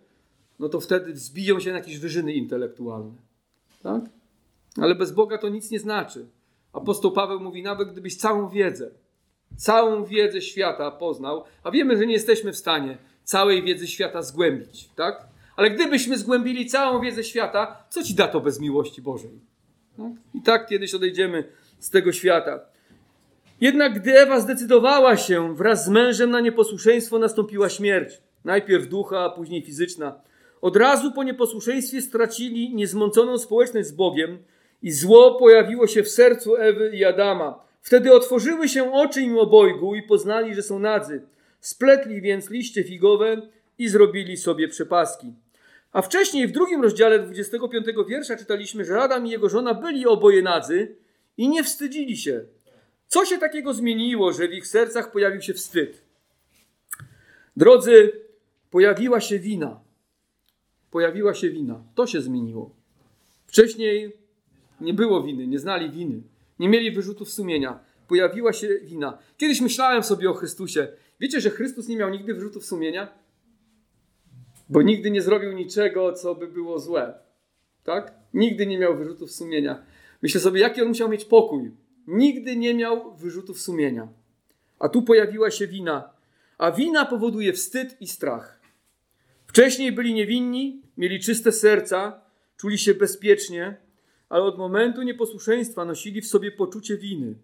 no 0.59 0.69
to 0.69 0.79
wtedy 0.79 1.13
wzbiją 1.13 1.59
się 1.59 1.71
na 1.71 1.77
jakieś 1.77 1.97
wyżyny 1.97 2.33
intelektualne. 2.33 3.13
Tak? 3.83 4.01
Ale 4.77 4.95
bez 4.95 5.11
Boga 5.11 5.37
to 5.37 5.49
nic 5.49 5.71
nie 5.71 5.79
znaczy. 5.79 6.25
Apostoł 6.73 7.11
Paweł 7.11 7.39
mówi, 7.39 7.63
nawet 7.63 7.91
gdybyś 7.91 8.17
całą 8.17 8.49
wiedzę, 8.49 8.91
całą 9.57 10.05
wiedzę 10.05 10.41
świata 10.41 10.91
poznał, 10.91 11.43
a 11.63 11.71
wiemy, 11.71 11.97
że 11.97 12.05
nie 12.05 12.13
jesteśmy 12.13 12.53
w 12.53 12.57
stanie 12.57 12.97
całej 13.23 13.63
wiedzy 13.63 13.87
świata 13.87 14.21
zgłębić, 14.21 14.89
tak? 14.95 15.27
Ale 15.55 15.71
gdybyśmy 15.71 16.17
zgłębili 16.17 16.65
całą 16.65 17.01
wiedzę 17.01 17.23
świata, 17.23 17.83
co 17.89 18.03
ci 18.03 18.15
da 18.15 18.27
to 18.27 18.41
bez 18.41 18.59
miłości 18.59 19.01
Bożej? 19.01 19.39
Tak? 19.97 20.11
I 20.33 20.41
tak 20.41 20.67
kiedyś 20.67 20.93
odejdziemy 20.93 21.43
z 21.79 21.89
tego 21.89 22.11
świata. 22.11 22.59
Jednak 23.61 23.99
gdy 23.99 24.19
Ewa 24.19 24.39
zdecydowała 24.39 25.17
się 25.17 25.55
wraz 25.55 25.85
z 25.85 25.89
mężem 25.89 26.29
na 26.29 26.39
nieposłuszeństwo, 26.39 27.19
nastąpiła 27.19 27.69
śmierć. 27.69 28.21
Najpierw 28.45 28.87
ducha, 28.87 29.19
a 29.19 29.29
później 29.29 29.61
fizyczna. 29.61 30.19
Od 30.61 30.77
razu 30.77 31.11
po 31.11 31.23
nieposłuszeństwie 31.23 32.01
stracili 32.01 32.75
niezmąconą 32.75 33.37
społeczność 33.37 33.87
z 33.87 33.91
Bogiem 33.91 34.37
i 34.81 34.91
zło 34.91 35.35
pojawiło 35.35 35.87
się 35.87 36.03
w 36.03 36.09
sercu 36.09 36.55
Ewy 36.55 36.91
i 36.93 37.05
Adama. 37.05 37.65
Wtedy 37.81 38.13
otworzyły 38.13 38.69
się 38.69 38.93
oczy 38.93 39.21
im 39.21 39.37
obojgu 39.37 39.95
i 39.95 40.03
poznali, 40.03 40.55
że 40.55 40.61
są 40.63 40.79
nadzy. 40.79 41.21
Spletli 41.59 42.21
więc 42.21 42.49
liście 42.49 42.83
figowe 42.83 43.41
i 43.77 43.89
zrobili 43.89 44.37
sobie 44.37 44.67
przepaski. 44.67 45.33
A 45.91 46.01
wcześniej 46.01 46.47
w 46.47 46.51
drugim 46.51 46.81
rozdziale 46.81 47.19
25 47.19 47.85
wiersza 48.07 48.35
czytaliśmy, 48.37 48.85
że 48.85 49.01
Adam 49.01 49.27
i 49.27 49.29
jego 49.29 49.49
żona 49.49 49.73
byli 49.73 50.07
oboje 50.07 50.41
nadzy 50.41 50.95
i 51.37 51.49
nie 51.49 51.63
wstydzili 51.63 52.17
się. 52.17 52.45
Co 53.07 53.25
się 53.25 53.37
takiego 53.37 53.73
zmieniło, 53.73 54.33
że 54.33 54.47
w 54.47 54.53
ich 54.53 54.67
sercach 54.67 55.11
pojawił 55.11 55.41
się 55.41 55.53
wstyd? 55.53 56.01
Drodzy, 57.57 58.11
pojawiła 58.71 59.21
się 59.21 59.39
wina. 59.39 59.79
Pojawiła 60.91 61.33
się 61.33 61.49
wina. 61.49 61.83
To 61.95 62.07
się 62.07 62.21
zmieniło. 62.21 62.75
Wcześniej 63.47 64.17
nie 64.81 64.93
było 64.93 65.23
winy, 65.23 65.47
nie 65.47 65.59
znali 65.59 65.91
winy, 65.91 66.21
nie 66.59 66.69
mieli 66.69 66.91
wyrzutów 66.91 67.31
sumienia. 67.31 67.79
Pojawiła 68.07 68.53
się 68.53 68.79
wina. 68.83 69.17
Kiedyś 69.37 69.61
myślałem 69.61 70.03
sobie 70.03 70.29
o 70.29 70.33
Chrystusie. 70.33 70.87
Wiecie, 71.19 71.41
że 71.41 71.49
Chrystus 71.49 71.87
nie 71.87 71.97
miał 71.97 72.09
nigdy 72.09 72.33
wyrzutów 72.33 72.65
sumienia? 72.65 73.13
Bo 74.69 74.81
nigdy 74.81 75.11
nie 75.11 75.21
zrobił 75.21 75.51
niczego, 75.51 76.13
co 76.13 76.35
by 76.35 76.47
było 76.47 76.79
złe. 76.79 77.13
Tak? 77.83 78.13
Nigdy 78.33 78.67
nie 78.67 78.77
miał 78.77 78.97
wyrzutów 78.97 79.31
sumienia. 79.31 79.83
Myślę 80.21 80.41
sobie, 80.41 80.61
jaki 80.61 80.81
on 80.81 80.87
musiał 80.87 81.09
mieć 81.09 81.25
pokój. 81.25 81.71
Nigdy 82.07 82.55
nie 82.55 82.73
miał 82.73 83.15
wyrzutów 83.15 83.61
sumienia. 83.61 84.07
A 84.79 84.89
tu 84.89 85.01
pojawiła 85.01 85.51
się 85.51 85.67
wina. 85.67 86.09
A 86.57 86.71
wina 86.71 87.05
powoduje 87.05 87.53
wstyd 87.53 88.01
i 88.01 88.07
strach. 88.07 88.59
Wcześniej 89.47 89.91
byli 89.91 90.13
niewinni, 90.13 90.81
mieli 90.97 91.19
czyste 91.19 91.51
serca, 91.51 92.21
czuli 92.57 92.77
się 92.77 92.93
bezpiecznie, 92.93 93.77
ale 94.29 94.43
od 94.43 94.57
momentu 94.57 95.01
nieposłuszeństwa 95.01 95.85
nosili 95.85 96.21
w 96.21 96.27
sobie 96.27 96.51
poczucie 96.51 96.97
winy. 96.97 97.35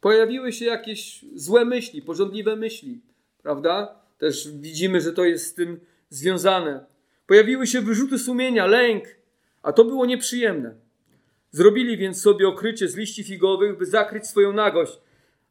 Pojawiły 0.00 0.52
się 0.52 0.64
jakieś 0.64 1.24
złe 1.34 1.64
myśli, 1.64 2.02
porządliwe 2.02 2.56
myśli, 2.56 3.00
prawda? 3.42 4.00
Też 4.18 4.52
widzimy, 4.52 5.00
że 5.00 5.12
to 5.12 5.24
jest 5.24 5.46
z 5.46 5.54
tym 5.54 5.80
związane. 6.10 6.84
Pojawiły 7.26 7.66
się 7.66 7.80
wyrzuty 7.80 8.18
sumienia, 8.18 8.66
lęk, 8.66 9.04
a 9.62 9.72
to 9.72 9.84
było 9.84 10.06
nieprzyjemne. 10.06 10.74
Zrobili 11.50 11.96
więc 11.96 12.22
sobie 12.22 12.48
okrycie 12.48 12.88
z 12.88 12.96
liści 12.96 13.24
figowych, 13.24 13.78
by 13.78 13.86
zakryć 13.86 14.26
swoją 14.26 14.52
nagość. 14.52 15.00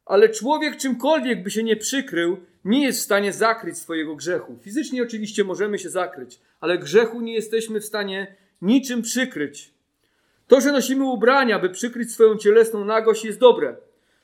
Ale 0.06 0.28
człowiek 0.28 0.76
czymkolwiek 0.76 1.42
by 1.42 1.50
się 1.50 1.62
nie 1.62 1.76
przykrył, 1.76 2.36
nie 2.64 2.84
jest 2.84 2.98
w 2.98 3.02
stanie 3.02 3.32
zakryć 3.32 3.78
swojego 3.78 4.16
grzechu. 4.16 4.58
Fizycznie 4.62 5.02
oczywiście 5.02 5.44
możemy 5.44 5.78
się 5.78 5.90
zakryć, 5.90 6.40
ale 6.60 6.78
grzechu 6.78 7.20
nie 7.20 7.34
jesteśmy 7.34 7.80
w 7.80 7.84
stanie 7.84 8.36
niczym 8.62 9.02
przykryć. 9.02 9.70
To, 10.46 10.60
że 10.60 10.72
nosimy 10.72 11.04
ubrania, 11.04 11.58
by 11.58 11.70
przykryć 11.70 12.12
swoją 12.12 12.36
cielesną 12.36 12.84
nagość, 12.84 13.24
jest 13.24 13.38
dobre, 13.38 13.76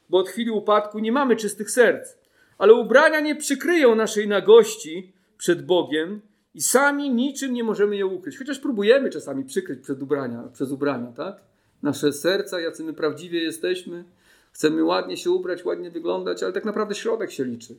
bo 0.09 0.19
od 0.19 0.29
chwili 0.29 0.51
upadku 0.51 0.99
nie 0.99 1.13
mamy 1.13 1.37
czystych 1.37 1.71
serc. 1.71 2.17
Ale 2.59 2.75
ubrania 2.75 3.21
nie 3.21 3.37
przykryją 3.37 3.95
naszej 3.95 4.29
nagości 4.29 5.13
przed 5.39 5.67
Bogiem 5.67 6.21
i 6.55 6.63
sami 6.63 7.11
niczym 7.11 7.53
nie 7.53 7.65
możemy 7.65 7.97
je 7.97 8.07
ukryć. 8.07 8.39
Chociaż 8.39 8.59
próbujemy 8.59 9.11
czasami 9.11 9.45
przykryć 9.45 9.81
przed 9.81 10.03
ubrania, 10.03 10.43
przez 10.53 10.71
ubrania, 10.71 11.13
tak? 11.13 11.54
Nasze 11.85 12.13
serca, 12.13 12.61
jacy 12.61 12.85
my 12.85 12.93
prawdziwie 12.93 13.43
jesteśmy. 13.43 14.05
Chcemy 14.53 14.85
ładnie 14.85 15.17
się 15.17 15.31
ubrać, 15.31 15.65
ładnie 15.65 15.91
wyglądać, 15.91 16.43
ale 16.43 16.53
tak 16.53 16.65
naprawdę 16.65 16.95
środek 16.95 17.31
się 17.33 17.45
liczy. 17.45 17.77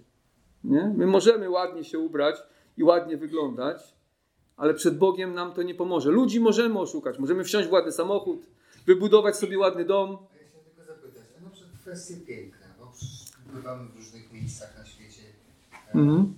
Nie? 0.64 0.94
My 0.98 1.08
możemy 1.08 1.50
ładnie 1.50 1.84
się 1.84 2.00
ubrać 2.00 2.36
i 2.78 2.84
ładnie 2.84 3.18
wyglądać, 3.18 3.96
ale 4.58 4.74
przed 4.74 4.98
Bogiem 4.98 5.34
nam 5.34 5.54
to 5.54 5.64
nie 5.64 5.76
pomoże. 5.76 6.12
Ludzi 6.12 6.40
możemy 6.40 6.80
oszukać, 6.80 7.20
możemy 7.20 7.44
wsiąść 7.44 7.70
w 7.70 7.72
ładny 7.72 7.92
samochód, 7.92 8.46
wybudować 8.86 9.36
sobie 9.36 9.60
ładny 9.60 9.86
dom. 9.86 10.10
Ja 10.12 10.18
chciałem 10.48 10.66
tylko 10.66 10.84
zapytać, 10.94 11.24
a 11.38 11.44
na 11.44 11.50
przykład 11.50 11.82
kwestie 11.82 12.16
piękne, 12.16 12.66
bo 12.80 12.94
bywamy 13.54 13.90
w 13.90 13.96
różnych 13.96 14.34
miejscach 14.34 14.78
na 14.78 14.86
świecie, 14.86 15.22
mhm. 15.96 16.34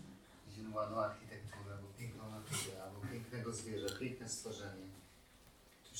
gdzie 0.51 0.76
ładną 0.76 0.97
architekturę, 0.97 1.76
albo 1.76 1.88
piękną 1.99 2.24
naturę, 2.24 2.84
albo 2.84 3.07
pięknego 3.11 3.53
zwierzę, 3.53 3.88
piękne 3.99 4.30
stworzenie. 4.30 4.87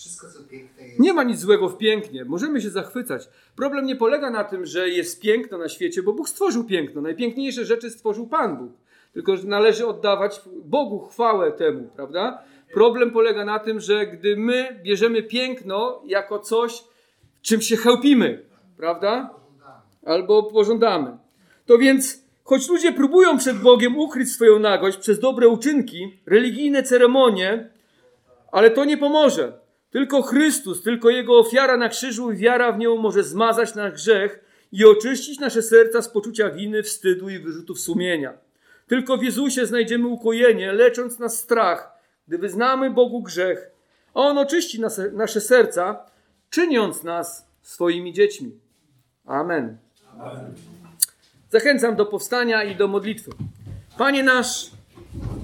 Wszystko, 0.08 0.28
co 0.30 0.50
piękne 0.50 0.88
jest... 0.88 1.00
Nie 1.00 1.14
ma 1.14 1.24
nic 1.24 1.40
złego 1.40 1.70
w 1.70 1.78
pięknie, 1.78 2.26
możemy 2.26 2.62
się 2.62 2.70
zachwycać. 2.70 3.30
Problem 3.56 3.86
nie 3.86 3.96
polega 3.96 4.30
na 4.30 4.44
tym, 4.44 4.66
że 4.66 4.90
jest 4.90 5.22
piękno 5.22 5.58
na 5.58 5.70
świecie, 5.70 6.04
bo 6.04 6.14
Bóg 6.14 6.30
stworzył 6.30 6.64
piękno. 6.64 7.02
Najpiękniejsze 7.02 7.66
rzeczy 7.66 7.90
stworzył 7.90 8.28
Pan 8.28 8.58
Bóg. 8.58 8.72
Tylko 9.14 9.38
że 9.38 9.48
należy 9.48 9.88
oddawać 9.88 10.42
Bogu 10.66 11.00
chwałę 11.00 11.52
temu, 11.52 11.90
prawda? 11.96 12.44
Problem 12.74 13.12
polega 13.12 13.46
na 13.46 13.60
tym, 13.60 13.80
że 13.80 14.08
gdy 14.08 14.38
my 14.38 14.80
bierzemy 14.84 15.24
piękno 15.24 16.02
jako 16.06 16.40
coś, 16.40 16.84
czym 17.42 17.62
się 17.62 17.78
chełpimy, 17.78 18.46
prawda? 18.78 19.30
Albo 20.06 20.44
pożądamy. 20.44 21.18
To 21.66 21.78
więc, 21.78 22.24
choć 22.44 22.70
ludzie 22.70 22.92
próbują 22.92 23.38
przed 23.38 23.58
Bogiem 23.58 23.98
ukryć 23.98 24.32
swoją 24.32 24.60
nagość 24.60 24.98
przez 24.98 25.20
dobre 25.20 25.48
uczynki, 25.48 26.18
religijne 26.26 26.84
ceremonie, 26.84 27.70
ale 28.52 28.72
to 28.72 28.86
nie 28.86 28.98
pomoże. 28.98 29.67
Tylko 29.90 30.22
Chrystus, 30.22 30.84
tylko 30.84 31.10
Jego 31.10 31.40
ofiara 31.40 31.78
na 31.78 31.90
krzyżu 31.90 32.32
i 32.32 32.38
wiara 32.38 32.72
w 32.72 32.78
nią 32.78 32.98
może 32.98 33.24
zmazać 33.24 33.76
nasz 33.76 33.94
grzech 33.94 34.40
i 34.72 34.86
oczyścić 34.86 35.40
nasze 35.40 35.62
serca 35.62 36.02
z 36.02 36.10
poczucia 36.10 36.50
winy, 36.50 36.84
wstydu 36.84 37.30
i 37.30 37.40
wyrzutów 37.40 37.80
sumienia. 37.80 38.34
Tylko 38.88 39.18
w 39.18 39.24
Jezusie 39.24 39.66
znajdziemy 39.66 40.08
ukojenie, 40.08 40.74
lecząc 40.74 41.20
nas 41.20 41.40
strach, 41.40 41.92
gdy 42.28 42.38
wyznamy 42.38 42.92
Bogu 42.92 43.22
grzech, 43.22 43.72
a 44.14 44.20
On 44.20 44.38
oczyści 44.38 44.82
nas, 44.82 45.02
nasze 45.14 45.42
serca, 45.42 46.06
czyniąc 46.50 47.04
nas 47.04 47.48
swoimi 47.62 48.14
dziećmi. 48.14 48.60
Amen. 49.26 49.78
Amen. 50.20 50.54
Zachęcam 51.50 51.96
do 51.96 52.06
powstania 52.06 52.64
i 52.64 52.76
do 52.76 52.88
modlitwy. 52.88 53.32
Panie 53.98 54.24
nasz, 54.24 54.72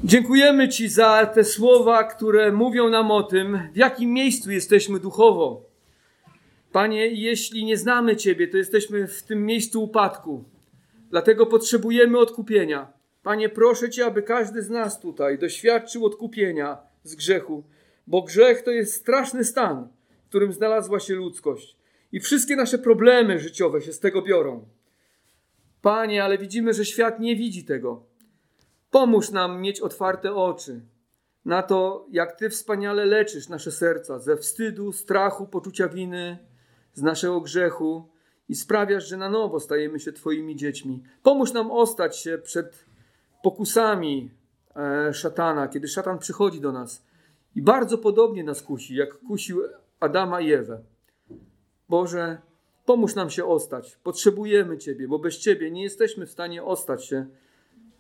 dziękujemy 0.04 0.70
Ci 0.70 0.89
za 0.89 1.26
te 1.26 1.43
słowa, 1.43 2.04
które 2.04 2.51
mówią 2.51 2.89
nam 2.89 3.12
o 3.12 3.24
tym, 3.24 3.60
w 3.74 3.78
jakim 3.78 4.14
miejscu 4.14 4.51
jesteśmy 4.51 4.99
duchowo. 4.99 5.66
Panie, 6.72 7.08
jeśli 7.08 7.66
nie 7.66 7.78
znamy 7.78 8.16
Ciebie, 8.16 8.47
to 8.47 8.58
jesteśmy 8.58 9.08
w 9.08 9.24
tym 9.24 9.45
miejscu 9.45 9.84
upadku. 9.84 10.43
Dlatego 11.10 11.45
potrzebujemy 11.45 12.18
odkupienia. 12.18 12.93
Panie, 13.24 13.49
proszę 13.49 13.89
Cię, 13.89 14.06
aby 14.06 14.22
każdy 14.22 14.62
z 14.62 14.70
nas 14.70 14.99
tutaj 14.99 15.38
doświadczył 15.38 16.06
odkupienia 16.06 16.78
z 17.04 17.16
grzechu, 17.16 17.64
bo 18.08 18.22
grzech 18.22 18.62
to 18.62 18.72
jest 18.72 18.93
straszny 18.93 19.43
stan, 19.43 19.88
w 20.26 20.30
którym 20.30 20.54
znalazła 20.54 20.99
się 20.99 21.16
ludzkość. 21.16 21.76
I 22.12 22.20
wszystkie 22.20 22.56
nasze 22.56 22.78
problemy 22.78 23.39
życiowe 23.39 23.82
się 23.82 23.93
z 23.93 23.99
tego 23.99 24.22
biorą. 24.22 24.66
Panie, 25.82 26.24
ale 26.24 26.38
widzimy, 26.38 26.74
że 26.74 26.86
świat 26.86 27.20
nie 27.20 27.36
widzi 27.36 27.64
tego. 27.64 28.12
Pomóż 28.94 29.32
nam 29.32 29.62
mieć 29.62 29.82
otwarte 29.82 30.36
oczy 30.36 30.82
na 31.46 31.64
to, 31.64 32.08
jak 32.12 32.36
Ty 32.36 32.50
wspaniale 32.50 33.06
leczysz 33.06 33.50
nasze 33.50 33.72
serca 33.72 34.20
ze 34.20 34.38
wstydu, 34.38 34.91
strachu, 34.91 35.48
poczucia 35.48 35.88
winy, 35.88 36.38
z 36.94 37.02
naszego 37.02 37.41
grzechu 37.41 38.10
i 38.50 38.56
sprawiasz, 38.56 39.08
że 39.08 39.18
na 39.18 39.30
nowo 39.30 39.60
stajemy 39.60 40.00
się 40.00 40.14
Twoimi 40.14 40.56
dziećmi. 40.56 41.04
Pomóż 41.24 41.54
nam 41.54 41.72
ostać 41.72 42.18
się 42.18 42.38
przed 42.38 42.86
pokusami 43.44 44.32
e, 44.76 45.14
szatana, 45.14 45.68
kiedy 45.68 45.88
szatan 45.88 46.20
przychodzi 46.20 46.62
do 46.62 46.72
nas 46.72 47.06
i 47.56 47.62
bardzo 47.62 47.98
podobnie 47.98 48.44
nas 48.44 48.62
kusi, 48.62 48.96
jak 48.96 49.20
kusił 49.20 49.62
Adama 50.00 50.41
i 50.41 50.52
Ewę. 50.52 50.82
Boże, 51.89 52.38
Pomóż 52.86 53.16
nam 53.16 53.30
się 53.30 53.46
ostać. 53.46 53.98
Potrzebujemy 54.04 54.78
Ciebie, 54.78 55.08
bo 55.08 55.20
bez 55.20 55.38
Ciebie 55.38 55.72
nie 55.72 55.84
jesteśmy 55.84 56.26
w 56.26 56.32
stanie 56.32 56.64
ostać 56.64 57.06
się 57.06 57.26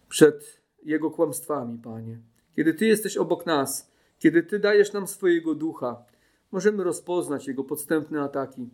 przed 0.09 0.62
Jego 0.85 1.11
kłamstwami, 1.11 1.77
Panie. 1.77 2.19
Kiedy 2.55 2.73
Ty 2.73 2.85
jesteś 2.85 3.17
obok 3.17 3.45
nas, 3.45 3.91
kiedy 4.19 4.43
Ty 4.43 4.59
dajesz 4.59 4.93
nam 4.93 5.07
swojego 5.07 5.55
ducha, 5.55 6.05
możemy 6.51 6.83
rozpoznać 6.83 7.47
Jego 7.47 7.63
podstępne 7.63 8.21
ataki 8.21 8.69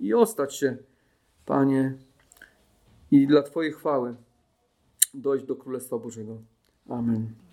i 0.00 0.14
ostać 0.14 0.56
się, 0.56 0.76
Panie, 1.46 1.98
i 3.10 3.26
dla 3.26 3.42
Twojej 3.42 3.72
chwały 3.72 4.14
dojść 5.14 5.46
do 5.46 5.56
Królestwa 5.56 5.98
Bożego. 5.98 6.38
Amen. 6.88 7.43